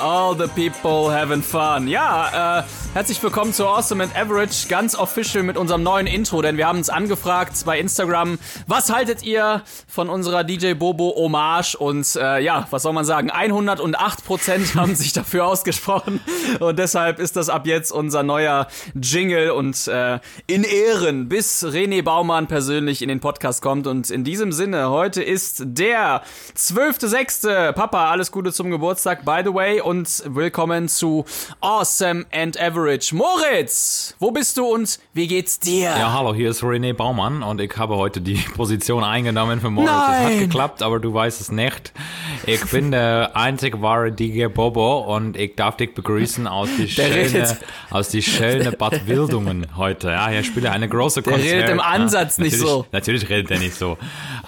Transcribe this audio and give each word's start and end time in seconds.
all 0.00 0.34
the 0.34 0.48
people 0.48 1.10
having 1.10 1.42
fun. 1.42 1.86
Yeah, 1.88 2.60
äh, 2.60 2.64
herzlich 2.92 3.22
willkommen 3.22 3.52
zu 3.52 3.66
Awesome 3.68 4.02
and 4.02 4.16
Average, 4.16 4.66
ganz 4.68 4.96
official 4.96 5.44
mit 5.44 5.56
unserem 5.56 5.84
neuen 5.84 6.08
Intro, 6.08 6.42
denn 6.42 6.56
wir 6.56 6.66
haben 6.66 6.78
uns 6.78 6.88
angefragt 6.88 7.52
bei 7.64 7.78
Instagram, 7.78 8.36
was 8.66 8.92
haltet 8.92 9.22
ihr 9.22 9.62
von 9.86 10.10
unserer 10.10 10.42
DJ 10.42 10.74
Bobo 10.74 11.14
Hommage? 11.14 11.76
Und 11.76 12.16
äh, 12.16 12.40
ja, 12.40 12.66
was 12.70 12.82
soll 12.82 12.92
man 12.92 13.04
sagen, 13.04 13.30
108% 13.30 14.74
haben 14.74 14.96
sich 14.96 15.12
dafür 15.12 15.46
ausgesprochen 15.46 16.20
und 16.58 16.80
deshalb 16.80 17.20
ist 17.20 17.36
das 17.36 17.48
ab 17.48 17.66
jetzt 17.66 17.92
unser 17.92 18.24
neuer 18.24 18.66
Jingle 19.00 19.52
und 19.52 19.86
äh, 19.86 20.18
in 20.48 20.64
Ehren, 20.64 21.28
bis 21.28 21.64
René 21.64 22.02
Baumann 22.02 22.48
persönlich 22.48 23.02
in 23.02 23.08
den 23.08 23.20
Podcast 23.20 23.62
kommt 23.62 23.86
und 23.86 24.10
in 24.10 24.24
diesem 24.24 24.50
Sinne, 24.50 24.90
heute 24.90 25.22
ist 25.22 25.62
der 25.64 26.22
12.06. 26.56 27.72
Papa, 27.72 28.10
alles 28.10 28.32
Gute 28.32 28.52
zum 28.52 28.72
Geburtstag, 28.72 29.24
by 29.24 29.42
the 29.44 29.54
way, 29.54 29.80
und 29.80 30.24
willkommen 30.26 30.88
zu 30.88 31.24
Awesome 31.60 32.26
and 32.32 32.60
Average. 32.60 32.79
Moritz, 32.80 34.14
wo 34.18 34.30
bist 34.30 34.56
du 34.56 34.64
und 34.64 34.98
wie 35.12 35.26
geht's 35.26 35.58
dir? 35.58 35.90
Ja, 35.90 36.14
hallo, 36.14 36.32
hier 36.34 36.48
ist 36.48 36.62
René 36.62 36.94
Baumann 36.94 37.42
und 37.42 37.60
ich 37.60 37.76
habe 37.76 37.96
heute 37.96 38.22
die 38.22 38.34
Position 38.56 39.04
eingenommen 39.04 39.60
für 39.60 39.68
Moritz. 39.68 39.90
Es 39.90 39.96
hat 39.96 40.22
Nein. 40.22 40.38
geklappt, 40.38 40.82
aber 40.82 40.98
du 40.98 41.12
weißt 41.12 41.42
es 41.42 41.52
nicht. 41.52 41.92
Ich 42.46 42.64
bin 42.70 42.90
der 42.90 43.32
einzig 43.36 43.82
wahre 43.82 44.12
DJ 44.12 44.46
Bobo 44.46 45.14
und 45.14 45.36
ich 45.36 45.56
darf 45.56 45.76
dich 45.76 45.94
begrüßen 45.94 46.46
aus 46.46 46.70
die 46.78 46.86
Der 46.94 47.28
schöne, 47.28 47.58
aus 47.90 48.08
die 48.08 48.22
schöne 48.22 48.72
Bad 48.78 49.06
Wildungen 49.06 49.66
heute. 49.76 50.08
Ja, 50.08 50.28
hier 50.28 50.42
spiele 50.42 50.72
eine 50.72 50.88
große 50.88 51.20
Der 51.20 51.32
Konzert. 51.34 51.52
redet 51.52 51.68
im 51.70 51.80
Ansatz 51.80 52.38
ja, 52.38 52.44
nicht 52.44 52.56
so. 52.56 52.86
Natürlich 52.92 53.28
redet 53.28 53.50
er 53.50 53.58
nicht 53.58 53.74
so. 53.74 53.98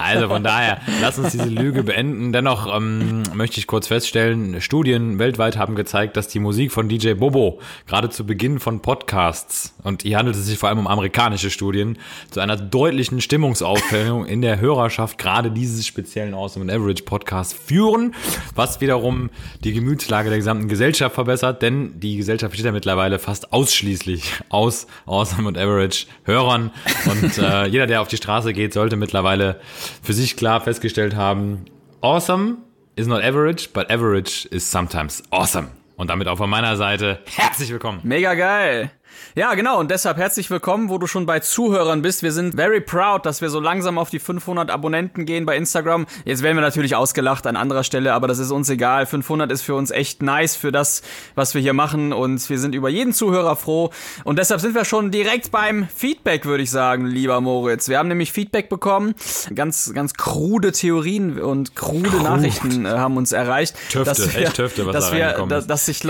Also 0.02 0.28
von 0.28 0.42
daher, 0.42 0.80
lass 1.00 1.18
uns 1.18 1.32
diese 1.32 1.48
Lüge 1.48 1.82
beenden. 1.82 2.32
Dennoch 2.32 2.74
ähm, 2.74 3.22
möchte 3.34 3.58
ich 3.58 3.66
kurz 3.66 3.86
feststellen, 3.86 4.60
Studien 4.60 5.18
weltweit 5.18 5.56
haben 5.56 5.74
gezeigt, 5.74 6.16
dass 6.16 6.28
die 6.28 6.40
Musik 6.40 6.72
von 6.72 6.88
DJ 6.88 7.14
Bobo 7.14 7.60
gerade 7.86 8.10
zu 8.10 8.26
Beginn 8.26 8.60
von 8.60 8.80
Podcasts, 8.80 9.74
und 9.82 10.02
hier 10.02 10.18
handelt 10.18 10.36
es 10.36 10.46
sich 10.46 10.58
vor 10.58 10.68
allem 10.68 10.78
um 10.78 10.86
amerikanische 10.86 11.50
Studien, 11.50 11.98
zu 12.30 12.40
einer 12.40 12.56
deutlichen 12.56 13.20
Stimmungsaufhellung 13.20 14.26
in 14.26 14.42
der 14.42 14.60
Hörerschaft 14.60 15.18
gerade 15.18 15.50
dieses 15.50 15.86
speziellen 15.86 16.34
Awesome 16.34 16.72
Average 16.72 17.04
Podcasts 17.04 17.54
führen, 17.54 18.14
was 18.54 18.80
wiederum 18.80 19.30
die 19.64 19.72
Gemütslage 19.72 20.28
der 20.28 20.38
gesamten 20.38 20.68
Gesellschaft 20.68 21.14
verbessert, 21.14 21.62
denn 21.62 22.00
die 22.00 22.16
Gesellschaft 22.16 22.50
besteht 22.50 22.66
ja 22.66 22.72
mittlerweile 22.72 23.18
fast 23.18 23.52
ausschließlich 23.52 24.32
aus 24.48 24.86
Awesome 25.06 25.48
and 25.48 25.58
Average 25.58 26.06
Hörern 26.24 26.70
und 27.06 27.38
äh, 27.38 27.66
jeder, 27.66 27.86
der 27.86 28.00
auf 28.00 28.08
die 28.08 28.16
Straße 28.16 28.52
geht, 28.52 28.72
sollte 28.72 28.96
mittlerweile 28.96 29.60
für 30.02 30.12
sich 30.12 30.36
klar 30.36 30.60
festgestellt 30.60 31.16
haben, 31.16 31.64
Awesome 32.00 32.58
is 32.96 33.06
not 33.06 33.22
average, 33.22 33.68
but 33.72 33.90
average 33.90 34.46
is 34.50 34.68
sometimes 34.68 35.22
awesome. 35.30 35.68
Und 35.96 36.08
damit 36.08 36.26
auch 36.26 36.36
von 36.36 36.50
meiner 36.50 36.76
Seite 36.76 37.20
herzlich 37.36 37.70
willkommen. 37.70 38.00
Mega 38.02 38.34
geil. 38.34 38.90
Ja, 39.34 39.54
genau. 39.54 39.78
Und 39.80 39.90
deshalb 39.90 40.18
herzlich 40.18 40.50
willkommen, 40.50 40.90
wo 40.90 40.98
du 40.98 41.06
schon 41.06 41.26
bei 41.26 41.40
Zuhörern 41.40 42.02
bist. 42.02 42.22
Wir 42.22 42.32
sind 42.32 42.54
very 42.54 42.80
proud, 42.80 43.24
dass 43.24 43.40
wir 43.40 43.48
so 43.48 43.60
langsam 43.60 43.98
auf 43.98 44.10
die 44.10 44.18
500 44.18 44.70
Abonnenten 44.70 45.24
gehen 45.24 45.46
bei 45.46 45.56
Instagram. 45.56 46.06
Jetzt 46.24 46.42
werden 46.42 46.56
wir 46.56 46.62
natürlich 46.62 46.96
ausgelacht 46.96 47.46
an 47.46 47.56
anderer 47.56 47.84
Stelle, 47.84 48.12
aber 48.12 48.28
das 48.28 48.38
ist 48.38 48.50
uns 48.50 48.68
egal. 48.68 49.06
500 49.06 49.50
ist 49.50 49.62
für 49.62 49.74
uns 49.74 49.90
echt 49.90 50.22
nice 50.22 50.56
für 50.56 50.72
das, 50.72 51.02
was 51.34 51.54
wir 51.54 51.62
hier 51.62 51.72
machen. 51.72 52.12
Und 52.12 52.48
wir 52.50 52.58
sind 52.58 52.74
über 52.74 52.88
jeden 52.88 53.12
Zuhörer 53.12 53.56
froh. 53.56 53.90
Und 54.24 54.38
deshalb 54.38 54.60
sind 54.60 54.74
wir 54.74 54.84
schon 54.84 55.10
direkt 55.10 55.50
beim 55.50 55.88
Feedback, 55.88 56.44
würde 56.44 56.62
ich 56.62 56.70
sagen, 56.70 57.06
lieber 57.06 57.40
Moritz. 57.40 57.88
Wir 57.88 57.98
haben 57.98 58.08
nämlich 58.08 58.32
Feedback 58.32 58.68
bekommen. 58.68 59.14
Ganz, 59.54 59.92
ganz 59.94 60.14
krude 60.14 60.72
Theorien 60.72 61.40
und 61.40 61.74
krude 61.74 62.22
Nachrichten 62.22 62.84
äh, 62.84 62.90
haben 62.90 63.16
uns 63.16 63.32
erreicht. 63.32 63.76
Töfte, 63.90 64.04
dass 64.04 64.34
wir, 64.34 64.42
echt 64.42 64.56
Töfte, 64.56 64.86
was 64.86 64.92
dass 64.92 65.10
da 65.10 65.16
wir, 65.16 65.46
dass, 65.46 65.66
dass 65.66 65.86
sich 65.86 66.02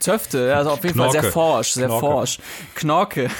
Töfte, 0.00 0.54
also 0.54 0.70
auf 0.70 0.84
jeden 0.84 0.98
Fall 0.98 1.10
sehr 1.10 1.20
Knorke. 1.20 1.32
forsch, 1.32 1.70
sehr 1.72 1.86
Knorke. 1.86 2.06
forsch. 2.06 2.38
Knorke. 2.74 3.30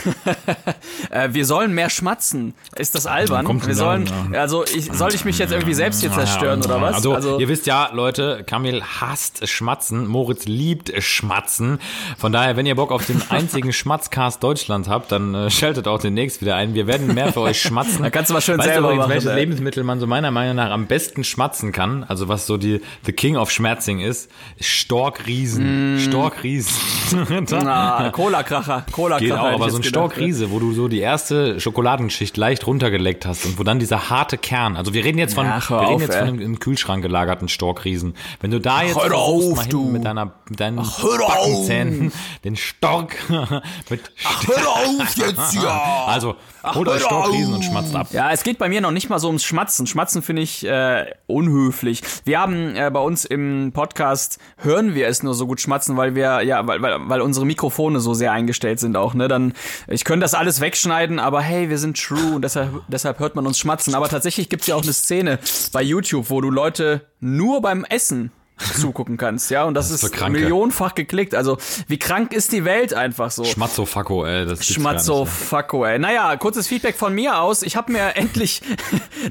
äh, 1.10 1.28
wir 1.32 1.44
sollen 1.44 1.72
mehr 1.72 1.90
schmatzen. 1.90 2.54
Ist 2.76 2.94
das 2.94 3.06
albern? 3.06 3.44
Kommt 3.44 3.66
wir 3.66 3.74
sollen, 3.74 4.10
ja. 4.32 4.40
also 4.40 4.64
ich, 4.64 4.90
soll 4.92 5.14
ich 5.14 5.24
mich 5.24 5.38
jetzt 5.38 5.52
irgendwie 5.52 5.74
selbst 5.74 6.00
hier 6.00 6.10
zerstören 6.12 6.62
oder 6.62 6.80
was? 6.80 7.04
Also, 7.06 7.38
ihr 7.38 7.48
wisst 7.48 7.66
ja, 7.66 7.90
Leute, 7.92 8.42
Kamil 8.46 8.82
hasst 8.82 9.46
Schmatzen, 9.48 10.06
Moritz 10.06 10.46
liebt 10.46 10.92
Schmatzen. 11.02 11.78
Von 12.18 12.32
daher, 12.32 12.56
wenn 12.56 12.66
ihr 12.66 12.74
Bock 12.74 12.92
auf 12.92 13.06
den 13.06 13.22
einzigen 13.30 13.72
Schmatzcast 13.72 14.42
Deutschland 14.42 14.88
habt, 14.88 15.12
dann 15.12 15.34
äh, 15.34 15.50
schaltet 15.50 15.86
auch 15.88 16.00
demnächst 16.00 16.40
wieder 16.40 16.56
ein. 16.56 16.74
Wir 16.74 16.86
werden 16.86 17.14
mehr 17.14 17.32
für 17.32 17.40
euch 17.40 17.60
schmatzen. 17.60 17.96
Da 18.06 18.10
kannst 18.10 18.30
du 18.30 18.34
mal 18.34 18.40
schön 18.40 18.58
weißt 18.58 18.68
selber 18.68 18.88
du 18.88 18.94
übrigens, 18.94 19.00
machen, 19.00 19.10
welches 19.10 19.30
ey. 19.30 19.40
Lebensmittel 19.40 19.82
man 19.82 19.98
so 19.98 20.06
meiner 20.06 20.30
Meinung 20.30 20.56
nach 20.56 20.70
am 20.70 20.86
besten 20.86 21.24
schmatzen 21.24 21.72
kann, 21.72 22.04
also 22.04 22.28
was 22.28 22.46
so 22.46 22.56
die 22.56 22.80
The 23.04 23.12
King 23.12 23.36
of 23.36 23.50
Schmatzing 23.50 23.98
ist, 23.98 24.30
ist 24.56 24.68
Storkriesen. 24.68 25.98
Storkriesen. 26.46 27.68
Ah, 27.68 28.10
Cola-Kracher. 28.12 28.86
Cola-Kracher. 28.92 29.24
Geht 29.24 29.32
auch, 29.32 29.44
aber 29.44 29.70
so 29.70 29.76
ein 29.76 29.82
gedacht. 29.82 29.88
Storkriese, 29.88 30.50
wo 30.50 30.58
du 30.58 30.72
so 30.72 30.88
die 30.88 31.00
erste 31.00 31.60
Schokoladenschicht 31.60 32.36
leicht 32.36 32.66
runtergeleckt 32.66 33.26
hast 33.26 33.44
und 33.44 33.58
wo 33.58 33.62
dann 33.62 33.78
dieser 33.78 34.10
harte 34.10 34.38
Kern, 34.38 34.76
also 34.76 34.94
wir 34.94 35.04
reden 35.04 35.18
jetzt 35.18 35.34
von, 35.34 35.46
Ach, 35.46 35.70
wir 35.70 35.80
reden 35.80 35.94
auf, 35.94 36.00
jetzt 36.00 36.14
ey. 36.14 36.18
von 36.20 36.28
einem 36.28 36.40
im 36.40 36.58
Kühlschrank 36.58 37.02
gelagerten 37.02 37.48
Storkriesen. 37.48 38.14
Wenn 38.40 38.50
du 38.50 38.60
da 38.60 38.82
jetzt 38.82 38.96
hör 38.96 39.14
auf, 39.14 39.56
mal 39.56 39.66
du. 39.66 39.84
mit 39.84 40.04
deiner, 40.04 40.32
mit 40.48 40.60
deinen 40.60 40.76
doch 40.76 41.18
Backenzähnen 41.28 42.12
den 42.44 42.56
Stork 42.56 43.16
mit 43.90 44.00
Hör 44.46 44.68
auf 44.68 45.16
jetzt, 45.16 45.54
ja! 45.54 46.04
Also, 46.06 46.36
holt 46.64 46.88
euch 46.88 47.02
Storkriesen 47.02 47.54
und 47.54 47.64
schmatzt 47.64 47.94
ab. 47.94 48.08
Ja, 48.12 48.30
es 48.30 48.42
geht 48.42 48.58
bei 48.58 48.68
mir 48.68 48.80
noch 48.80 48.90
nicht 48.90 49.08
mal 49.08 49.18
so 49.18 49.28
ums 49.28 49.44
Schmatzen. 49.44 49.86
Schmatzen 49.86 50.22
finde 50.22 50.42
ich 50.42 50.66
äh, 50.66 51.06
unhöflich. 51.26 52.02
Wir 52.24 52.40
haben 52.40 52.74
äh, 52.76 52.90
bei 52.92 53.00
uns 53.00 53.24
im 53.24 53.72
Podcast 53.72 54.38
hören 54.58 54.94
wir 54.94 55.08
es 55.08 55.22
nur 55.22 55.34
so 55.34 55.46
gut 55.46 55.60
schmatzen, 55.60 55.96
weil 55.96 56.14
wir 56.14 56.35
ja, 56.42 56.66
weil, 56.66 56.82
weil, 56.82 56.96
weil 57.08 57.20
unsere 57.20 57.46
Mikrofone 57.46 58.00
so 58.00 58.14
sehr 58.14 58.32
eingestellt 58.32 58.80
sind 58.80 58.96
auch. 58.96 59.14
Ne, 59.14 59.28
dann 59.28 59.52
ich 59.88 60.04
könnte 60.04 60.24
das 60.24 60.34
alles 60.34 60.60
wegschneiden, 60.60 61.18
aber 61.18 61.40
hey, 61.40 61.68
wir 61.70 61.78
sind 61.78 62.00
true 62.00 62.36
und 62.36 62.42
deshalb 62.42 62.70
deshalb 62.88 63.18
hört 63.18 63.36
man 63.36 63.46
uns 63.46 63.58
schmatzen. 63.58 63.94
Aber 63.94 64.08
tatsächlich 64.08 64.48
gibt's 64.48 64.66
ja 64.66 64.74
auch 64.74 64.82
eine 64.82 64.92
Szene 64.92 65.38
bei 65.72 65.82
YouTube, 65.82 66.30
wo 66.30 66.40
du 66.40 66.50
Leute 66.50 67.02
nur 67.20 67.60
beim 67.60 67.84
Essen 67.84 68.30
zugucken 68.58 69.16
kannst, 69.16 69.50
ja, 69.50 69.64
und 69.64 69.74
das, 69.74 69.90
ist 69.90 70.02
ist, 70.02 70.12
Kranke. 70.12 70.40
millionenfach 70.40 70.94
geklickt. 70.94 71.34
Also 71.34 71.58
wie 71.88 71.98
krank 71.98 72.32
ist 72.32 72.52
die 72.52 72.64
Welt 72.64 72.94
einfach 72.94 73.30
so? 73.30 73.44
Schmatzofacko, 73.44 74.24
ey, 74.24 74.46
das 74.46 74.60
gibt's 74.60 74.74
Schmatzo, 74.74 75.14
gar 75.14 75.24
nicht. 75.24 75.32
fucko, 75.32 75.84
ey. 75.84 75.98
Naja, 75.98 76.36
kurzes 76.36 76.66
Feedback 76.66 76.96
von 76.96 77.14
mir 77.14 77.40
aus. 77.40 77.62
Ich 77.62 77.76
habe 77.76 77.92
mir 77.92 78.16
endlich, 78.16 78.62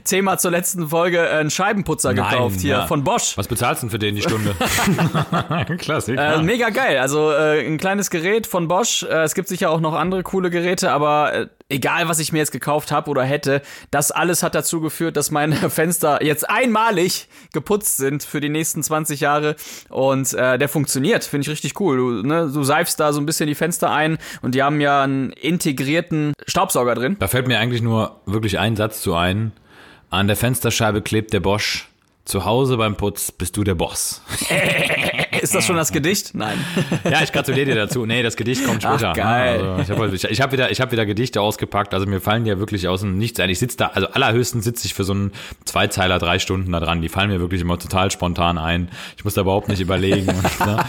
Thema 0.04 0.38
zur 0.38 0.52
letzten 0.52 0.90
Folge, 0.90 1.20
äh, 1.20 1.40
einen 1.40 1.50
Scheibenputzer 1.50 2.14
Nein, 2.14 2.30
gekauft 2.30 2.60
hier 2.60 2.78
ja. 2.78 2.88
von 2.88 3.04
Bosch. 3.04 3.38
Was 3.38 3.48
bezahlst 3.48 3.82
du 3.82 3.88
denn 3.88 3.92
für 3.92 4.00
den 4.00 4.16
die 4.16 4.22
Stunde? 4.22 4.56
Klassik. 5.78 6.18
Äh, 6.18 6.42
mega 6.42 6.70
geil. 6.70 7.00
Also 7.00 7.32
äh, 7.32 7.66
ein 7.66 7.78
kleines 7.78 8.10
Gerät 8.10 8.48
von 8.48 8.68
Bosch. 8.68 9.04
Äh, 9.04 9.24
es 9.24 9.34
gibt 9.34 9.48
sicher 9.48 9.72
auch 9.72 9.80
noch 9.80 9.94
andere 9.94 10.24
coole 10.24 10.50
Geräte, 10.50 10.92
aber 10.92 11.34
äh, 11.34 11.48
egal, 11.70 12.08
was 12.08 12.20
ich 12.20 12.32
mir 12.32 12.40
jetzt 12.40 12.52
gekauft 12.52 12.92
habe 12.92 13.10
oder 13.10 13.24
hätte, 13.24 13.62
das 13.92 14.12
alles 14.12 14.44
hat 14.44 14.56
dazu 14.56 14.82
geführt, 14.82 15.18
dass 15.18 15.32
meine 15.32 15.56
Fenster 15.70 16.24
jetzt 16.24 16.50
einmalig 16.50 17.28
geputzt 17.54 17.98
sind 17.98 18.24
für 18.24 18.42
die 18.42 18.50
nächsten 18.50 18.84
20 18.84 19.20
Jahre. 19.20 19.56
Und 19.90 20.34
äh, 20.34 20.58
der 20.58 20.70
funktioniert, 20.70 21.24
finde 21.24 21.44
ich 21.44 21.50
richtig 21.50 21.80
cool. 21.80 21.98
Du, 21.98 22.28
ne, 22.28 22.52
du 22.52 22.64
seifst 22.64 23.00
da 23.00 23.14
so 23.14 23.20
ein 23.20 23.26
bisschen 23.26 23.48
die 23.48 23.56
Fenster 23.56 23.92
ein 23.92 24.18
und 24.42 24.56
die 24.56 24.64
haben 24.64 24.82
ja 24.82 25.04
einen 25.04 25.32
integrierten 25.32 26.34
Staubsauger 26.48 26.96
drin. 26.96 27.18
Da 27.20 27.28
fällt 27.28 27.48
mir 27.48 27.60
eigentlich 27.60 27.82
nur 27.82 28.20
wirklich 28.26 28.60
ein 28.60 28.76
Satz 28.76 29.02
zu 29.02 29.16
ein. 29.16 29.52
An 30.10 30.28
der 30.28 30.36
Fensterscheibe 30.36 31.02
klebt 31.02 31.34
der 31.34 31.40
Bosch. 31.40 31.90
Zu 32.26 32.44
Hause 32.44 32.78
beim 32.78 32.96
Putz 32.96 33.32
bist 33.32 33.56
du 33.56 33.64
der 33.64 33.76
Boss. 33.76 34.22
Ist 35.46 35.54
das 35.54 35.66
schon 35.66 35.76
das 35.76 35.92
Gedicht? 35.92 36.32
Nein. 36.34 36.58
Ja, 37.10 37.22
ich 37.22 37.32
gratuliere 37.32 37.66
dir 37.68 37.76
dazu. 37.76 38.06
Nee, 38.06 38.24
das 38.24 38.36
Gedicht 38.36 38.66
kommt 38.66 38.82
später. 38.82 39.12
Ach, 39.12 39.16
geil. 39.16 39.62
Also 39.62 39.94
ich 39.94 40.00
habe 40.00 40.16
ich, 40.16 40.24
ich 40.24 40.42
hab 40.42 40.52
wieder, 40.52 40.72
ich 40.72 40.82
hab 40.82 40.92
wieder 40.92 41.06
Gedichte 41.06 41.40
ausgepackt. 41.40 41.94
Also 41.94 42.08
mir 42.08 42.20
fallen 42.20 42.46
ja 42.46 42.58
wirklich 42.58 42.88
aus 42.88 43.02
dem 43.02 43.18
Nichts 43.18 43.40
ein. 43.40 43.50
Ich 43.50 43.60
sitze 43.60 43.78
da, 43.78 43.88
also 43.94 44.08
allerhöchstens 44.08 44.64
sitze 44.64 44.88
ich 44.88 44.96
für 44.96 45.04
so 45.04 45.14
einen 45.14 45.32
Zweizeiler 45.66 46.18
drei 46.18 46.40
Stunden 46.40 46.72
da 46.72 46.80
dran. 46.80 47.02
Die 47.02 47.10
fallen 47.10 47.30
mir 47.30 47.40
wirklich 47.40 47.62
immer 47.62 47.78
total 47.78 48.10
spontan 48.10 48.58
ein. 48.58 48.90
Ich 49.18 49.24
muss 49.24 49.36
da 49.36 49.42
überhaupt 49.42 49.68
nicht 49.70 49.82
überlegen. 49.82 50.30
Und, 50.36 50.60
ne? 50.66 50.84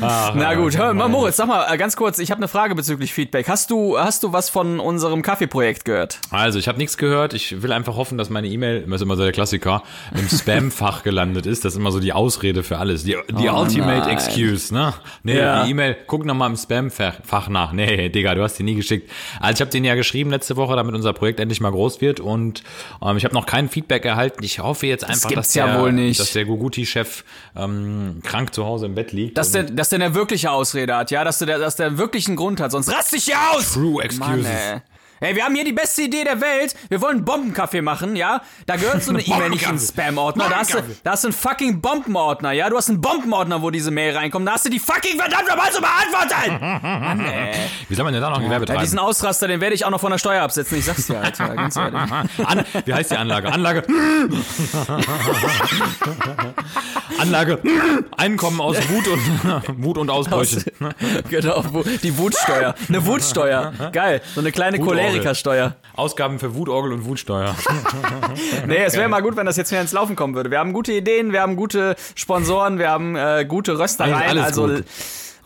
Ach, 0.00 0.32
Na 0.34 0.54
gut, 0.54 0.76
hör 0.76 0.92
mal. 0.94 1.08
Moritz, 1.08 1.36
sag 1.36 1.46
mal 1.46 1.72
äh, 1.72 1.76
ganz 1.76 1.94
kurz, 1.96 2.18
ich 2.18 2.30
habe 2.30 2.38
eine 2.38 2.48
Frage 2.48 2.74
bezüglich 2.74 3.12
Feedback. 3.12 3.48
Hast 3.48 3.70
du, 3.70 3.98
hast 3.98 4.22
du 4.22 4.32
was 4.32 4.50
von 4.50 4.80
unserem 4.80 5.22
Kaffeeprojekt 5.22 5.84
gehört? 5.84 6.18
Also, 6.30 6.58
ich 6.58 6.66
habe 6.68 6.78
nichts 6.78 6.96
gehört. 6.96 7.34
Ich 7.34 7.62
will 7.62 7.72
einfach 7.72 7.96
hoffen, 7.96 8.18
dass 8.18 8.30
meine 8.30 8.48
E-Mail, 8.48 8.82
das 8.82 8.96
ist 8.96 9.02
immer 9.02 9.16
so 9.16 9.22
der 9.22 9.32
Klassiker, 9.32 9.82
im 10.16 10.28
Spam-Fach 10.38 11.02
gelandet 11.02 11.46
ist. 11.46 11.64
Das 11.64 11.74
ist 11.74 11.78
immer 11.78 11.92
so 11.92 12.00
die 12.00 12.12
Ausrede 12.12 12.62
für 12.62 12.78
alles. 12.78 13.04
Die, 13.04 13.16
die 13.30 13.48
Oh 13.48 13.59
Ultimate 13.60 13.98
nein. 14.00 14.08
Excuse, 14.10 14.72
ne? 14.74 14.94
Nee, 15.22 15.38
Ja. 15.38 15.64
die 15.64 15.70
E-Mail, 15.70 15.96
guck 16.06 16.24
noch 16.24 16.34
mal 16.34 16.46
im 16.46 16.56
Spam-Fach 16.56 17.48
nach. 17.48 17.72
Nee, 17.72 18.08
Digga, 18.08 18.34
du 18.34 18.42
hast 18.42 18.58
die 18.58 18.62
nie 18.62 18.74
geschickt. 18.74 19.10
Also 19.40 19.54
ich 19.54 19.60
habe 19.60 19.70
den 19.70 19.84
ja 19.84 19.94
geschrieben 19.94 20.30
letzte 20.30 20.56
Woche, 20.56 20.76
damit 20.76 20.94
unser 20.94 21.12
Projekt 21.12 21.40
endlich 21.40 21.60
mal 21.60 21.70
groß 21.70 22.00
wird 22.00 22.20
und 22.20 22.62
ähm, 23.02 23.16
ich 23.16 23.24
habe 23.24 23.34
noch 23.34 23.46
kein 23.46 23.68
Feedback 23.68 24.04
erhalten. 24.04 24.42
Ich 24.44 24.58
hoffe 24.60 24.86
jetzt 24.86 25.04
einfach, 25.04 25.28
gibt's 25.28 25.48
dass 25.48 25.54
ja 25.54 25.66
der, 25.66 25.80
wohl 25.80 25.92
nicht. 25.92 26.20
dass 26.20 26.32
der 26.32 26.44
Guguti-Chef 26.44 27.24
ähm, 27.56 28.20
krank 28.22 28.54
zu 28.54 28.64
Hause 28.64 28.86
im 28.86 28.94
Bett 28.94 29.12
liegt. 29.12 29.36
Dass 29.38 29.52
der, 29.52 29.64
dass 29.64 29.88
der 29.90 30.00
eine 30.02 30.14
wirkliche 30.14 30.50
Ausrede 30.50 30.96
hat, 30.96 31.10
ja, 31.10 31.24
dass 31.24 31.38
der, 31.38 31.58
dass 31.58 31.76
der 31.76 31.98
wirklich 31.98 32.26
einen 32.26 32.36
Grund 32.36 32.60
hat, 32.60 32.72
sonst 32.72 32.92
rast 32.92 33.12
dich 33.12 33.24
hier 33.24 33.36
aus! 33.52 33.74
True 33.74 34.02
excuses. 34.02 34.44
Mann, 34.44 34.82
ey. 35.20 35.28
Ey, 35.30 35.36
wir 35.36 35.44
haben 35.44 35.54
hier 35.54 35.64
die 35.64 35.72
beste 35.72 36.02
Idee 36.02 36.24
der 36.24 36.40
Welt. 36.40 36.74
Wir 36.88 37.00
wollen 37.00 37.16
einen 37.18 37.24
Bombenkaffee 37.24 37.82
machen, 37.82 38.16
ja? 38.16 38.42
Da 38.66 38.76
gehört 38.76 39.02
so 39.02 39.10
eine 39.12 39.20
E-Mail 39.26 39.50
nicht 39.50 39.62
in 39.64 39.76
den. 39.76 39.78
Spam-Ordner. 39.78 40.48
Da 40.48 40.56
hast, 40.58 40.74
du, 40.74 40.78
da 41.04 41.12
hast 41.12 41.24
du 41.24 41.28
einen 41.28 41.32
fucking 41.36 41.80
Bombenordner, 41.80 42.52
ja? 42.52 42.68
Du 42.70 42.76
hast 42.76 42.88
einen 42.88 43.00
Bombenordner, 43.00 43.62
wo 43.62 43.70
diese 43.70 43.90
Mail 43.90 44.16
reinkommt. 44.16 44.46
Da 44.48 44.52
hast 44.52 44.64
du 44.66 44.70
die 44.70 44.78
fucking 44.78 45.18
verdammt 45.18 45.48
nochmal 45.48 45.70
zu 45.70 45.80
beantworten! 45.80 46.80
Mann, 47.00 47.20
ey. 47.26 47.54
Wie 47.88 47.94
soll 47.94 48.04
man 48.04 48.12
denn 48.12 48.22
da 48.22 48.30
noch 48.30 48.38
Gewerbe 48.40 48.64
Ja, 48.64 48.66
treiben? 48.66 48.80
diesen 48.82 48.98
Ausraster, 48.98 49.46
den 49.48 49.60
werde 49.60 49.74
ich 49.74 49.84
auch 49.84 49.90
noch 49.90 50.00
von 50.00 50.10
der 50.10 50.18
Steuer 50.18 50.42
absetzen. 50.42 50.78
Ich 50.78 50.84
sag's 50.84 51.06
dir, 51.06 51.20
Alter, 51.22 51.48
ganz 51.54 51.76
ehrlich. 51.76 52.00
An, 52.44 52.64
wie 52.84 52.94
heißt 52.94 53.10
die 53.12 53.16
Anlage? 53.16 53.52
Anlage. 53.52 53.84
Anlage. 57.18 57.58
Einkommen 58.16 58.60
aus 58.60 58.76
Wut 58.88 59.06
und 59.08 59.84
Wut 59.84 59.98
und 59.98 60.10
Ausbrüche. 60.10 60.64
genau, 61.28 61.62
die 62.02 62.16
Wutsteuer. 62.18 62.74
Eine 62.88 63.06
Wutsteuer. 63.06 63.72
Geil. 63.92 64.22
So 64.34 64.40
eine 64.40 64.52
kleine 64.52 64.78
Wutorgel. 64.78 65.09
Cholerikersteuer. 65.10 65.76
Ausgaben 65.96 66.38
für 66.38 66.54
Wutorgel 66.54 66.92
und 66.92 67.04
Wutsteuer. 67.04 67.54
Nee, 68.66 68.76
es 68.84 68.96
wäre 68.96 69.08
mal 69.08 69.20
gut, 69.20 69.36
wenn 69.36 69.46
das 69.46 69.56
jetzt 69.56 69.70
mehr 69.72 69.80
ins 69.80 69.92
Laufen 69.92 70.16
kommen 70.16 70.34
würde. 70.34 70.50
Wir 70.50 70.58
haben 70.58 70.72
gute 70.72 70.92
Ideen, 70.92 71.32
wir 71.32 71.40
haben 71.42 71.56
gute 71.56 71.96
Sponsoren, 72.14 72.78
wir 72.78 72.90
haben 72.90 73.16
äh, 73.16 73.44
gute 73.46 73.78
Röstereien. 73.78 74.38
Also 74.38 74.66
gut. 74.66 74.84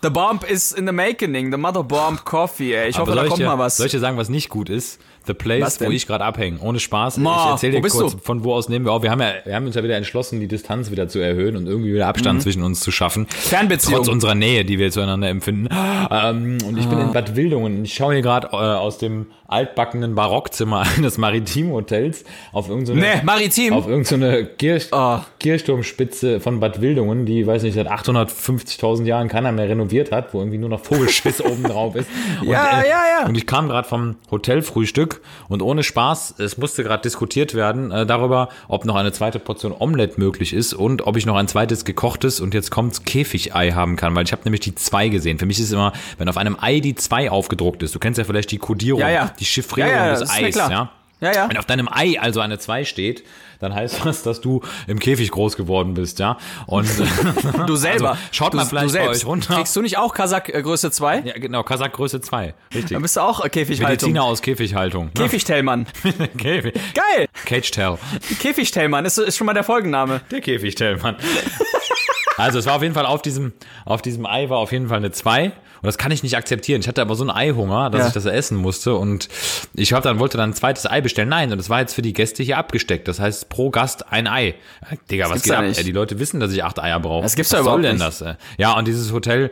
The 0.02 0.10
Bomb 0.10 0.44
is 0.48 0.72
in 0.72 0.86
the 0.86 0.92
making, 0.92 1.50
the 1.50 1.56
Mother 1.56 1.82
Bomb 1.82 2.24
Coffee, 2.24 2.74
ey. 2.74 2.90
Ich 2.90 2.98
hoffe, 2.98 3.12
Aber 3.12 3.12
da 3.12 3.16
soll 3.22 3.24
ich 3.24 3.30
kommt 3.30 3.40
dir- 3.42 3.46
mal 3.46 3.58
was. 3.58 3.78
Soll 3.78 3.86
ich 3.86 3.92
dir 3.92 4.00
sagen, 4.00 4.18
was 4.18 4.28
nicht 4.28 4.50
gut 4.50 4.68
ist? 4.68 5.00
The 5.26 5.34
Place, 5.34 5.80
wo 5.80 5.90
ich 5.90 6.06
gerade 6.06 6.24
abhänge. 6.24 6.58
Ohne 6.60 6.78
Spaß. 6.80 7.16
Ma, 7.18 7.44
ich 7.46 7.50
erzähle 7.52 7.80
dir 7.80 7.88
kurz, 7.88 8.12
du? 8.12 8.18
von 8.18 8.44
wo 8.44 8.54
aus 8.54 8.68
nehmen 8.68 8.84
wir 8.84 8.92
auf. 8.92 9.02
Wir 9.02 9.10
haben, 9.10 9.20
ja, 9.20 9.32
wir 9.44 9.54
haben 9.54 9.66
uns 9.66 9.74
ja 9.74 9.82
wieder 9.82 9.96
entschlossen, 9.96 10.40
die 10.40 10.48
Distanz 10.48 10.90
wieder 10.90 11.08
zu 11.08 11.18
erhöhen 11.18 11.56
und 11.56 11.66
irgendwie 11.66 11.94
wieder 11.94 12.06
Abstand 12.08 12.42
zwischen 12.42 12.62
uns 12.62 12.80
zu 12.80 12.90
schaffen. 12.90 13.22
Mhm. 13.22 13.26
Fernbeziehung. 13.30 13.96
Trotz 13.96 14.08
unserer 14.08 14.34
Nähe, 14.34 14.64
die 14.64 14.78
wir 14.78 14.90
zueinander 14.90 15.28
empfinden. 15.28 15.68
Ähm, 16.10 16.58
und 16.66 16.78
ich 16.78 16.86
bin 16.86 16.98
Ah. 16.98 17.02
in 17.04 17.12
Bad 17.12 17.36
Wildungen. 17.36 17.78
und 17.78 17.84
Ich 17.84 17.94
schaue 17.94 18.12
hier 18.14 18.22
gerade 18.22 18.48
äh, 18.48 18.56
aus 18.56 18.98
dem 18.98 19.26
altbackenen 19.48 20.14
Barockzimmer 20.14 20.84
eines 20.96 21.16
Maritimhotels 21.18 22.24
auf 22.52 22.68
irgendeine 22.68 23.00
Nee, 23.00 23.22
maritim. 23.24 23.72
auf 23.74 23.86
irgendeine 23.86 24.46
Kirch 24.46 24.92
Ah. 24.92 25.24
Kirchturmspitze 25.38 26.40
von 26.40 26.60
Bad 26.60 26.80
Wildungen, 26.80 27.24
die, 27.26 27.46
weiß 27.46 27.62
nicht, 27.62 27.74
seit 27.74 27.88
850.000 27.90 29.04
Jahren 29.04 29.28
keiner 29.28 29.52
mehr 29.52 29.68
renoviert 29.68 30.12
hat, 30.12 30.32
wo 30.34 30.38
irgendwie 30.40 30.58
nur 30.58 30.68
noch 30.68 30.80
Vogelschiss 30.80 31.40
oben 31.44 31.62
drauf 31.64 31.94
ist. 31.96 32.08
Und, 32.40 32.48
Ja, 32.48 32.82
ja, 32.82 33.20
ja. 33.20 33.26
Und 33.28 33.36
ich 33.36 33.46
kam 33.46 33.68
gerade 33.68 33.88
vom 33.88 34.16
Hotelfrühstück 34.30 35.13
und 35.48 35.62
ohne 35.62 35.82
Spaß, 35.82 36.34
es 36.38 36.58
musste 36.58 36.82
gerade 36.84 37.02
diskutiert 37.02 37.54
werden 37.54 37.90
äh, 37.90 38.06
darüber, 38.06 38.48
ob 38.68 38.84
noch 38.84 38.96
eine 38.96 39.12
zweite 39.12 39.38
Portion 39.38 39.72
Omelette 39.78 40.20
möglich 40.20 40.52
ist 40.52 40.74
und 40.74 41.06
ob 41.06 41.16
ich 41.16 41.26
noch 41.26 41.36
ein 41.36 41.48
zweites 41.48 41.84
gekochtes 41.84 42.40
und 42.40 42.54
jetzt 42.54 42.70
kommt's 42.70 43.04
Käfigei 43.04 43.72
haben 43.72 43.96
kann, 43.96 44.14
weil 44.14 44.24
ich 44.24 44.32
habe 44.32 44.42
nämlich 44.44 44.60
die 44.60 44.74
zwei 44.74 45.08
gesehen. 45.08 45.38
Für 45.38 45.46
mich 45.46 45.58
ist 45.60 45.72
immer, 45.72 45.92
wenn 46.18 46.28
auf 46.28 46.36
einem 46.36 46.56
Ei 46.60 46.80
die 46.80 46.94
zwei 46.94 47.30
aufgedruckt 47.30 47.82
ist, 47.82 47.94
du 47.94 47.98
kennst 47.98 48.18
ja 48.18 48.24
vielleicht 48.24 48.50
die 48.50 48.58
Kodierung, 48.58 49.00
Ja, 49.00 49.10
ja. 49.10 49.30
die 49.38 49.44
Chiffrierung 49.44 49.90
Ja, 49.90 50.18
des 50.18 50.30
Eis, 50.30 50.54
ja. 50.54 50.90
Ja, 51.20 51.32
ja. 51.32 51.48
Wenn 51.48 51.56
auf 51.56 51.64
deinem 51.64 51.88
Ei 51.90 52.18
also 52.20 52.40
eine 52.40 52.58
2 52.58 52.84
steht, 52.84 53.24
dann 53.60 53.74
heißt 53.74 54.04
das, 54.04 54.22
dass 54.22 54.40
du 54.40 54.60
im 54.86 54.98
Käfig 54.98 55.30
groß 55.30 55.56
geworden 55.56 55.94
bist, 55.94 56.18
ja. 56.18 56.36
Und 56.66 56.86
Du 57.66 57.76
selber. 57.76 58.10
Also, 58.10 58.22
schaut 58.32 58.52
du, 58.52 58.58
mal 58.58 58.66
vielleicht 58.66 58.86
du 58.86 58.90
selbst. 58.90 59.08
bei 59.08 59.16
euch 59.16 59.26
runter. 59.26 59.54
Kriegst 59.54 59.74
du 59.74 59.80
nicht 59.82 59.96
auch 59.96 60.12
Kasach 60.12 60.48
äh, 60.48 60.60
Größe 60.62 60.90
2? 60.90 61.20
ja, 61.20 61.32
genau, 61.34 61.62
Kasach 61.62 61.90
Größe 61.92 62.20
2. 62.20 62.54
Richtig. 62.74 62.92
Dann 62.92 63.02
bist 63.02 63.16
du 63.16 63.20
auch 63.20 63.44
äh, 63.44 63.48
Käfighaltung. 63.48 63.90
Mediziner 63.90 64.24
aus 64.24 64.42
Käfighaltung. 64.42 65.06
Ne? 65.06 65.12
Käfigtellmann. 65.14 65.86
Käfig. 66.36 66.74
Geil. 66.94 67.28
Cage 67.46 67.70
Tell. 67.70 67.98
Käfigtellmann 68.40 69.04
ist, 69.04 69.18
ist 69.18 69.36
schon 69.36 69.46
mal 69.46 69.54
der 69.54 69.64
Folgenname. 69.64 70.20
Der 70.30 70.40
Käfigtellmann. 70.40 71.16
Also 72.36 72.58
es 72.58 72.66
war 72.66 72.74
auf 72.76 72.82
jeden 72.82 72.94
Fall 72.94 73.06
auf 73.06 73.22
diesem, 73.22 73.52
auf 73.84 74.02
diesem 74.02 74.26
Ei 74.26 74.48
war 74.50 74.58
auf 74.58 74.72
jeden 74.72 74.88
Fall 74.88 74.98
eine 74.98 75.10
2. 75.12 75.44
Und 75.46 75.52
das 75.88 75.98
kann 75.98 76.10
ich 76.12 76.22
nicht 76.22 76.36
akzeptieren. 76.36 76.80
Ich 76.80 76.88
hatte 76.88 77.02
aber 77.02 77.14
so 77.14 77.22
einen 77.24 77.30
Eihunger, 77.30 77.90
dass 77.90 78.00
Ja. 78.00 78.06
ich 78.08 78.12
das 78.14 78.24
essen 78.24 78.56
musste. 78.56 78.94
Und 78.94 79.28
ich 79.74 79.92
hab 79.92 80.02
dann, 80.02 80.18
wollte 80.18 80.38
dann 80.38 80.50
ein 80.50 80.54
zweites 80.54 80.86
Ei 80.90 81.00
bestellen. 81.02 81.28
Nein, 81.28 81.52
und 81.52 81.58
das 81.58 81.68
war 81.68 81.80
jetzt 81.80 81.92
für 81.94 82.00
die 82.02 82.14
Gäste 82.14 82.42
hier 82.42 82.56
abgesteckt. 82.56 83.06
Das 83.06 83.20
heißt, 83.20 83.50
pro 83.50 83.68
Gast 83.70 84.10
ein 84.10 84.26
Ei. 84.26 84.54
Ja, 84.90 84.96
Digga, 85.10 85.24
was 85.26 85.32
gibt's 85.34 85.44
geht 85.48 85.52
ab? 85.54 85.64
nicht. 85.64 85.76
Ey, 85.78 85.84
die 85.84 85.92
Leute 85.92 86.18
wissen, 86.18 86.40
dass 86.40 86.52
ich 86.52 86.64
acht 86.64 86.78
Eier 86.80 87.00
brauche. 87.00 87.22
Das 87.22 87.36
gibt's 87.36 87.52
was 87.52 87.64
soll 87.64 87.82
denn 87.82 87.96
nicht. 87.96 88.06
das? 88.06 88.22
ey? 88.22 88.34
Ja, 88.56 88.72
und 88.78 88.88
dieses 88.88 89.12
Hotel, 89.12 89.50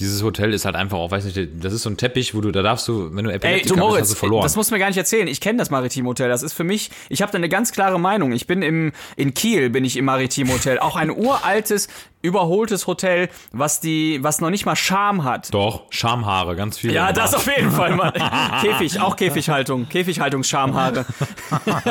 dieses 0.00 0.22
Hotel 0.22 0.54
ist 0.54 0.64
halt 0.64 0.74
einfach 0.74 0.96
auch, 0.96 1.10
weiß 1.10 1.24
nicht, 1.26 1.38
das 1.62 1.72
ist 1.74 1.82
so 1.82 1.90
ein 1.90 1.98
Teppich, 1.98 2.34
wo 2.34 2.40
du, 2.40 2.50
da 2.50 2.62
darfst 2.62 2.88
du, 2.88 3.14
wenn 3.14 3.24
du 3.24 3.30
Ey, 3.30 3.36
Epileptiker 3.36 3.76
du 3.76 3.88
bist, 3.90 4.00
hast 4.00 4.10
du 4.12 4.16
verloren. 4.16 4.42
das 4.42 4.56
musst 4.56 4.70
du 4.70 4.74
mir 4.74 4.78
gar 4.80 4.88
nicht 4.88 4.96
erzählen. 4.96 5.28
Ich 5.28 5.40
kenne 5.42 5.58
das 5.58 5.68
Maritim 5.70 6.06
Hotel. 6.06 6.30
Das 6.30 6.42
ist 6.42 6.54
für 6.54 6.64
mich, 6.64 6.90
ich 7.10 7.20
habe 7.20 7.30
da 7.30 7.36
eine 7.36 7.50
ganz 7.50 7.72
klare 7.72 8.00
Meinung. 8.00 8.32
Ich 8.32 8.46
bin 8.46 8.62
im, 8.62 8.92
in 9.16 9.34
Kiel 9.34 9.68
bin 9.68 9.84
ich 9.84 9.96
im 9.98 10.06
Maritim 10.06 10.50
Hotel. 10.50 10.78
Auch 10.78 10.96
ein 10.96 11.10
uraltes, 11.10 11.88
überholtes 12.24 12.86
Hotel, 12.86 13.28
was 13.52 13.80
die, 13.80 14.18
was 14.22 14.40
noch 14.40 14.50
nicht 14.50 14.64
mal 14.64 14.76
Charme 14.76 15.24
hat. 15.24 15.52
Doch, 15.52 15.82
Schamhaare, 15.90 16.56
ganz 16.56 16.78
viele. 16.78 16.94
Ja, 16.94 17.12
das 17.12 17.34
auf 17.34 17.46
jeden 17.46 17.70
Fall, 17.70 17.94
Mann. 17.94 18.12
Käfig, 18.62 18.98
auch 19.00 19.16
Käfighaltung. 19.16 19.88
Käfighaltungsschamhaare. 19.88 21.04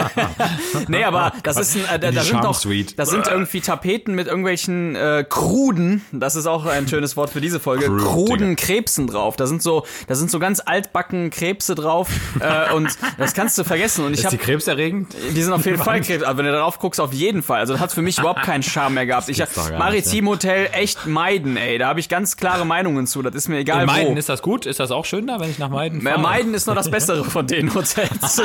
nee, 0.88 1.04
aber 1.04 1.34
das 1.44 1.58
ist 1.58 1.76
ein, 1.76 2.02
äh, 2.02 2.12
da, 2.12 2.24
sind 2.24 2.44
doch, 2.44 2.60
das 2.96 3.10
sind 3.10 3.28
irgendwie 3.28 3.62
Tapeten 3.62 4.16
mit 4.16 4.28
irgendwelchen 4.28 4.96
äh, 4.96 5.24
kruden, 5.28 6.04
das 6.12 6.36
ist 6.36 6.48
auch 6.48 6.66
ein 6.66 6.88
schönes 6.88 7.16
Wort 7.16 7.30
für 7.30 7.42
diese 7.42 7.60
Folge, 7.60 7.86
Crude, 7.86 8.04
kruden 8.04 8.56
Krebsen 8.56 9.06
drauf. 9.06 9.36
Da 9.36 9.46
sind 9.46 9.62
so, 9.62 9.86
da 10.08 10.16
sind 10.16 10.32
so 10.32 10.40
ganz 10.40 10.62
altbacken 10.66 11.30
Krebse 11.30 11.76
drauf 11.76 12.10
äh, 12.40 12.74
und 12.74 12.90
das 13.20 13.36
kannst 13.36 13.58
du 13.60 13.64
vergessen. 13.64 14.04
Und 14.06 14.14
ich 14.14 14.24
Ist 14.24 14.32
die 14.32 14.38
krebserregend? 14.38 15.14
die 15.36 15.44
sind 15.44 15.54
auf 15.54 15.66
jeden 15.66 15.78
Fall 15.84 16.02
Krebs, 16.02 16.24
aber 16.24 16.40
wenn 16.40 16.46
du 16.46 16.52
darauf 16.54 16.80
guckst, 16.80 17.00
auf 17.00 17.14
jeden 17.14 17.44
Fall. 17.44 17.60
Also 17.60 17.74
das 17.74 17.82
hat 17.82 17.92
für 17.92 18.02
mich 18.02 18.18
überhaupt 18.18 18.42
keinen 18.42 18.64
Charme 18.64 18.96
mehr 18.96 19.06
gehabt. 19.06 19.30
Ich 19.30 19.44
Maritim 19.78 20.23
Hotel 20.28 20.70
echt 20.74 21.06
meiden, 21.08 21.58
ey. 21.58 21.78
Da 21.78 21.88
habe 21.88 22.00
ich 22.00 22.10
ganz 22.10 22.38
klare 22.38 22.66
Meinungen 22.66 23.08
zu. 23.08 23.22
Das 23.22 23.34
ist 23.36 23.48
mir 23.50 23.58
egal 23.60 23.82
In 23.82 23.88
Meiden 23.88 24.16
wo. 24.16 24.20
ist 24.20 24.30
das 24.30 24.42
gut? 24.42 24.66
Ist 24.66 24.80
das 24.80 24.92
auch 24.92 25.06
schön 25.06 25.28
da, 25.28 25.40
wenn 25.40 25.50
ich 25.50 25.60
nach 25.60 25.70
Meiden 25.70 26.02
fahre? 26.02 26.20
Meiden 26.20 26.54
ist 26.54 26.68
noch 26.68 26.76
das 26.76 26.90
Bessere 26.92 27.24
von 27.30 27.48
den 27.48 27.74
Hotels. 27.74 28.42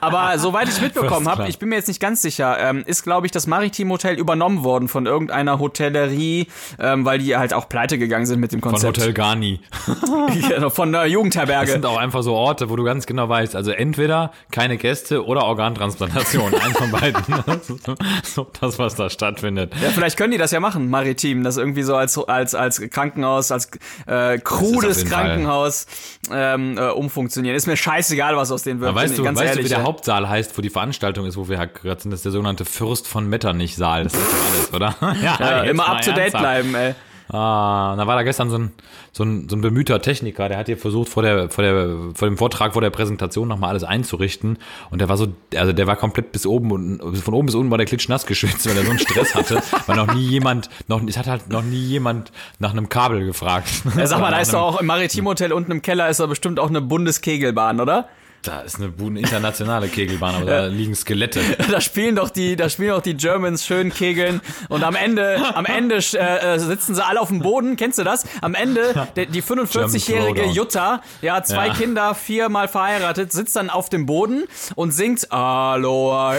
Aber 0.00 0.38
soweit 0.38 0.68
ich 0.68 0.80
mitbekommen 0.80 1.28
habe, 1.28 1.48
ich 1.48 1.58
bin 1.58 1.68
mir 1.68 1.76
jetzt 1.76 1.88
nicht 1.88 2.00
ganz 2.00 2.22
sicher, 2.22 2.56
ähm, 2.60 2.82
ist, 2.86 3.02
glaube 3.02 3.26
ich, 3.26 3.32
das 3.32 3.46
Maritim 3.46 3.90
Hotel 3.90 4.18
übernommen 4.18 4.64
worden 4.64 4.88
von 4.88 5.06
irgendeiner 5.06 5.58
Hotellerie, 5.58 6.46
ähm, 6.78 7.04
weil 7.04 7.18
die 7.18 7.36
halt 7.36 7.54
auch 7.54 7.68
pleite 7.68 7.98
gegangen 7.98 8.26
sind 8.26 8.40
mit 8.40 8.52
dem 8.52 8.60
Von 8.60 8.72
Konzept. 8.72 8.98
Hotel 8.98 9.12
Garni. 9.12 9.60
Von 10.70 10.92
der 10.92 11.02
Das 11.02 11.10
Jugendherberge. 11.10 11.72
sind 11.72 11.86
auch 11.86 11.96
einfach 11.96 12.22
so 12.22 12.34
Orte, 12.34 12.70
wo 12.70 12.76
du 12.76 12.84
ganz 12.84 13.06
genau 13.06 13.28
weißt, 13.28 13.56
also 13.56 13.70
entweder 13.70 14.32
keine 14.50 14.76
Gäste 14.76 15.24
oder 15.24 15.44
Organtransplantation. 15.44 16.54
Eins 16.62 16.78
von 16.78 16.90
beiden. 16.90 17.22
Das 17.46 18.34
so 18.34 18.46
das, 18.60 18.78
was 18.78 18.94
da 18.94 19.10
stattfindet. 19.10 19.72
Ja, 19.82 19.90
vielleicht 19.90 20.16
können 20.16 20.32
die 20.32 20.38
das 20.38 20.50
ja 20.50 20.60
machen, 20.60 20.88
Maritim, 20.90 21.11
das 21.44 21.56
irgendwie 21.56 21.82
so 21.82 21.96
als 21.96 22.18
als 22.18 22.54
als 22.54 22.80
Krankenhaus, 22.90 23.50
als 23.50 23.70
äh, 24.06 24.38
krudes. 24.38 25.04
Krankenhaus 25.04 25.86
ähm, 26.30 26.76
äh, 26.78 26.88
umfunktionieren. 26.90 27.56
Ist 27.56 27.66
mir 27.66 27.76
scheißegal, 27.76 28.36
was 28.36 28.50
aus 28.50 28.62
denen 28.62 28.80
wird. 28.80 28.94
Weißt 28.94 29.18
du, 29.18 29.24
weißt 29.24 29.40
ehrlich, 29.40 29.56
du, 29.56 29.64
wie 29.64 29.68
der 29.68 29.78
ja. 29.78 29.84
Hauptsaal 29.84 30.28
heißt, 30.28 30.56
wo 30.56 30.62
die 30.62 30.70
Veranstaltung 30.70 31.26
ist, 31.26 31.36
wo 31.36 31.48
wir 31.48 31.58
gerade 31.66 32.00
sind? 32.00 32.10
Das 32.10 32.20
ist 32.20 32.24
der 32.24 32.32
sogenannte 32.32 32.64
Fürst 32.64 33.06
von 33.08 33.28
Metternich-Saal. 33.28 34.04
Das 34.04 34.14
ist 34.14 34.22
doch 34.22 34.52
alles, 34.52 34.74
oder? 34.74 35.16
ja, 35.22 35.62
jetzt 35.62 35.70
immer 35.70 35.88
up 35.88 36.02
to 36.02 36.10
date 36.10 36.34
ernsthaft. 36.34 36.42
bleiben, 36.42 36.74
ey. 36.74 36.94
Ah, 37.32 37.96
da 37.96 38.06
war 38.06 38.16
da 38.16 38.22
gestern 38.22 38.50
so 38.50 38.58
ein, 38.58 38.72
so 39.10 39.24
ein, 39.24 39.48
so 39.48 39.56
ein 39.56 39.62
bemühter 39.62 40.02
Techniker, 40.02 40.50
der 40.50 40.58
hat 40.58 40.66
hier 40.66 40.76
versucht, 40.76 41.08
vor 41.08 41.22
der, 41.22 41.48
vor 41.48 41.64
der, 41.64 41.96
vor 42.14 42.28
dem 42.28 42.36
Vortrag, 42.36 42.74
vor 42.74 42.82
der 42.82 42.90
Präsentation 42.90 43.48
nochmal 43.48 43.70
alles 43.70 43.84
einzurichten. 43.84 44.58
Und 44.90 45.00
der 45.00 45.08
war 45.08 45.16
so, 45.16 45.28
also 45.56 45.72
der 45.72 45.86
war 45.86 45.96
komplett 45.96 46.32
bis 46.32 46.46
oben 46.46 46.70
und 46.70 47.16
von 47.16 47.32
oben 47.32 47.46
bis 47.46 47.54
unten 47.54 47.70
war 47.70 47.78
der 47.78 47.86
klitschnass 47.86 48.26
geschwitzt, 48.26 48.68
weil 48.68 48.76
er 48.76 48.84
so 48.84 48.90
einen 48.90 48.98
Stress 48.98 49.34
hatte, 49.34 49.62
weil 49.86 49.96
noch 49.96 50.12
nie 50.12 50.26
jemand, 50.26 50.68
noch, 50.88 51.02
es 51.06 51.16
hat 51.16 51.26
halt 51.26 51.48
noch 51.48 51.62
nie 51.62 51.82
jemand 51.82 52.32
nach 52.58 52.72
einem 52.72 52.90
Kabel 52.90 53.24
gefragt. 53.24 53.68
Ja, 53.96 54.06
sag 54.06 54.20
mal, 54.20 54.30
da 54.30 54.40
ist 54.40 54.52
doch 54.52 54.60
auch 54.60 54.80
im 54.80 54.86
Maritimhotel 54.86 55.52
unten 55.54 55.72
im 55.72 55.80
Keller 55.80 56.10
ist 56.10 56.20
doch 56.20 56.28
bestimmt 56.28 56.60
auch 56.60 56.68
eine 56.68 56.82
Bundeskegelbahn, 56.82 57.80
oder? 57.80 58.08
Da 58.42 58.62
ist 58.62 58.76
eine, 58.80 58.92
eine 59.00 59.20
internationale 59.20 59.86
Kegelbahn, 59.88 60.34
aber 60.34 60.44
da 60.46 60.66
liegen 60.66 60.94
Skelette. 60.96 61.40
Da 61.70 61.80
spielen 61.80 62.16
doch 62.16 62.28
die, 62.28 62.56
da 62.56 62.68
spielen 62.68 62.90
doch 62.90 63.00
die 63.00 63.14
Germans 63.16 63.64
schön 63.64 63.92
Kegeln 63.94 64.40
und 64.68 64.82
am 64.82 64.96
Ende, 64.96 65.40
am 65.54 65.64
Ende 65.64 65.96
äh, 66.14 66.54
äh, 66.54 66.58
sitzen 66.58 66.94
sie 66.96 67.04
alle 67.04 67.20
auf 67.20 67.28
dem 67.28 67.38
Boden. 67.40 67.76
Kennst 67.76 67.98
du 67.98 68.04
das? 68.04 68.24
Am 68.40 68.54
Ende 68.54 69.06
der, 69.16 69.26
die 69.26 69.42
45-jährige 69.42 70.02
German 70.12 70.34
Throwdown. 70.34 70.54
Jutta, 70.54 71.02
ja 71.22 71.42
zwei 71.44 71.68
Ja. 71.68 71.74
Kinder, 71.74 72.14
viermal 72.16 72.66
verheiratet, 72.68 73.32
sitzt 73.32 73.54
dann 73.56 73.70
auf 73.70 73.88
dem 73.88 74.06
Boden 74.06 74.44
und 74.74 74.90
singt 74.92 75.30
Aloha, 75.30 76.30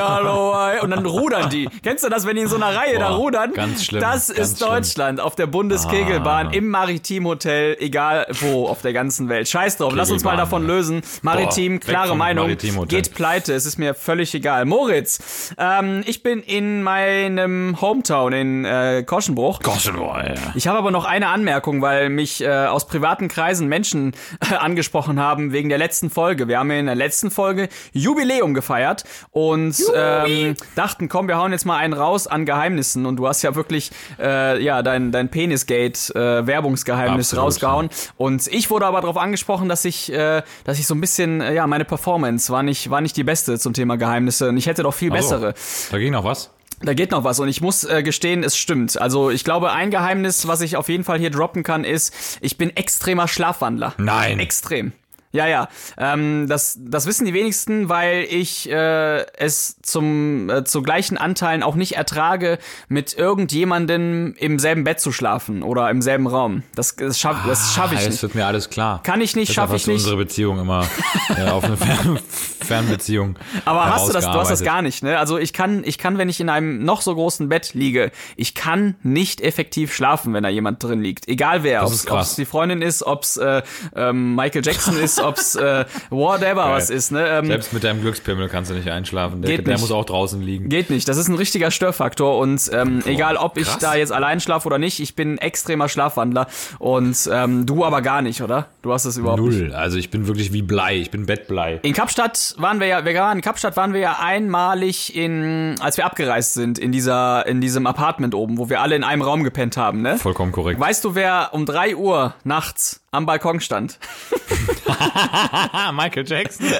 Aloha, 0.00 0.80
und 0.82 0.90
dann 0.90 1.06
rudern 1.06 1.48
die. 1.50 1.68
Kennst 1.82 2.04
du 2.04 2.08
das, 2.08 2.26
wenn 2.26 2.36
die 2.36 2.42
in 2.42 2.48
so 2.48 2.56
einer 2.56 2.74
Reihe 2.74 2.98
da 2.98 3.10
Boah, 3.10 3.16
rudern? 3.18 3.52
ganz 3.52 3.84
schlimm, 3.84 4.00
Das 4.00 4.28
ganz 4.28 4.38
ist 4.38 4.58
schlimm. 4.58 4.70
Deutschland 4.70 5.20
auf 5.20 5.36
der 5.36 5.46
Bundeskegelbahn 5.46 6.48
Ah. 6.48 6.52
im 6.52 6.68
Maritimhotel, 6.68 7.76
egal 7.80 8.26
wo 8.40 8.66
auf 8.66 8.82
der 8.82 8.92
ganzen 8.92 9.28
Welt. 9.28 9.48
Scheiß 9.48 9.76
drauf, 9.78 9.92
lass 9.94 10.10
uns 10.10 10.24
mal 10.24 10.30
Kegelbahn, 10.32 10.50
davon 10.50 10.62
ja. 10.62 10.68
Lösen. 10.72 11.02
Maritim, 11.22 11.78
Boah, 11.78 11.86
klare 11.86 12.16
Meinung, 12.16 12.46
Maritim 12.46 12.86
geht 12.88 13.14
pleite, 13.14 13.52
es 13.52 13.66
ist 13.66 13.78
mir 13.78 13.94
völlig 13.94 14.34
egal. 14.34 14.64
Moritz, 14.64 15.54
ähm, 15.58 16.02
ich 16.06 16.22
bin 16.22 16.42
in 16.42 16.82
meinem 16.82 17.80
Hometown 17.80 18.32
in 18.32 18.64
äh, 18.64 19.02
Koschenbruch. 19.06 19.60
Goschenboy, 19.60 20.22
ja. 20.28 20.52
Ich 20.54 20.66
habe 20.66 20.78
aber 20.78 20.90
noch 20.90 21.04
eine 21.04 21.28
Anmerkung, 21.28 21.82
weil 21.82 22.08
mich 22.08 22.42
äh, 22.42 22.48
aus 22.48 22.86
privaten 22.86 23.28
Kreisen 23.28 23.68
Menschen 23.68 24.12
äh, 24.40 24.54
angesprochen 24.54 25.20
haben 25.20 25.52
wegen 25.52 25.68
der 25.68 25.78
letzten 25.78 26.10
Folge. 26.10 26.48
Wir 26.48 26.58
haben 26.58 26.70
in 26.70 26.86
der 26.86 26.94
letzten 26.94 27.30
Folge 27.30 27.68
Jubiläum 27.92 28.54
gefeiert 28.54 29.04
und 29.30 29.76
ähm, 29.94 30.56
dachten, 30.74 31.08
komm, 31.08 31.28
wir 31.28 31.38
hauen 31.38 31.52
jetzt 31.52 31.66
mal 31.66 31.76
einen 31.76 31.92
raus 31.92 32.26
an 32.26 32.46
Geheimnissen. 32.46 33.06
Und 33.06 33.16
du 33.16 33.28
hast 33.28 33.42
ja 33.42 33.54
wirklich 33.54 33.90
äh, 34.18 34.62
ja 34.62 34.82
dein 34.82 35.12
dein 35.12 35.30
Penisgate 35.30 36.14
äh, 36.14 36.46
Werbungsgeheimnis 36.46 37.28
Absolut, 37.28 37.44
rausgehauen. 37.44 37.90
Und 38.16 38.46
ich 38.46 38.70
wurde 38.70 38.86
aber 38.86 39.00
darauf 39.00 39.16
angesprochen, 39.16 39.68
dass 39.68 39.84
ich 39.84 40.12
äh, 40.12 40.42
dass 40.64 40.78
ich 40.78 40.86
so 40.86 40.94
ein 40.94 41.00
bisschen 41.00 41.40
äh, 41.40 41.54
ja 41.54 41.66
meine 41.66 41.84
Performance 41.84 42.52
war 42.52 42.62
nicht 42.62 42.90
war 42.90 43.00
nicht 43.00 43.16
die 43.16 43.24
beste 43.24 43.58
zum 43.58 43.72
Thema 43.72 43.96
Geheimnisse. 43.96 44.48
Und 44.48 44.56
ich 44.56 44.66
hätte 44.66 44.82
doch 44.82 44.94
viel 44.94 45.12
Ach 45.12 45.22
so. 45.22 45.30
bessere. 45.30 45.54
Da 45.90 45.98
ging 45.98 46.12
noch 46.12 46.24
was? 46.24 46.50
Da 46.84 46.94
geht 46.94 47.12
noch 47.12 47.22
was 47.22 47.38
und 47.38 47.48
ich 47.48 47.60
muss 47.60 47.84
äh, 47.84 48.02
gestehen, 48.02 48.42
es 48.42 48.56
stimmt. 48.56 49.00
Also 49.00 49.30
ich 49.30 49.44
glaube, 49.44 49.70
ein 49.72 49.90
Geheimnis, 49.90 50.48
was 50.48 50.60
ich 50.62 50.76
auf 50.76 50.88
jeden 50.88 51.04
Fall 51.04 51.18
hier 51.20 51.30
droppen 51.30 51.62
kann, 51.62 51.84
ist, 51.84 52.38
ich 52.40 52.58
bin 52.58 52.76
extremer 52.76 53.28
Schlafwandler. 53.28 53.94
Nein. 53.98 54.40
Extrem. 54.40 54.92
Ja, 55.32 55.46
ja. 55.46 55.68
Ähm, 55.96 56.46
das, 56.48 56.78
das 56.80 57.06
wissen 57.06 57.24
die 57.24 57.32
wenigsten, 57.34 57.88
weil 57.88 58.26
ich 58.28 58.70
äh, 58.70 59.24
es 59.36 59.76
zum 59.82 60.50
äh, 60.50 60.64
zu 60.64 60.82
gleichen 60.82 61.16
Anteilen 61.16 61.62
auch 61.62 61.74
nicht 61.74 61.96
ertrage, 61.96 62.58
mit 62.88 63.14
irgendjemandem 63.14 64.34
im 64.38 64.58
selben 64.58 64.84
Bett 64.84 65.00
zu 65.00 65.10
schlafen 65.10 65.62
oder 65.62 65.88
im 65.90 66.02
selben 66.02 66.26
Raum. 66.26 66.62
Das, 66.74 66.96
das 66.96 67.18
schaffe 67.18 67.48
das 67.48 67.74
schaff 67.74 67.92
ich 67.92 67.98
Ah, 67.98 68.02
nicht. 68.04 68.14
Es 68.14 68.22
wird 68.22 68.34
mir 68.34 68.46
alles 68.46 68.68
klar. 68.70 69.02
Kann 69.02 69.20
ich 69.20 69.34
nicht, 69.36 69.52
schaffe 69.52 69.76
ich 69.76 69.86
nicht. 69.86 69.96
unsere 69.98 70.16
Beziehung 70.16 70.58
immer 70.60 70.86
äh, 71.36 71.48
auf 71.48 71.64
eine 71.64 71.76
Fern 71.76 72.18
Fernbeziehung. 72.60 73.36
Aber 73.64 73.86
hast 73.92 74.08
du 74.08 74.12
das, 74.12 74.24
du 74.24 74.32
hast 74.32 74.50
das 74.50 74.62
gar 74.62 74.82
nicht, 74.82 75.02
ne? 75.02 75.18
Also 75.18 75.38
ich 75.38 75.52
kann, 75.52 75.82
ich 75.84 75.98
kann, 75.98 76.18
wenn 76.18 76.28
ich 76.28 76.40
in 76.40 76.48
einem 76.48 76.84
noch 76.84 77.02
so 77.02 77.14
großen 77.14 77.48
Bett 77.48 77.74
liege, 77.74 78.12
ich 78.36 78.54
kann 78.54 78.94
nicht 79.02 79.40
effektiv 79.40 79.94
schlafen, 79.94 80.32
wenn 80.34 80.42
da 80.42 80.48
jemand 80.48 80.82
drin 80.82 81.00
liegt. 81.00 81.28
Egal 81.28 81.62
wer, 81.62 81.80
Das 81.80 82.08
ob 82.10 82.20
es 82.20 82.36
die 82.36 82.44
Freundin 82.44 82.82
ist, 82.82 83.02
ob 83.02 83.22
es 83.24 83.36
äh, 83.36 83.62
ähm, 83.96 84.34
Michael 84.34 84.64
Jackson 84.64 84.96
ist, 84.98 85.20
ob 85.22 85.38
es 85.38 85.54
äh, 85.54 85.84
whatever 86.10 86.70
was 86.70 86.90
ist, 86.90 87.12
ne? 87.12 87.26
Ähm, 87.28 87.46
Selbst 87.46 87.72
mit 87.72 87.84
deinem 87.84 88.00
Glückspimmel 88.00 88.48
kannst 88.48 88.70
du 88.70 88.74
nicht 88.74 88.88
einschlafen. 88.90 89.42
Der, 89.42 89.56
Geht 89.56 89.66
der 89.66 89.74
nicht. 89.74 89.80
muss 89.80 89.92
auch 89.92 90.04
draußen 90.04 90.40
liegen. 90.40 90.68
Geht 90.68 90.90
nicht. 90.90 91.08
Das 91.08 91.16
ist 91.16 91.28
ein 91.28 91.36
richtiger 91.36 91.70
Störfaktor 91.70 92.38
und 92.38 92.70
ähm, 92.72 93.02
egal, 93.06 93.36
ob 93.36 93.56
ich 93.56 93.66
krass. 93.66 93.78
da 93.78 93.94
jetzt 93.94 94.12
allein 94.12 94.40
schlafe 94.40 94.66
oder 94.66 94.78
nicht, 94.78 95.00
ich 95.00 95.14
bin 95.14 95.34
ein 95.34 95.38
extremer 95.38 95.88
Schlafwandler 95.88 96.46
und 96.78 97.16
ähm, 97.32 97.66
du 97.66 97.84
aber 97.84 98.02
gar 98.02 98.22
nicht, 98.22 98.42
oder? 98.42 98.66
Du 98.82 98.92
hast 98.92 99.04
es 99.04 99.16
überhaupt 99.16 99.40
nicht. 99.40 99.60
Null. 99.60 99.74
Also 99.74 99.98
ich 99.98 100.10
bin 100.10 100.26
wirklich 100.26 100.52
wie 100.52 100.62
Blei. 100.62 100.96
Ich 100.96 101.10
bin 101.10 101.26
Bettblei. 101.26 101.78
In 101.82 101.92
Kapstadt 101.92 102.54
waren 102.58 102.80
wir 102.80 102.86
ja, 102.86 103.04
wir 103.04 103.14
waren 103.14 103.38
in 103.38 103.42
Kapstadt 103.42 103.76
waren 103.76 103.92
wir 103.92 104.00
ja 104.00 104.18
einmalig 104.20 105.14
in, 105.16 105.76
als 105.80 105.96
wir 105.96 106.04
abgereist 106.04 106.54
sind, 106.54 106.78
in 106.78 106.92
dieser, 106.92 107.46
in 107.46 107.60
diesem 107.60 107.86
Apartment 107.86 108.34
oben, 108.34 108.58
wo 108.58 108.68
wir 108.68 108.80
alle 108.80 108.96
in 108.96 109.04
einem 109.04 109.22
Raum 109.22 109.44
gepennt 109.44 109.76
haben, 109.76 110.02
ne? 110.02 110.18
Vollkommen 110.18 110.52
korrekt. 110.52 110.80
Weißt 110.80 111.04
du, 111.04 111.14
wer 111.14 111.50
um 111.52 111.66
3 111.66 111.96
Uhr 111.96 112.34
nachts 112.44 113.01
am 113.12 113.26
Balkon 113.26 113.60
stand? 113.60 113.98
Michael 115.92 116.26
Jackson. 116.26 116.66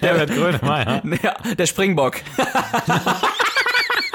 Herbert 0.00 0.30
Grönemeyer 0.30 1.02
Ja, 1.22 1.34
der 1.54 1.66
Springbock. 1.66 2.22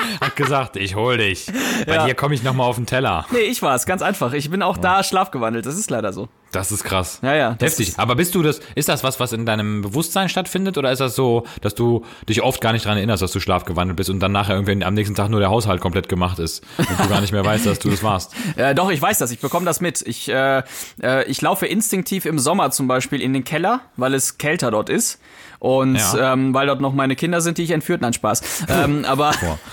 hat 0.22 0.36
gesagt, 0.36 0.76
ich 0.76 0.96
hol 0.96 1.18
dich. 1.18 1.48
Bei 1.86 1.96
Ja. 1.96 2.06
dir 2.06 2.16
komme 2.16 2.36
ich 2.36 2.44
nochmal 2.44 2.68
auf 2.68 2.76
den 2.78 2.86
Teller. 2.86 3.26
Nee, 3.32 3.40
ich 3.40 3.62
war's, 3.62 3.86
ganz 3.86 4.02
einfach. 4.02 4.34
Ich 4.34 4.50
bin 4.50 4.62
auch 4.62 4.78
da 4.78 5.04
schlafgewandelt, 5.04 5.66
das 5.66 5.78
ist 5.78 5.90
leider 5.90 6.14
so. 6.14 6.28
Das 6.54 6.72
ist 6.72 6.86
krass. 6.86 7.20
Ja, 7.24 7.36
ja. 7.36 7.58
Heftig. 7.60 7.96
Aber 7.98 8.16
bist 8.16 8.34
du 8.34 8.42
das, 8.42 8.62
ist 8.74 8.88
das 8.88 9.04
was, 9.04 9.20
was 9.20 9.34
in 9.34 9.46
deinem 9.46 9.82
Bewusstsein 9.82 10.30
stattfindet? 10.30 10.78
Oder 10.78 10.94
ist 10.94 11.00
das 11.00 11.14
so, 11.14 11.46
dass 11.62 11.76
du 11.76 12.06
dich 12.30 12.42
oft 12.42 12.62
gar 12.62 12.72
nicht 12.72 12.86
dran 12.86 12.96
erinnerst, 12.96 13.22
dass 13.22 13.34
du 13.34 13.42
schlafgewandelt 13.42 13.98
bist 13.98 14.10
und 14.10 14.22
dann 14.22 14.32
nachher 14.32 14.56
irgendwie 14.56 14.82
am 14.86 14.94
nächsten 14.94 15.14
Tag 15.14 15.30
nur 15.30 15.42
der 15.42 15.50
Haushalt 15.50 15.82
komplett 15.82 16.08
gemacht 16.08 16.40
ist 16.40 16.64
und 16.78 16.88
du 17.00 17.10
gar 17.10 17.20
nicht 17.20 17.34
mehr 17.34 17.44
weißt, 17.44 17.66
dass 17.66 17.80
du 17.80 17.90
das 17.90 18.02
warst? 18.04 18.34
Äh, 18.56 18.74
doch, 18.74 18.90
ich 18.90 19.00
weiß 19.02 19.18
das, 19.20 19.30
ich 19.32 19.40
bekomme 19.40 19.66
das 19.66 19.82
mit. 19.82 20.02
Ich, 20.08 20.30
äh, 20.30 20.64
äh, 21.04 21.26
ich 21.30 21.42
laufe 21.42 21.68
instinktiv 21.68 22.26
im 22.26 22.40
Sommer 22.40 22.72
zum 22.72 22.88
Beispiel 22.88 23.22
in 23.22 23.34
den 23.34 23.44
Keller, 23.44 23.82
weil 23.98 24.14
es 24.14 24.38
kälter 24.38 24.72
dort 24.72 24.90
ist. 24.90 25.20
Und 25.60 25.96
Ja. 25.96 26.34
ähm, 26.34 26.54
weil 26.54 26.68
dort 26.68 26.82
noch 26.82 26.94
meine 26.94 27.16
Kinder 27.16 27.42
sind, 27.42 27.58
die 27.58 27.64
ich 27.64 27.72
entführt, 27.72 28.02
nein, 28.02 28.14
Spaß. 28.14 28.66
ähm, 28.70 29.06
aber 29.06 29.32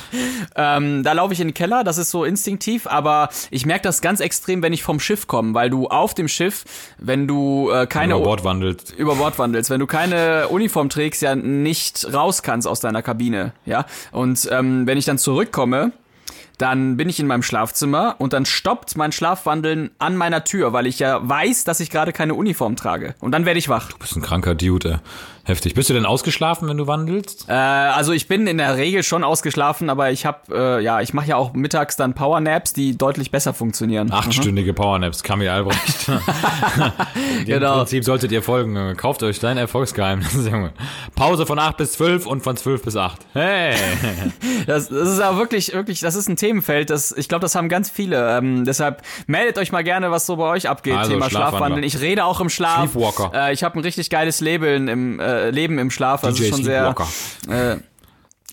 ähm, 0.56 1.02
da 1.02 1.12
laufe 1.12 1.32
ich 1.32 1.40
in 1.40 1.48
den 1.48 1.54
Keller, 1.54 1.84
das 1.84 1.98
ist 1.98 2.10
so 2.10 2.24
instinktiv, 2.24 2.86
aber 2.86 3.28
ich 3.50 3.66
merke 3.66 3.82
das 3.82 4.00
ganz 4.00 4.20
extrem, 4.20 4.62
wenn 4.62 4.72
ich 4.72 4.82
vom 4.82 5.00
Schiff 5.00 5.26
komme, 5.26 5.54
weil 5.54 5.70
du 5.70 5.88
auf 5.88 6.14
dem 6.14 6.28
Schiff, 6.28 6.64
wenn 6.98 7.26
du 7.28 7.70
äh, 7.70 7.86
keine 7.86 8.14
Über 8.14 8.24
Bord 8.24 8.44
wandelt. 8.44 8.92
über 8.96 9.16
Bord 9.16 9.38
wandelst, 9.38 9.70
wenn 9.70 9.80
du 9.80 9.86
keine 9.86 10.48
Uniform 10.48 10.88
trägst, 10.88 11.22
ja 11.22 11.34
nicht 11.34 12.12
raus 12.12 12.42
kannst 12.42 12.66
aus 12.66 12.80
deiner 12.80 13.02
Kabine, 13.02 13.52
ja. 13.66 13.84
Und 14.12 14.48
ähm, 14.50 14.86
wenn 14.86 14.98
ich 14.98 15.04
dann 15.04 15.18
zurückkomme, 15.18 15.92
dann 16.58 16.96
bin 16.96 17.08
ich 17.08 17.18
in 17.20 17.26
meinem 17.26 17.42
Schlafzimmer 17.42 18.16
und 18.18 18.32
dann 18.32 18.46
stoppt 18.46 18.96
mein 18.96 19.12
Schlafwandeln 19.12 19.90
an 19.99 20.16
meiner 20.16 20.44
Tür, 20.44 20.73
weil 20.73 20.87
ich 20.87 20.99
ja 20.99 21.20
weiß, 21.28 21.64
dass 21.64 21.80
ich 21.80 21.90
gerade 21.90 22.12
keine 22.12 22.34
Uniform 22.34 22.76
trage. 22.76 23.14
Und 23.20 23.32
dann 23.32 23.44
werde 23.44 23.58
ich 23.58 23.68
wach. 23.68 23.88
Du 23.90 23.99
bist 23.99 24.16
ein 24.16 24.23
kranker 24.23 24.54
Dude. 24.54 25.00
Heftig. 25.46 25.75
Bist 25.75 25.90
du 25.90 25.94
denn 25.94 26.06
ausgeschlafen, 26.06 26.68
wenn 26.68 26.78
du 26.78 26.87
wandelst? 26.87 27.50
Äh, 27.50 27.52
also 27.52 28.12
ich 28.12 28.28
bin 28.28 28.46
in 28.46 28.56
der 28.56 28.78
Regel 28.78 29.02
schon 29.02 29.23
ausgeschlafen, 29.25 29.90
aber 29.90 30.11
ich 30.11 30.25
habe, 30.25 30.38
äh, 30.50 30.82
ja, 30.82 31.02
ich 31.02 31.12
mache 31.12 31.26
ja 31.26 31.37
auch 31.37 31.52
mittags 31.52 31.96
dann 31.96 32.14
Powernaps, 32.14 32.73
die 32.73 32.96
deutlich 32.96 33.30
besser 33.30 33.52
funktionieren. 33.52 34.11
Achtstündige 34.11 34.73
Powernaps, 34.73 35.23
Kamil 35.23 35.49
Albrecht. 35.50 36.08
Dem 37.40 37.44
Genau. 37.44 37.76
Prinzip 37.78 38.04
solltet 38.04 38.32
ihr 38.32 38.42
folgen. 38.42 38.96
Kauft 38.96 39.23
euch 39.23 39.38
dein 39.38 39.58
Erfolgsgeheimnis, 39.58 40.32
Junge. 40.50 40.73
Pause 41.14 41.44
von 41.44 41.58
8 41.58 41.76
bis 41.76 41.92
12 41.92 42.25
und 42.26 42.42
von 42.42 42.56
12 42.56 42.82
bis 42.82 42.96
8. 42.96 43.18
Hey! 43.34 43.75
Das, 44.66 44.88
das 44.88 45.08
ist 45.11 45.20
aber 45.20 45.37
wirklich, 45.38 45.75
wirklich, 45.75 46.00
das 46.00 46.14
ist 46.14 46.28
ein 46.28 46.37
Themenfeld, 46.44 46.90
das, 46.90 47.10
ich 47.12 47.28
glaube, 47.28 47.40
das 47.40 47.54
haben 47.54 47.68
ganz 47.70 47.88
viele. 47.88 48.36
Ähm, 48.36 48.64
deshalb 48.64 49.02
meldet 49.26 49.56
euch 49.56 49.72
mal 49.72 49.82
gerne, 49.82 50.10
was 50.10 50.26
so 50.26 50.36
bei 50.36 50.44
euch 50.44 50.68
abgeht, 50.68 50.94
Also, 50.94 51.12
Thema. 51.12 51.30
Schlafwandeln. 51.30 51.82
Ich 51.84 52.00
rede 52.00 52.24
auch 52.24 52.40
im 52.40 52.50
Schlaf. 52.50 52.90
Sleepwalker. 52.90 53.30
Äh, 53.34 53.52
ich 53.54 53.64
habe 53.64 53.78
ein 53.78 53.82
richtig 53.82 54.10
geiles 54.10 54.40
Leben 54.40 54.88
im, 54.88 55.20
äh, 55.20 55.50
Leben 55.50 55.78
im 55.78 55.90
Schlaf. 55.90 56.20
Das 56.20 56.34
DJ 56.34 56.42
ist 56.44 56.48
schon 56.50 56.64
sehr. 56.64 56.94
Äh, 57.48 57.76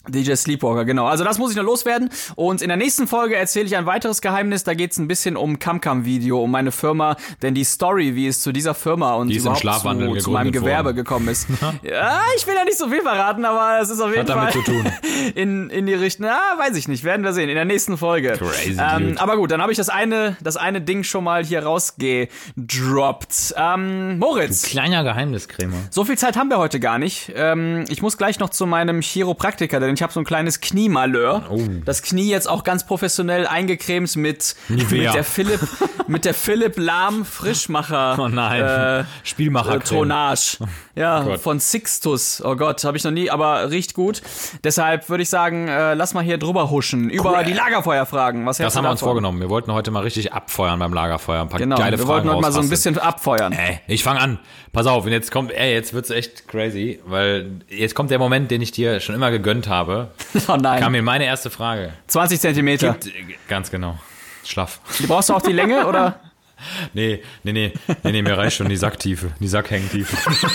DJ 0.08 0.34
Sleepwalker, 0.34 0.84
genau. 0.86 1.06
Also 1.06 1.24
das 1.24 1.38
muss 1.38 1.52
ich 1.52 1.58
noch 1.58 1.64
loswerden. 1.64 2.10
Und 2.36 2.62
in 2.62 2.70
der 2.70 2.78
nächsten 2.78 3.08
Folge 3.08 3.36
erzähle 3.36 3.68
ich 3.68 3.78
ein 3.78 3.86
weiteres 3.86 4.22
Geheimnis. 4.22 4.64
Da 4.64 4.74
geht 4.74 4.92
es 4.94 4.98
ein 4.98 5.08
bisschen 5.08 5.38
um 5.38 5.60
CamCam-Video, 5.60 6.42
um 6.42 6.50
meine 6.50 6.72
Firma. 6.72 7.18
Denn 7.42 7.54
die 7.54 7.64
Story, 7.64 8.16
wie 8.16 8.28
es 8.28 8.42
zu 8.42 8.52
dieser 8.52 8.74
Firma 8.74 9.14
und 9.14 9.28
Die 9.28 9.38
überhaupt 9.38 9.62
zu, 9.62 10.18
zu 10.18 10.32
meinem 10.32 10.52
Gewerbe 10.52 10.86
worden. 10.86 10.96
gekommen 10.96 11.28
ist. 11.28 11.48
ja, 11.84 12.20
ich 12.36 12.48
will 12.48 12.56
ja 12.56 12.64
nicht 12.66 12.78
so 12.78 12.90
viel 12.90 13.02
verraten, 13.02 13.46
aber 13.46 13.80
es 13.82 13.90
ist 13.90 14.02
auf 14.02 14.10
jeden 14.10 14.22
Hat 14.22 14.30
damit 14.30 14.54
Fall 14.54 14.64
zu 14.64 14.72
tun. 14.72 14.92
in, 15.36 15.70
in 15.70 15.86
die 15.86 15.94
Richtung. 15.94 16.26
Na, 16.26 16.58
weiß 16.58 16.76
ich 16.78 16.88
nicht. 16.88 17.04
Werden 17.04 17.24
wir 17.24 17.34
sehen. 17.34 17.50
In 17.50 17.56
der 17.56 17.66
nächsten 17.66 17.98
Folge. 17.98 18.34
Crazy 18.38 18.78
ähm, 18.80 19.18
aber 19.18 19.38
gut, 19.38 19.52
dann 19.52 19.62
habe 19.62 19.72
ich 19.72 19.78
das 19.78 19.90
eine, 19.90 20.36
das 20.42 20.58
eine 20.58 20.82
Ding 20.82 21.04
schon 21.04 21.24
mal 21.24 21.46
hier 21.46 21.64
rausgedroppt. 21.64 23.54
Ähm, 23.56 24.18
Moritz. 24.18 24.64
Kleiner 24.64 25.04
Geheimniskrämer. 25.04 25.78
So 25.92 26.06
viel 26.06 26.18
Zeit 26.18 26.38
haben 26.38 26.50
wir 26.50 26.58
heute 26.58 26.80
gar 26.80 26.98
nicht. 26.98 27.32
Ähm, 27.36 27.86
ich 27.90 28.02
muss 28.02 28.18
gleich 28.18 28.40
noch 28.40 28.50
zu 28.50 28.66
meinem 28.66 29.02
Chiropraktiker, 29.02 29.80
denn 29.92 29.96
ich 29.96 30.02
habe 30.02 30.14
so 30.14 30.20
ein 30.20 30.26
kleines 30.26 30.62
Kniemalheur. 30.62 31.48
Oh. 31.50 31.62
Das 31.86 32.02
Knie 32.02 32.30
jetzt 32.30 32.50
auch 32.50 32.64
ganz 32.64 32.86
professionell 32.86 33.46
eingecremt 33.46 34.16
mit, 34.16 34.56
Nivea. 34.70 35.08
mit 35.08 35.14
der 35.16 35.24
Philipp, 35.24 35.60
mit 36.08 36.26
der 36.26 36.34
Philipp 36.34 36.78
Lahm 36.78 37.26
Frischmacher. 37.26 38.18
Oh 38.20 38.28
nein. 38.28 38.62
Äh, 38.62 39.04
Spielmacher. 39.24 39.76
äh, 39.76 39.80
Tonage. 39.80 40.58
Ja, 40.96 41.24
Gott. 41.24 41.40
von 41.40 41.60
Sixtus. 41.60 42.42
Oh 42.44 42.56
Gott, 42.56 42.84
habe 42.84 42.98
ich 42.98 43.04
noch 43.04 43.12
nie, 43.12 43.30
aber 43.30 43.72
riecht 43.72 43.94
gut. 43.94 44.22
Deshalb 44.64 45.08
würde 45.10 45.24
ich 45.24 45.30
sagen, 45.30 45.68
äh, 45.68 45.94
lass 45.94 46.14
mal 46.14 46.24
hier 46.24 46.38
drüber 46.38 46.70
huschen. 46.70 47.10
Über 47.10 47.44
die 47.44 47.54
Lagerfeuerfragen. 47.54 48.46
Was 48.46 48.58
Das 48.58 48.76
haben 48.76 48.84
wir 48.84 48.92
uns 48.92 49.00
vorgenommen. 49.00 49.40
Wir 49.40 49.50
wollten 49.50 49.72
heute 49.72 49.90
mal 49.92 50.04
richtig 50.04 50.34
abfeuern 50.34 50.80
beim 50.80 50.94
Lagerfeuer. 50.94 51.42
Ein 51.44 51.50
paar 51.50 51.60
Genau, 51.60 51.78
geile 51.78 51.98
wir 51.98 52.06
Fragen 52.06 52.10
wollten 52.28 52.30
heute 52.30 52.42
mal 52.42 52.52
so 52.52 52.60
ein 52.60 52.70
bisschen 52.70 52.98
abfeuern. 52.98 53.54
Ey, 53.54 53.80
ich 53.88 54.04
fange 54.04 54.20
an. 54.20 54.40
Pass 54.74 54.86
auf, 54.88 55.06
und 55.06 55.12
jetzt 55.12 55.32
kommt, 55.32 55.52
ey, 55.52 55.74
jetzt 55.74 55.94
wird's 55.94 56.10
echt 56.10 56.48
crazy, 56.48 57.00
weil 57.06 57.52
jetzt 57.70 57.94
kommt 57.96 58.10
der 58.12 58.20
Moment, 58.20 58.52
den 58.52 58.62
ich 58.62 58.72
dir 58.72 59.00
schon 59.02 59.16
immer 59.16 59.32
gegönnt 59.32 59.68
habe. 59.68 60.10
Oh 60.48 60.56
nein, 60.58 60.82
Kam 60.82 60.92
mir 60.94 61.02
meine 61.02 61.26
erste 61.26 61.50
Frage. 61.50 61.94
20 62.08 62.40
Zentimeter. 62.40 62.94
Gibt- 62.94 63.48
Ganz 63.48 63.70
genau. 63.72 63.98
Schlaff. 64.44 64.80
Die 65.00 65.06
brauchst 65.08 65.30
du 65.30 65.34
auch 65.36 65.42
die 65.42 65.52
Länge, 65.54 65.88
oder? 65.88 66.20
Nee, 66.94 67.22
nee, 67.44 67.52
nee, 67.54 67.74
nee, 68.04 68.12
nee, 68.12 68.22
mir 68.22 68.38
reicht 68.38 68.58
schon 68.58 68.70
die 68.70 68.78
Sacktiefe, 68.78 69.32
die 69.40 69.48
Sackhängtiefe. 69.48 70.16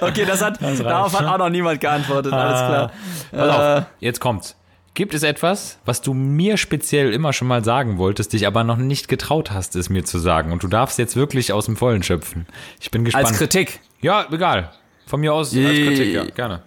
Okay, 0.00 0.24
das 0.24 0.42
hat, 0.42 0.60
darauf 0.62 1.18
hat 1.18 1.26
auch 1.26 1.38
noch 1.38 1.48
niemand 1.48 1.80
geantwortet, 1.80 2.32
alles 2.32 2.58
klar. 2.60 2.92
Pass 3.32 3.78
auf, 3.82 3.86
jetzt 4.00 4.20
kommt's. 4.20 4.56
Gibt 4.94 5.14
es 5.14 5.22
etwas, 5.22 5.78
was 5.84 6.00
du 6.02 6.12
mir 6.12 6.56
speziell 6.56 7.12
immer 7.12 7.32
schon 7.32 7.46
mal 7.46 7.62
sagen 7.64 7.98
wolltest, 7.98 8.32
dich 8.32 8.46
aber 8.46 8.64
noch 8.64 8.76
nicht 8.78 9.06
getraut 9.08 9.50
hast, 9.52 9.76
es 9.76 9.90
mir 9.90 10.04
zu 10.04 10.18
sagen? 10.18 10.50
Und 10.52 10.62
du 10.64 10.68
darfst 10.68 10.98
jetzt 10.98 11.14
wirklich 11.14 11.52
aus 11.52 11.66
dem 11.66 11.76
Vollen 11.76 12.02
schöpfen. 12.02 12.46
Ich 12.80 12.90
bin 12.90 13.04
gespannt. 13.04 13.26
Als 13.26 13.38
Kritik. 13.38 13.80
Ja, 14.00 14.26
egal. 14.32 14.70
Von 15.06 15.20
mir 15.20 15.32
aus 15.32 15.48
als 15.48 15.54
Je- 15.56 15.86
Kritik, 15.86 16.14
ja, 16.14 16.24
gerne. 16.24 16.62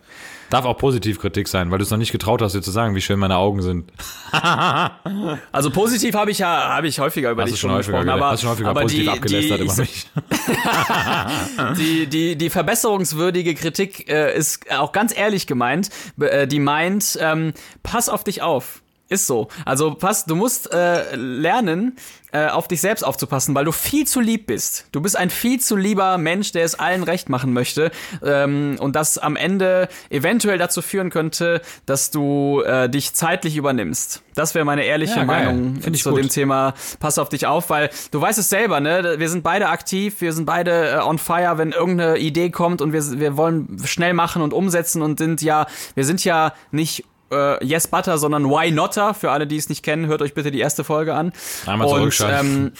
Darf 0.51 0.65
auch 0.65 0.77
Positivkritik 0.77 1.47
sein, 1.47 1.71
weil 1.71 1.79
du 1.79 1.83
es 1.83 1.89
noch 1.89 1.97
nicht 1.97 2.11
getraut 2.11 2.41
hast, 2.41 2.53
dir 2.53 2.61
zu 2.61 2.71
sagen, 2.71 2.93
wie 2.93 3.01
schön 3.01 3.17
meine 3.17 3.37
Augen 3.37 3.61
sind. 3.61 3.91
Also 5.51 5.69
positiv 5.71 6.15
habe 6.15 6.31
ich 6.31 6.39
ja 6.39 6.69
habe 6.75 6.87
ich 6.87 6.99
häufiger 6.99 7.31
über 7.31 7.43
Hast 7.43 7.51
dich 7.51 7.59
schon 7.59 7.69
schon 7.69 7.77
häufiger, 7.77 7.99
gesprochen, 7.99 8.09
aber, 8.21 8.31
hast 8.31 8.41
schon 8.41 8.49
häufiger 8.51 8.69
aber 8.69 8.81
positiv 8.81 9.03
die, 9.05 9.09
abgelästert 9.09 9.59
die, 9.59 9.63
über 9.63 9.73
ich- 9.73 9.79
mich. 9.79 10.07
die, 11.77 12.07
die, 12.07 12.35
die 12.35 12.49
verbesserungswürdige 12.49 13.55
Kritik 13.55 14.09
äh, 14.09 14.35
ist 14.37 14.69
auch 14.71 14.91
ganz 14.91 15.15
ehrlich 15.17 15.47
gemeint. 15.47 15.89
Äh, 16.19 16.47
die 16.47 16.59
meint, 16.59 17.17
ähm, 17.21 17.53
pass 17.83 18.09
auf 18.09 18.23
dich 18.23 18.41
auf. 18.41 18.81
Ist 19.11 19.27
so. 19.27 19.49
Also 19.65 19.93
pass, 19.93 20.23
du 20.23 20.35
musst 20.35 20.71
äh, 20.71 21.13
lernen, 21.17 21.97
äh, 22.31 22.47
auf 22.47 22.69
dich 22.69 22.79
selbst 22.79 23.03
aufzupassen, 23.03 23.53
weil 23.53 23.65
du 23.65 23.73
viel 23.73 24.07
zu 24.07 24.21
lieb 24.21 24.45
bist. 24.47 24.85
Du 24.93 25.01
bist 25.01 25.17
ein 25.17 25.29
viel 25.29 25.59
zu 25.59 25.75
lieber 25.75 26.17
Mensch, 26.17 26.53
der 26.53 26.63
es 26.63 26.79
allen 26.79 27.03
recht 27.03 27.27
machen 27.27 27.51
möchte 27.51 27.91
ähm, 28.23 28.77
und 28.79 28.95
das 28.95 29.17
am 29.17 29.35
Ende 29.35 29.89
eventuell 30.09 30.57
dazu 30.57 30.81
führen 30.81 31.09
könnte, 31.09 31.61
dass 31.85 32.09
du 32.09 32.61
äh, 32.61 32.87
dich 32.89 33.13
zeitlich 33.13 33.57
übernimmst. 33.57 34.23
Das 34.33 34.55
wäre 34.55 34.63
meine 34.63 34.85
ehrliche 34.85 35.17
Ja. 35.19 35.25
Meinung 35.25 35.81
Find 35.81 35.93
ich 35.93 36.03
zu 36.03 36.11
gut. 36.11 36.19
dem 36.19 36.29
Thema. 36.29 36.73
Pass 37.01 37.19
auf 37.19 37.27
dich 37.27 37.47
auf, 37.47 37.69
weil 37.69 37.89
du 38.11 38.21
weißt 38.21 38.39
es 38.39 38.47
selber, 38.47 38.79
ne? 38.79 39.15
Wir 39.17 39.27
sind 39.27 39.43
beide 39.43 39.67
aktiv, 39.67 40.21
wir 40.21 40.31
sind 40.31 40.45
beide 40.45 40.91
äh, 40.91 40.97
on 40.99 41.17
fire, 41.17 41.57
wenn 41.57 41.73
irgendeine 41.73 42.17
Idee 42.17 42.49
kommt 42.49 42.81
und 42.81 42.93
wir, 42.93 43.19
wir 43.19 43.35
wollen 43.35 43.77
schnell 43.83 44.13
machen 44.13 44.41
und 44.41 44.53
umsetzen 44.53 45.01
und 45.01 45.17
sind 45.19 45.41
ja, 45.41 45.65
wir 45.95 46.05
sind 46.05 46.23
ja 46.23 46.53
nicht 46.71 47.03
äh, 47.31 47.63
Yes 47.65 47.87
Butter, 47.87 48.17
sondern 48.17 48.45
Why 48.45 48.71
Notter. 48.71 49.13
Für 49.13 49.31
alle, 49.31 49.47
die 49.47 49.57
es 49.57 49.69
nicht 49.69 49.83
kennen, 49.83 50.07
hört 50.07 50.21
euch 50.21 50.33
bitte 50.33 50.51
die 50.51 50.59
erste 50.59 50.83
Folge 50.83 51.13
an. 51.13 51.33
Einmal 51.65 51.87
und, 51.87 52.25
ähm, 52.27 52.71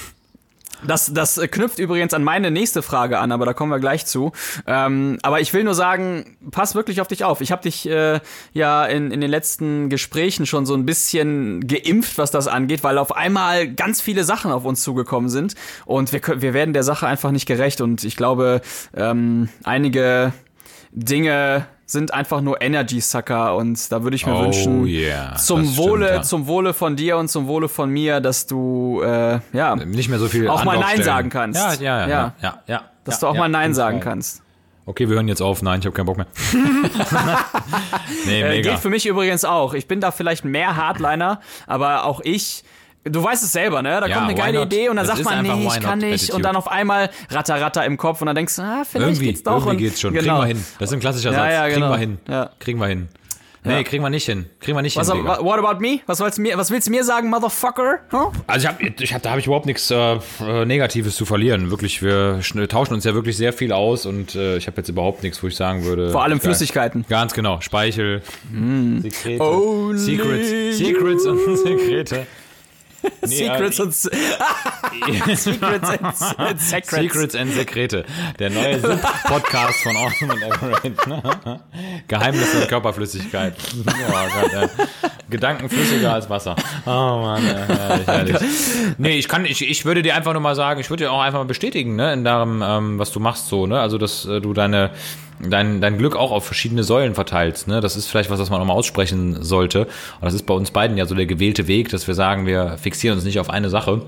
das, 0.85 1.13
das 1.13 1.39
knüpft 1.51 1.79
übrigens 1.79 2.13
an 2.13 2.23
meine 2.23 2.51
nächste 2.51 2.81
Frage 2.81 3.19
an, 3.19 3.31
aber 3.31 3.45
da 3.45 3.53
kommen 3.53 3.71
wir 3.71 3.79
gleich 3.79 4.05
zu. 4.05 4.31
Ähm, 4.65 5.19
aber 5.21 5.39
ich 5.41 5.53
will 5.53 5.63
nur 5.63 5.75
sagen, 5.75 6.37
pass 6.49 6.75
wirklich 6.75 7.01
auf 7.01 7.07
dich 7.07 7.23
auf. 7.23 7.41
Ich 7.41 7.51
habe 7.51 7.61
dich 7.63 7.87
äh, 7.87 8.19
ja 8.53 8.85
in, 8.85 9.11
in 9.11 9.21
den 9.21 9.29
letzten 9.29 9.89
Gesprächen 9.89 10.45
schon 10.45 10.65
so 10.65 10.73
ein 10.73 10.85
bisschen 10.85 11.67
geimpft, 11.67 12.17
was 12.17 12.31
das 12.31 12.47
angeht, 12.47 12.83
weil 12.83 12.97
auf 12.97 13.15
einmal 13.15 13.71
ganz 13.71 14.01
viele 14.01 14.23
Sachen 14.23 14.51
auf 14.51 14.65
uns 14.65 14.81
zugekommen 14.81 15.29
sind 15.29 15.55
und 15.85 16.11
wir, 16.11 16.19
können, 16.19 16.41
wir 16.41 16.53
werden 16.53 16.73
der 16.73 16.83
Sache 16.83 17.07
einfach 17.07 17.31
nicht 17.31 17.45
gerecht. 17.45 17.81
Und 17.81 18.03
ich 18.03 18.15
glaube, 18.15 18.61
ähm, 18.95 19.49
einige 19.63 20.33
Dinge 20.91 21.67
sind 21.91 22.13
einfach 22.13 22.41
nur 22.41 22.61
Energy 22.61 23.01
Sucker 23.01 23.55
und 23.55 23.91
da 23.91 24.03
würde 24.03 24.15
ich 24.15 24.25
mir 24.25 24.33
Oh 24.33 24.43
wünschen, 24.43 24.85
yeah, 24.85 25.35
zum 25.35 25.61
das 25.63 25.73
stimmt, 25.73 25.77
Wohle, 25.89 26.09
ja. 26.09 26.21
zum 26.21 26.47
Wohle 26.47 26.73
von 26.73 26.95
dir 26.95 27.17
und 27.17 27.27
zum 27.29 27.47
Wohle 27.47 27.67
von 27.67 27.89
mir, 27.89 28.19
dass 28.21 28.47
du 28.47 29.01
äh, 29.03 29.39
ja 29.53 29.75
Nicht 29.75 30.09
mehr 30.09 30.19
so 30.19 30.27
viel 30.27 30.47
Auch 30.47 30.63
mal 30.63 30.79
Nein 30.79 31.03
sagen 31.03 31.29
kannst. 31.29 31.81
Ja, 31.81 31.99
ja, 31.99 31.99
ja. 32.01 32.07
Ja. 32.09 32.33
ja, 32.41 32.59
ja, 32.67 32.81
dass 33.03 33.19
du 33.19 33.27
auch 33.27 33.35
mal 33.35 33.49
Nein 33.49 33.73
sagen 33.73 33.97
Fall. 34.01 34.11
kannst. 34.11 34.41
Okay, 34.85 35.07
wir 35.07 35.15
hören 35.15 35.27
jetzt 35.27 35.41
auf. 35.41 35.61
Nein, 35.61 35.79
ich 35.79 35.85
habe 35.85 35.95
keinen 35.95 36.07
Bock 36.07 36.17
mehr. 36.17 36.25
nee, 38.25 38.41
Äh, 38.41 38.49
mega. 38.49 38.71
geht 38.71 38.79
für 38.79 38.89
mich 38.89 39.05
übrigens 39.05 39.45
auch. 39.45 39.73
Ich 39.73 39.87
bin 39.87 40.01
da 40.01 40.11
vielleicht 40.11 40.45
mehr 40.45 40.75
Hardliner, 40.75 41.39
aber 41.67 42.05
auch 42.05 42.21
ich. 42.23 42.63
Du 43.03 43.23
weißt 43.23 43.41
es 43.43 43.51
selber, 43.51 43.81
ne? 43.81 43.99
Da 43.99 44.05
Ja, 44.07 44.15
kommt 44.17 44.29
eine 44.29 44.37
geile 44.37 44.59
not? 44.59 44.67
Idee 44.67 44.89
und 44.89 44.95
dann 44.97 45.05
Es 45.05 45.11
sagt 45.11 45.23
man, 45.23 45.41
nee, 45.41 45.67
ich 45.67 45.79
kann 45.79 45.97
nicht. 45.99 46.13
Attitude. 46.13 46.35
Und 46.35 46.43
dann 46.43 46.55
auf 46.55 46.67
einmal 46.69 47.09
ratter, 47.31 47.59
ratter 47.59 47.83
im 47.85 47.97
Kopf 47.97 48.21
und 48.21 48.27
dann 48.27 48.35
denkst 48.35 48.55
du, 48.57 48.61
ah, 48.61 48.83
vielleicht 48.87 49.07
irgendwie, 49.07 49.25
geht's 49.25 49.41
doch. 49.43 49.53
irgendwie 49.53 49.69
und, 49.71 49.77
geht's 49.77 49.99
schon. 50.01 50.13
Genau. 50.13 50.41
Kriegen 50.41 50.49
wir 50.49 50.55
hin. 50.55 50.65
Das 50.77 50.89
ist 50.89 50.93
ein 50.93 50.99
klassischer 50.99 51.31
Ja, 51.31 51.39
Satz. 51.39 51.51
ja, 51.53 51.63
Kriegen 51.63 51.75
genau. 51.81 51.89
wir 51.91 51.97
hin. 51.97 52.17
Ja. 52.27 52.49
Kriegen 52.59 52.79
wir 52.79 52.87
hin. 52.87 53.07
Nee, 53.63 53.73
Ja. 53.77 53.83
kriegen 53.83 54.03
wir 54.03 54.09
nicht 54.09 54.25
hin. 54.25 54.45
Kriegen 54.59 54.75
wir 54.75 54.81
nicht 54.81 54.97
Was, 54.97 55.11
hin. 55.11 55.21
Digga. 55.21 55.39
what 55.43 55.59
about 55.59 55.79
me? 55.79 55.99
Was, 56.07 56.19
willst 56.19 56.37
du 56.39 56.41
mir, 56.41 56.57
was 56.57 56.71
willst 56.71 56.87
du 56.87 56.91
mir 56.91 57.03
sagen, 57.03 57.29
Motherfucker? 57.29 57.99
Huh? 58.11 58.31
Also 58.47 58.67
ich 58.67 58.73
hab, 58.73 58.81
ich 58.81 59.13
hab, 59.13 59.21
da 59.21 59.29
habe 59.31 59.39
ich 59.39 59.45
überhaupt 59.45 59.67
nichts 59.67 59.89
äh, 59.91 60.15
äh, 60.39 60.65
Negatives 60.65 61.15
zu 61.15 61.25
verlieren. 61.25 61.69
Wirklich, 61.69 62.01
wir 62.01 62.39
tauschen 62.69 62.93
uns 62.95 63.03
ja 63.03 63.13
wirklich 63.13 63.37
sehr 63.37 63.53
viel 63.53 63.71
aus 63.71 64.07
und 64.07 64.33
äh, 64.35 64.57
ich 64.57 64.65
habe 64.65 64.77
jetzt 64.77 64.89
überhaupt 64.89 65.21
nichts, 65.21 65.41
wo 65.43 65.47
ich 65.47 65.55
sagen 65.55 65.85
würde. 65.85 66.09
Vor 66.11 66.23
allem. 66.23 66.39
Flüssigkeiten. 66.39 67.05
Ganz 67.07 67.33
genau. 67.35 67.61
Speichel, 67.61 68.21
Sekrete, 69.01 69.43
Only 69.43 69.97
Secrets, 69.99 70.77
Secrets 70.79 71.25
und 71.25 71.57
Sekrete. 71.63 72.25
Nee, 73.21 73.27
Secrets 73.27 73.79
äh, 73.79 73.83
und 73.83 73.93
Secrets 75.37 75.47
and, 75.47 76.03
and 76.03 76.17
Secrets. 76.59 76.69
Secrets 76.69 77.35
and 77.35 77.53
Sekrete. 77.53 78.05
Der 78.39 78.49
neue 78.49 78.79
Podcast 79.25 79.83
von 79.83 79.95
Awesome 79.95 80.33
and 80.33 80.43
Everett. 80.43 80.97
Geheimnisse 82.07 82.61
und 82.61 82.67
Körperflüssigkeit. 82.67 83.53
Oh 83.77 83.83
Gott, 83.83 84.53
ja. 84.53 84.69
Gedanken 85.29 85.69
flüssiger 85.69 86.13
als 86.13 86.29
Wasser. 86.29 86.55
Oh 86.85 86.89
Mann, 86.89 87.45
ja, 87.45 87.75
herrlich, 87.75 88.07
herrlich. 88.07 88.37
Nee, 88.97 89.17
ich 89.17 89.27
kann, 89.27 89.45
ich, 89.45 89.67
ich 89.67 89.85
würde 89.85 90.01
dir 90.01 90.15
einfach 90.15 90.33
nur 90.33 90.41
mal 90.41 90.55
sagen, 90.55 90.79
ich 90.79 90.89
würde 90.89 91.05
dir 91.05 91.11
auch 91.11 91.21
einfach 91.21 91.39
mal 91.39 91.45
bestätigen, 91.45 91.95
ne, 91.95 92.13
in 92.13 92.23
deinem, 92.23 92.61
ähm, 92.61 92.99
was 92.99 93.11
du 93.11 93.19
machst 93.19 93.47
so, 93.47 93.65
ne, 93.65 93.79
also, 93.79 93.97
dass 93.97 94.25
äh, 94.25 94.41
du 94.41 94.53
deine, 94.53 94.91
dein, 95.49 95.81
dein 95.81 95.97
Glück 95.97 96.15
auch 96.15 96.31
auf 96.31 96.45
verschiedene 96.45 96.83
Säulen 96.83 97.15
verteilst, 97.15 97.67
ne, 97.67 97.81
das 97.81 97.95
ist 97.95 98.07
vielleicht 98.07 98.29
was, 98.29 98.39
was 98.39 98.49
man 98.49 98.61
auch 98.61 98.65
mal 98.65 98.73
aussprechen 98.73 99.41
sollte. 99.43 99.85
Und 99.85 100.23
das 100.23 100.33
ist 100.33 100.45
bei 100.45 100.53
uns 100.53 100.71
beiden 100.71 100.97
ja 100.97 101.05
so 101.05 101.15
der 101.15 101.25
gewählte 101.25 101.67
Weg, 101.67 101.89
dass 101.89 102.07
wir 102.07 102.15
sagen, 102.15 102.45
wir 102.45 102.77
fixieren 102.77 103.17
uns 103.17 103.25
nicht 103.25 103.39
auf 103.39 103.49
eine 103.49 103.69
Sache. 103.69 104.01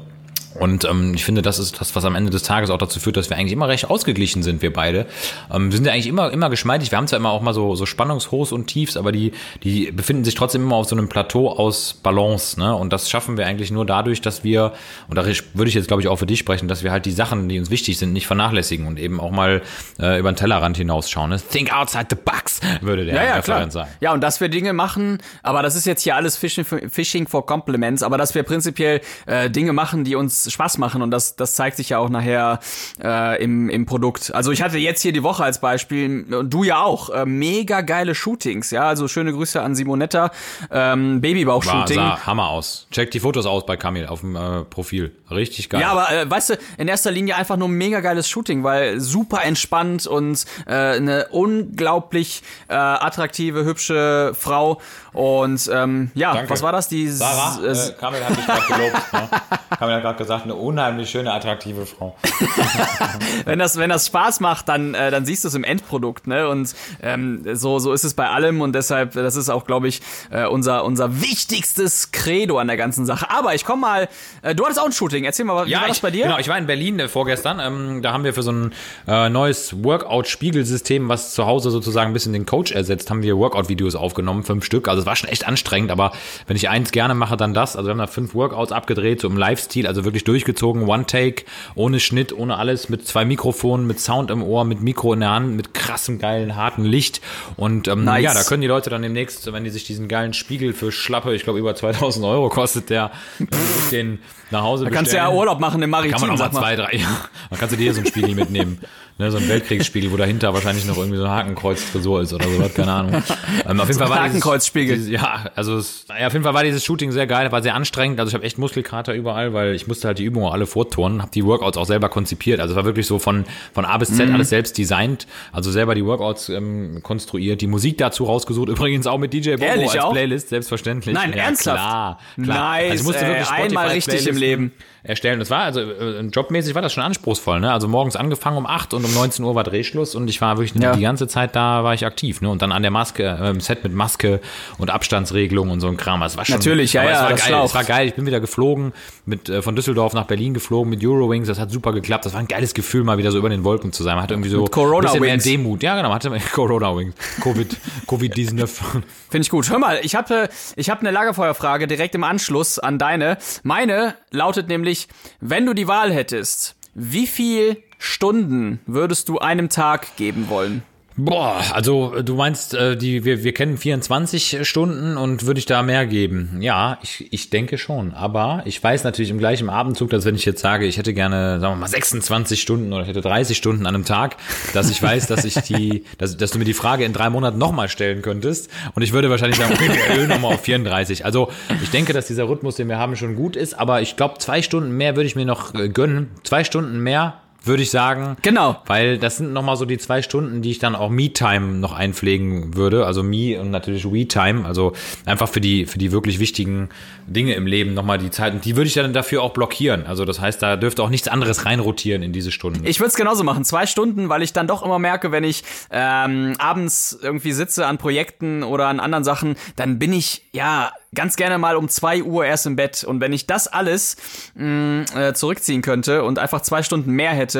Und 0.59 0.85
ähm, 0.85 1.13
ich 1.13 1.25
finde, 1.25 1.41
das 1.41 1.59
ist 1.59 1.79
das, 1.79 1.95
was 1.95 2.05
am 2.05 2.15
Ende 2.15 2.29
des 2.31 2.43
Tages 2.43 2.69
auch 2.69 2.77
dazu 2.77 2.99
führt, 2.99 3.17
dass 3.17 3.29
wir 3.29 3.37
eigentlich 3.37 3.53
immer 3.53 3.67
recht 3.67 3.89
ausgeglichen 3.89 4.43
sind, 4.43 4.61
wir 4.61 4.71
beide. 4.71 5.05
Ähm, 5.51 5.71
wir 5.71 5.77
sind 5.77 5.85
ja 5.85 5.93
eigentlich 5.93 6.07
immer, 6.07 6.31
immer 6.31 6.49
geschmeidig. 6.49 6.91
Wir 6.91 6.97
haben 6.97 7.07
zwar 7.07 7.19
immer 7.19 7.31
auch 7.31 7.41
mal 7.41 7.53
so, 7.53 7.75
so 7.75 7.85
Spannungshochs 7.85 8.51
und 8.51 8.67
Tiefs, 8.67 8.97
aber 8.97 9.11
die, 9.11 9.31
die 9.63 9.91
befinden 9.91 10.23
sich 10.23 10.35
trotzdem 10.35 10.63
immer 10.63 10.75
auf 10.75 10.87
so 10.87 10.95
einem 10.95 11.09
Plateau 11.09 11.49
aus 11.49 11.93
Balance. 11.93 12.59
Ne? 12.59 12.75
Und 12.75 12.93
das 12.93 13.09
schaffen 13.09 13.37
wir 13.37 13.45
eigentlich 13.45 13.71
nur 13.71 13.85
dadurch, 13.85 14.21
dass 14.21 14.43
wir, 14.43 14.73
und 15.07 15.17
da 15.17 15.25
würde 15.25 15.69
ich 15.69 15.75
jetzt, 15.75 15.87
glaube 15.87 16.01
ich, 16.01 16.07
auch 16.07 16.17
für 16.17 16.25
dich 16.25 16.39
sprechen, 16.39 16.67
dass 16.67 16.83
wir 16.83 16.91
halt 16.91 17.05
die 17.05 17.11
Sachen, 17.11 17.49
die 17.49 17.59
uns 17.59 17.69
wichtig 17.69 17.97
sind, 17.97 18.13
nicht 18.13 18.27
vernachlässigen 18.27 18.87
und 18.87 18.99
eben 18.99 19.19
auch 19.19 19.31
mal 19.31 19.61
äh, 19.99 20.19
über 20.19 20.31
den 20.31 20.35
Tellerrand 20.35 20.77
hinausschauen. 20.77 21.29
Ne? 21.29 21.41
Think 21.41 21.73
outside 21.73 22.07
the 22.09 22.15
box, 22.15 22.59
würde 22.81 23.05
der 23.05 23.15
Ja, 23.15 23.23
ja, 23.23 23.41
klar. 23.41 23.69
sagen. 23.71 23.89
Ja, 24.01 24.13
und 24.13 24.21
dass 24.21 24.41
wir 24.41 24.49
Dinge 24.49 24.73
machen, 24.73 25.19
aber 25.41 25.63
das 25.63 25.75
ist 25.75 25.85
jetzt 25.85 26.03
hier 26.03 26.15
alles 26.15 26.37
Fishing 26.37 26.65
for, 26.65 26.79
Fishing 26.89 27.27
for 27.27 27.45
Compliments, 27.45 28.03
aber 28.03 28.17
dass 28.17 28.35
wir 28.35 28.43
prinzipiell 28.43 29.01
äh, 29.25 29.49
Dinge 29.49 29.73
machen, 29.73 30.03
die 30.03 30.15
uns 30.15 30.42
Spaß 30.51 30.77
machen 30.77 31.01
und 31.01 31.11
das, 31.11 31.35
das 31.35 31.55
zeigt 31.55 31.77
sich 31.77 31.89
ja 31.89 31.99
auch 31.99 32.09
nachher 32.09 32.59
äh, 33.01 33.43
im, 33.43 33.69
im 33.69 33.85
Produkt. 33.85 34.33
Also 34.33 34.51
ich 34.51 34.61
hatte 34.61 34.77
jetzt 34.77 35.01
hier 35.01 35.13
die 35.13 35.23
Woche 35.23 35.43
als 35.43 35.59
Beispiel, 35.59 36.25
und 36.33 36.53
du 36.53 36.63
ja 36.63 36.83
auch, 36.83 37.09
äh, 37.09 37.25
mega 37.25 37.81
geile 37.81 38.15
Shootings, 38.15 38.71
ja, 38.71 38.83
also 38.83 39.07
schöne 39.07 39.33
Grüße 39.33 39.61
an 39.61 39.75
Simonetta, 39.75 40.31
ähm, 40.71 41.21
Babybauch-Shooting. 41.21 42.25
Hammer 42.25 42.49
aus. 42.49 42.87
Check 42.91 43.11
die 43.11 43.19
Fotos 43.19 43.45
aus 43.45 43.65
bei 43.65 43.77
Kamil 43.77 44.07
auf 44.07 44.21
dem 44.21 44.35
äh, 44.35 44.63
Profil. 44.63 45.11
Richtig 45.33 45.69
geil. 45.69 45.81
Ja, 45.81 45.89
aber 45.91 46.11
äh, 46.11 46.29
weißt 46.29 46.51
du, 46.51 46.57
in 46.77 46.87
erster 46.87 47.11
Linie 47.11 47.35
einfach 47.35 47.57
nur 47.57 47.67
mega 47.67 47.99
geiles 47.99 48.29
Shooting, 48.29 48.63
weil 48.63 48.99
super 48.99 49.43
entspannt 49.43 50.07
und 50.07 50.45
äh, 50.65 50.73
eine 50.73 51.27
unglaublich 51.31 52.43
äh, 52.67 52.73
attraktive, 52.73 53.65
hübsche 53.65 54.33
Frau. 54.37 54.79
Und 55.13 55.69
ähm, 55.71 56.11
ja, 56.15 56.33
Danke. 56.33 56.49
was 56.49 56.61
war 56.63 56.71
das? 56.71 56.87
Die 56.87 57.07
Sarah, 57.07 57.63
S- 57.63 57.89
äh, 57.89 57.93
Kamil 57.93 58.23
hat 58.23 58.35
mich 58.35 58.45
gerade 58.47 58.65
gelobt. 58.67 59.13
ne? 59.13 59.29
Kamil 59.77 59.95
hat 59.95 60.01
gerade 60.01 60.17
gesagt, 60.17 60.43
eine 60.45 60.55
unheimlich 60.55 61.09
schöne, 61.09 61.31
attraktive 61.31 61.85
Frau. 61.85 62.15
wenn 63.45 63.59
das 63.59 63.77
wenn 63.77 63.89
das 63.89 64.07
Spaß 64.07 64.39
macht, 64.39 64.69
dann 64.69 64.93
äh, 64.93 65.11
dann 65.11 65.25
siehst 65.25 65.43
du 65.43 65.47
es 65.49 65.53
im 65.55 65.63
Endprodukt, 65.63 66.27
ne? 66.27 66.47
Und 66.49 66.73
ähm, 67.01 67.45
so 67.53 67.79
so 67.79 67.93
ist 67.93 68.03
es 68.03 68.13
bei 68.13 68.27
allem 68.29 68.61
und 68.61 68.73
deshalb 68.73 69.13
das 69.13 69.35
ist 69.35 69.49
auch, 69.49 69.65
glaube 69.65 69.87
ich, 69.87 70.01
äh, 70.31 70.45
unser 70.45 70.83
unser 70.85 71.21
wichtigstes 71.21 72.11
Credo 72.11 72.57
an 72.57 72.67
der 72.67 72.77
ganzen 72.77 73.05
Sache. 73.05 73.29
Aber 73.29 73.53
ich 73.55 73.65
komm 73.65 73.81
mal, 73.81 74.09
äh, 74.41 74.55
du 74.55 74.63
hattest 74.63 74.79
auch 74.79 74.85
ein 74.85 74.91
Shooting. 74.93 75.22
Erzähl 75.25 75.45
mal, 75.45 75.65
wie 75.65 75.73
war 75.73 75.87
das 75.87 75.97
ich, 75.97 76.01
bei 76.01 76.11
dir? 76.11 76.23
Genau, 76.23 76.39
ich 76.39 76.47
war 76.47 76.57
in 76.57 76.67
Berlin 76.67 76.99
äh, 76.99 77.07
vorgestern. 77.07 77.59
Ähm, 77.59 78.01
da 78.01 78.13
haben 78.13 78.23
wir 78.23 78.33
für 78.33 78.43
so 78.43 78.51
ein 78.51 78.73
äh, 79.07 79.29
neues 79.29 79.83
Workout-Spiegelsystem, 79.83 81.09
was 81.09 81.33
zu 81.33 81.45
Hause 81.45 81.71
sozusagen 81.71 82.11
ein 82.11 82.13
bisschen 82.13 82.33
den 82.33 82.45
Coach 82.45 82.71
ersetzt, 82.71 83.09
haben 83.09 83.23
wir 83.23 83.37
Workout-Videos 83.37 83.95
aufgenommen, 83.95 84.43
fünf 84.43 84.65
Stück. 84.65 84.87
Also 84.87 85.01
es 85.01 85.05
war 85.05 85.15
schon 85.15 85.29
echt 85.29 85.47
anstrengend, 85.47 85.91
aber 85.91 86.11
wenn 86.47 86.55
ich 86.55 86.69
eins 86.69 86.91
gerne 86.91 87.15
mache, 87.15 87.37
dann 87.37 87.53
das. 87.53 87.75
Also 87.75 87.87
wir 87.87 87.91
haben 87.91 87.99
da 87.99 88.07
fünf 88.07 88.33
Workouts 88.33 88.71
abgedreht, 88.71 89.21
so 89.21 89.27
im 89.27 89.37
Live-Stil, 89.37 89.87
also 89.87 90.05
wirklich 90.05 90.23
durchgezogen, 90.23 90.87
One-Take, 90.87 91.45
ohne 91.75 91.99
Schnitt, 91.99 92.33
ohne 92.33 92.57
alles, 92.57 92.89
mit 92.89 93.07
zwei 93.07 93.25
Mikrofonen, 93.25 93.87
mit 93.87 93.99
Sound 93.99 94.31
im 94.31 94.43
Ohr, 94.43 94.65
mit 94.65 94.81
Mikro 94.81 95.13
in 95.13 95.21
der 95.21 95.31
Hand, 95.31 95.55
mit 95.55 95.73
krassem, 95.73 96.19
geilen, 96.19 96.55
harten 96.55 96.83
Licht. 96.85 97.21
Und 97.55 97.87
ähm, 97.87 98.03
Nice. 98.05 98.23
ja, 98.23 98.33
da 98.33 98.43
können 98.43 98.61
die 98.61 98.67
Leute 98.67 98.89
dann 98.89 99.01
demnächst, 99.01 99.51
wenn 99.51 99.63
die 99.63 99.69
sich 99.69 99.85
diesen 99.85 100.07
geilen 100.07 100.33
Spiegel 100.33 100.73
für 100.73 100.91
schlappe, 100.91 101.33
ich 101.33 101.43
glaube 101.43 101.59
über 101.59 101.75
2000 101.75 102.25
Euro 102.25 102.49
kostet 102.49 102.89
der, 102.89 103.11
den 103.91 104.19
nach 104.51 104.63
Hause 104.63 104.85
da 104.85 104.91
kannst 105.13 105.23
ja 105.23 105.23
bestellen. 105.23 105.39
Urlaub 105.39 105.59
machen 105.59 105.81
im 105.81 105.89
Maritim, 105.89 106.11
Kann 106.17 106.21
man 106.21 106.31
auch 106.31 106.51
mal 106.51 106.59
zwei, 106.59 106.75
drei, 106.75 106.91
ja. 106.97 107.07
Dann 107.49 107.59
kannst 107.59 107.73
du 107.73 107.77
dir 107.77 107.93
so 107.93 107.99
einen 107.99 108.07
Spiegel 108.07 108.35
mitnehmen. 108.35 108.79
Ne, 109.19 109.29
so 109.29 109.37
ein 109.37 109.47
Weltkriegsspiegel, 109.47 110.11
wo 110.11 110.17
dahinter 110.17 110.55
wahrscheinlich 110.55 110.85
noch 110.85 110.97
irgendwie 110.97 111.17
so 111.17 111.25
ein 111.25 111.29
Hakenkreuz-Tresor 111.29 112.21
ist 112.21 112.33
oder 112.33 112.45
sowas, 112.49 112.73
keine 112.73 112.91
Ahnung. 112.91 113.23
Ähm, 113.65 113.79
auf 113.79 113.87
jeden 113.87 113.99
Fall 113.99 114.09
war 114.09 114.23
Hakenkreuzspiegel. 114.23 114.95
Dieses, 114.95 115.09
ja, 115.11 115.45
also 115.55 115.77
es, 115.77 116.05
ja, 116.19 116.27
auf 116.27 116.33
jeden 116.33 116.43
Fall 116.43 116.53
war 116.55 116.63
dieses 116.63 116.83
Shooting 116.83 117.11
sehr 117.11 117.27
geil, 117.27 117.49
war 117.51 117.61
sehr 117.61 117.75
anstrengend. 117.75 118.19
Also 118.19 118.29
ich 118.31 118.33
habe 118.33 118.43
echt 118.43 118.57
Muskelkater 118.57 119.13
überall, 119.13 119.53
weil 119.53 119.75
ich 119.75 119.87
musste 119.87 120.07
halt 120.07 120.17
die 120.17 120.23
Übungen 120.25 120.51
alle 120.51 120.65
vorturnen, 120.65 121.21
habe 121.21 121.31
die 121.31 121.45
Workouts 121.45 121.77
auch 121.77 121.85
selber 121.85 122.09
konzipiert. 122.09 122.59
Also 122.59 122.73
es 122.73 122.75
war 122.75 122.83
wirklich 122.83 123.05
so 123.05 123.19
von, 123.19 123.45
von 123.73 123.85
A 123.85 123.97
bis 123.99 124.09
Z 124.17 124.27
Mhm. 124.27 124.35
alles 124.35 124.49
selbst 124.49 124.77
designt, 124.77 125.27
also 125.51 125.71
selber 125.71 125.93
die 125.95 126.03
Workouts 126.03 126.49
ähm, 126.49 126.99
konstruiert, 127.03 127.61
die 127.61 127.67
Musik 127.67 127.99
dazu 127.99 128.25
rausgesucht, 128.25 128.67
übrigens 128.69 129.05
auch 129.07 129.19
mit 129.19 129.31
DJ 129.31 129.51
Bobo 129.51 129.65
Ehrlich 129.65 129.91
als 129.91 130.03
auch? 130.03 130.11
Playlist, 130.11 130.49
selbstverständlich. 130.49 131.13
Nein, 131.13 131.31
ja, 131.35 131.43
ernsthaft? 131.43 131.77
Klar, 131.77 132.19
klar. 132.43 132.71
Nice, 132.73 132.91
also 132.91 132.95
ich 132.95 133.03
musste 133.07 133.27
wirklich 133.27 133.47
Spotify 133.47 133.67
einmal 133.67 133.87
richtig 133.89 134.13
im 134.27 134.35
Playlisten 134.35 134.37
Leben. 134.39 134.71
Erstellen. 135.03 135.37
Das 135.39 135.49
war 135.51 135.61
also 135.63 135.81
äh, 135.81 136.21
jobmäßig 136.21 136.73
war 136.73 136.81
das 136.81 136.93
schon 136.93 137.03
anspruchsvoll, 137.03 137.59
ne? 137.59 137.71
Also 137.71 137.87
morgens 137.87 138.15
angefangen 138.15 138.57
um 138.57 138.65
acht 138.65 138.93
und 138.95 139.03
und 139.03 139.09
um 139.09 139.15
19 139.15 139.43
Uhr 139.43 139.53
war 139.53 139.63
Drehschluss 139.63 140.15
und 140.15 140.29
ich 140.29 140.39
war 140.39 140.57
wirklich 140.57 140.81
Ja. 140.81 140.95
die 140.95 141.01
ganze 141.01 141.27
Zeit 141.27 141.55
da 141.55 141.83
war 141.83 141.93
ich 141.93 142.05
aktiv, 142.05 142.39
ne? 142.41 142.49
Und 142.49 142.61
dann 142.61 142.71
an 142.71 142.81
der 142.81 142.91
Maske, 142.91 143.23
äh, 143.41 143.49
im 143.49 143.59
Set 143.59 143.83
mit 143.83 143.93
Maske 143.93 144.39
und 144.77 144.89
Abstandsregelung 144.89 145.69
und 145.69 145.81
so 145.81 145.87
ein 145.87 145.97
Kram. 145.97 146.21
Es 146.23 146.37
war 146.37 146.45
schon, 146.45 146.55
Natürlich, 146.55 146.93
ja, 146.93 147.01
aber 147.01 147.09
ja, 147.11 147.15
es 147.17 147.21
war 147.23 147.29
das 147.31 147.45
geil. 147.47 147.61
Es 147.65 147.75
war 147.75 147.83
geil. 147.83 148.07
Ich 148.07 148.13
bin 148.15 148.25
wieder 148.25 148.39
geflogen 148.39 148.93
mit 149.25 149.49
äh, 149.49 149.61
von 149.61 149.75
Düsseldorf 149.75 150.13
nach 150.13 150.25
Berlin 150.25 150.53
geflogen 150.53 150.89
mit 150.89 151.03
Eurowings. 151.03 151.47
Das 151.47 151.59
hat 151.59 151.71
super 151.71 151.93
geklappt. 151.93 152.25
Das 152.25 152.33
war 152.33 152.39
ein 152.39 152.47
geiles 152.47 152.73
Gefühl, 152.73 153.03
mal 153.03 153.17
wieder 153.17 153.31
so 153.31 153.37
über 153.37 153.49
den 153.49 153.63
Wolken 153.63 153.91
zu 153.93 154.03
sein. 154.03 154.15
Man 154.15 154.23
hatte 154.23 154.33
irgendwie 154.33 154.49
so 154.49 154.61
Mit 154.61 154.71
Corona 154.71 154.97
ein 154.97 155.01
bisschen 155.03 155.21
mehr 155.21 155.33
Wings. 155.33 155.43
Demut. 155.43 155.83
Ja, 155.83 155.95
genau. 155.95 156.09
Man 156.09 156.15
hatte 156.15 156.29
Corona 156.51 156.95
Wings. 156.95 157.15
Covid, 157.41 157.77
Covid 158.07 158.37
19. 158.37 158.57
Finde 158.67 159.03
ich 159.31 159.49
gut. 159.49 159.69
Hör 159.69 159.79
mal, 159.79 159.99
ich 160.03 160.15
habe 160.15 160.49
ich 160.75 160.89
hab 160.89 160.99
eine 160.99 161.11
Lagerfeuerfrage 161.11 161.87
direkt 161.87 162.15
im 162.15 162.23
Anschluss 162.23 162.79
an 162.79 162.97
deine. 162.97 163.37
Meine 163.63 164.15
lautet 164.31 164.67
nämlich, 164.67 165.07
wenn 165.39 165.65
du 165.65 165.73
die 165.73 165.87
Wahl 165.87 166.11
hättest, 166.11 166.75
wie 166.93 167.27
viel 167.27 167.77
Stunden 167.97 168.79
würdest 168.85 169.29
du 169.29 169.39
einem 169.39 169.69
Tag 169.69 170.15
geben 170.17 170.49
wollen? 170.49 170.83
Boah, 171.15 171.61
also 171.73 172.15
äh, 172.15 172.23
du 172.23 172.35
meinst, 172.35 172.73
äh, 172.73 172.97
die, 172.97 173.23
wir, 173.23 173.43
wir 173.43 173.53
kennen 173.53 173.77
24 173.77 174.67
Stunden 174.67 175.15
und 175.15 175.45
würde 175.45 175.59
ich 175.59 175.65
da 175.65 175.83
mehr 175.83 176.07
geben? 176.07 176.57
Ja, 176.59 176.97
ich, 177.03 177.31
ich 177.31 177.49
denke 177.51 177.77
schon. 177.77 178.13
Aber 178.13 178.63
ich 178.65 178.83
weiß 178.83 179.03
natürlich 179.03 179.29
im 179.29 179.37
gleichen 179.37 179.69
Abendzug, 179.69 180.09
dass 180.09 180.25
wenn 180.25 180.35
ich 180.35 180.45
jetzt 180.45 180.61
sage, 180.61 180.85
ich 180.85 180.97
hätte 180.97 181.13
gerne, 181.13 181.59
sagen 181.59 181.73
wir 181.73 181.79
mal, 181.79 181.87
26 181.87 182.61
Stunden 182.61 182.91
oder 182.93 183.03
ich 183.03 183.09
hätte 183.09 183.21
30 183.21 183.55
Stunden 183.55 183.85
an 183.85 183.93
einem 183.93 184.05
Tag, 184.05 184.37
dass 184.73 184.89
ich 184.89 185.01
weiß, 185.01 185.27
dass 185.27 185.45
ich 185.45 185.53
die, 185.55 186.05
dass, 186.17 186.35
dass 186.35 186.51
du 186.51 186.57
mir 186.57 186.65
die 186.65 186.73
Frage 186.73 187.05
in 187.05 187.13
drei 187.13 187.29
Monaten 187.29 187.59
nochmal 187.59 187.89
stellen 187.89 188.23
könntest. 188.23 188.71
Und 188.95 189.03
ich 189.03 189.13
würde 189.13 189.29
wahrscheinlich 189.29 189.57
sagen, 189.57 189.73
okay, 189.73 189.89
wir 189.89 190.03
erhöhen 190.05 190.29
nochmal 190.29 190.55
auf 190.55 190.61
34. 190.61 191.25
Also 191.25 191.51
ich 191.83 191.91
denke, 191.91 192.13
dass 192.13 192.25
dieser 192.25 192.49
Rhythmus, 192.49 192.75
den 192.75 192.89
wir 192.89 192.97
haben, 192.97 193.15
schon 193.15 193.35
gut 193.35 193.55
ist. 193.55 193.75
Aber 193.75 194.01
ich 194.01 194.15
glaube, 194.15 194.39
zwei 194.39 194.63
Stunden 194.63 194.91
mehr 194.97 195.15
würde 195.15 195.27
ich 195.27 195.35
mir 195.35 195.45
noch 195.45 195.75
äh, 195.75 195.89
gönnen. 195.89 196.31
Zwei 196.43 196.63
Stunden 196.63 196.99
mehr 196.99 197.42
würde 197.63 197.83
ich 197.83 197.91
sagen. 197.91 198.35
Genau. 198.41 198.81
Weil 198.85 199.17
das 199.17 199.37
sind 199.37 199.53
nochmal 199.53 199.77
so 199.77 199.85
die 199.85 199.97
zwei 199.97 200.21
Stunden, 200.21 200.61
die 200.61 200.71
ich 200.71 200.79
dann 200.79 200.95
auch 200.95 201.09
Me-Time 201.09 201.75
noch 201.75 201.93
einpflegen 201.93 202.75
würde. 202.75 203.05
Also 203.05 203.23
Me 203.23 203.59
und 203.59 203.71
natürlich 203.71 204.05
We-Time. 204.05 204.65
Also 204.65 204.93
einfach 205.25 205.47
für 205.47 205.61
die, 205.61 205.85
für 205.85 205.97
die 205.97 206.11
wirklich 206.11 206.39
wichtigen 206.39 206.89
Dinge 207.25 207.53
im 207.53 207.65
Leben 207.65 207.93
nochmal 207.93 208.17
die 208.17 208.31
Zeit. 208.31 208.53
Und 208.53 208.65
die 208.65 208.75
würde 208.75 208.87
ich 208.87 208.93
dann 208.93 209.13
dafür 209.13 209.41
auch 209.41 209.53
blockieren. 209.53 210.05
Also 210.05 210.25
das 210.25 210.41
heißt, 210.41 210.61
da 210.61 210.75
dürfte 210.75 211.03
auch 211.03 211.09
nichts 211.09 211.27
anderes 211.29 211.65
reinrotieren 211.65 212.21
in 212.21 212.33
diese 212.33 212.51
Stunden. 212.51 212.85
Ich 212.85 212.99
würde 212.99 213.09
es 213.09 213.15
genauso 213.15 213.43
machen, 213.43 213.63
zwei 213.63 213.85
Stunden, 213.85 214.29
weil 214.29 214.41
ich 214.41 214.51
dann 214.51 214.67
doch 214.67 214.83
immer 214.83 214.99
merke, 214.99 215.31
wenn 215.31 215.45
ich 215.45 215.63
ähm, 215.89 216.55
abends 216.57 217.17
irgendwie 217.21 217.53
sitze 217.53 217.85
an 217.85 217.97
Projekten 217.97 218.63
oder 218.63 218.87
an 218.87 218.99
anderen 218.99 219.23
Sachen, 219.23 219.55
dann 219.77 219.99
bin 219.99 220.11
ich 220.11 220.43
ja 220.51 220.91
ganz 221.15 221.35
gerne 221.35 221.57
mal 221.57 221.75
um 221.75 221.89
zwei 221.89 222.23
Uhr 222.23 222.45
erst 222.45 222.65
im 222.65 222.75
Bett. 222.75 223.03
Und 223.03 223.21
wenn 223.21 223.33
ich 223.33 223.47
das 223.47 223.67
alles 223.67 224.17
mh, 224.55 225.05
äh, 225.15 225.33
zurückziehen 225.33 225.81
könnte 225.81 226.23
und 226.23 226.39
einfach 226.39 226.61
zwei 226.61 226.83
Stunden 226.83 227.11
mehr 227.11 227.31
hätte, 227.31 227.52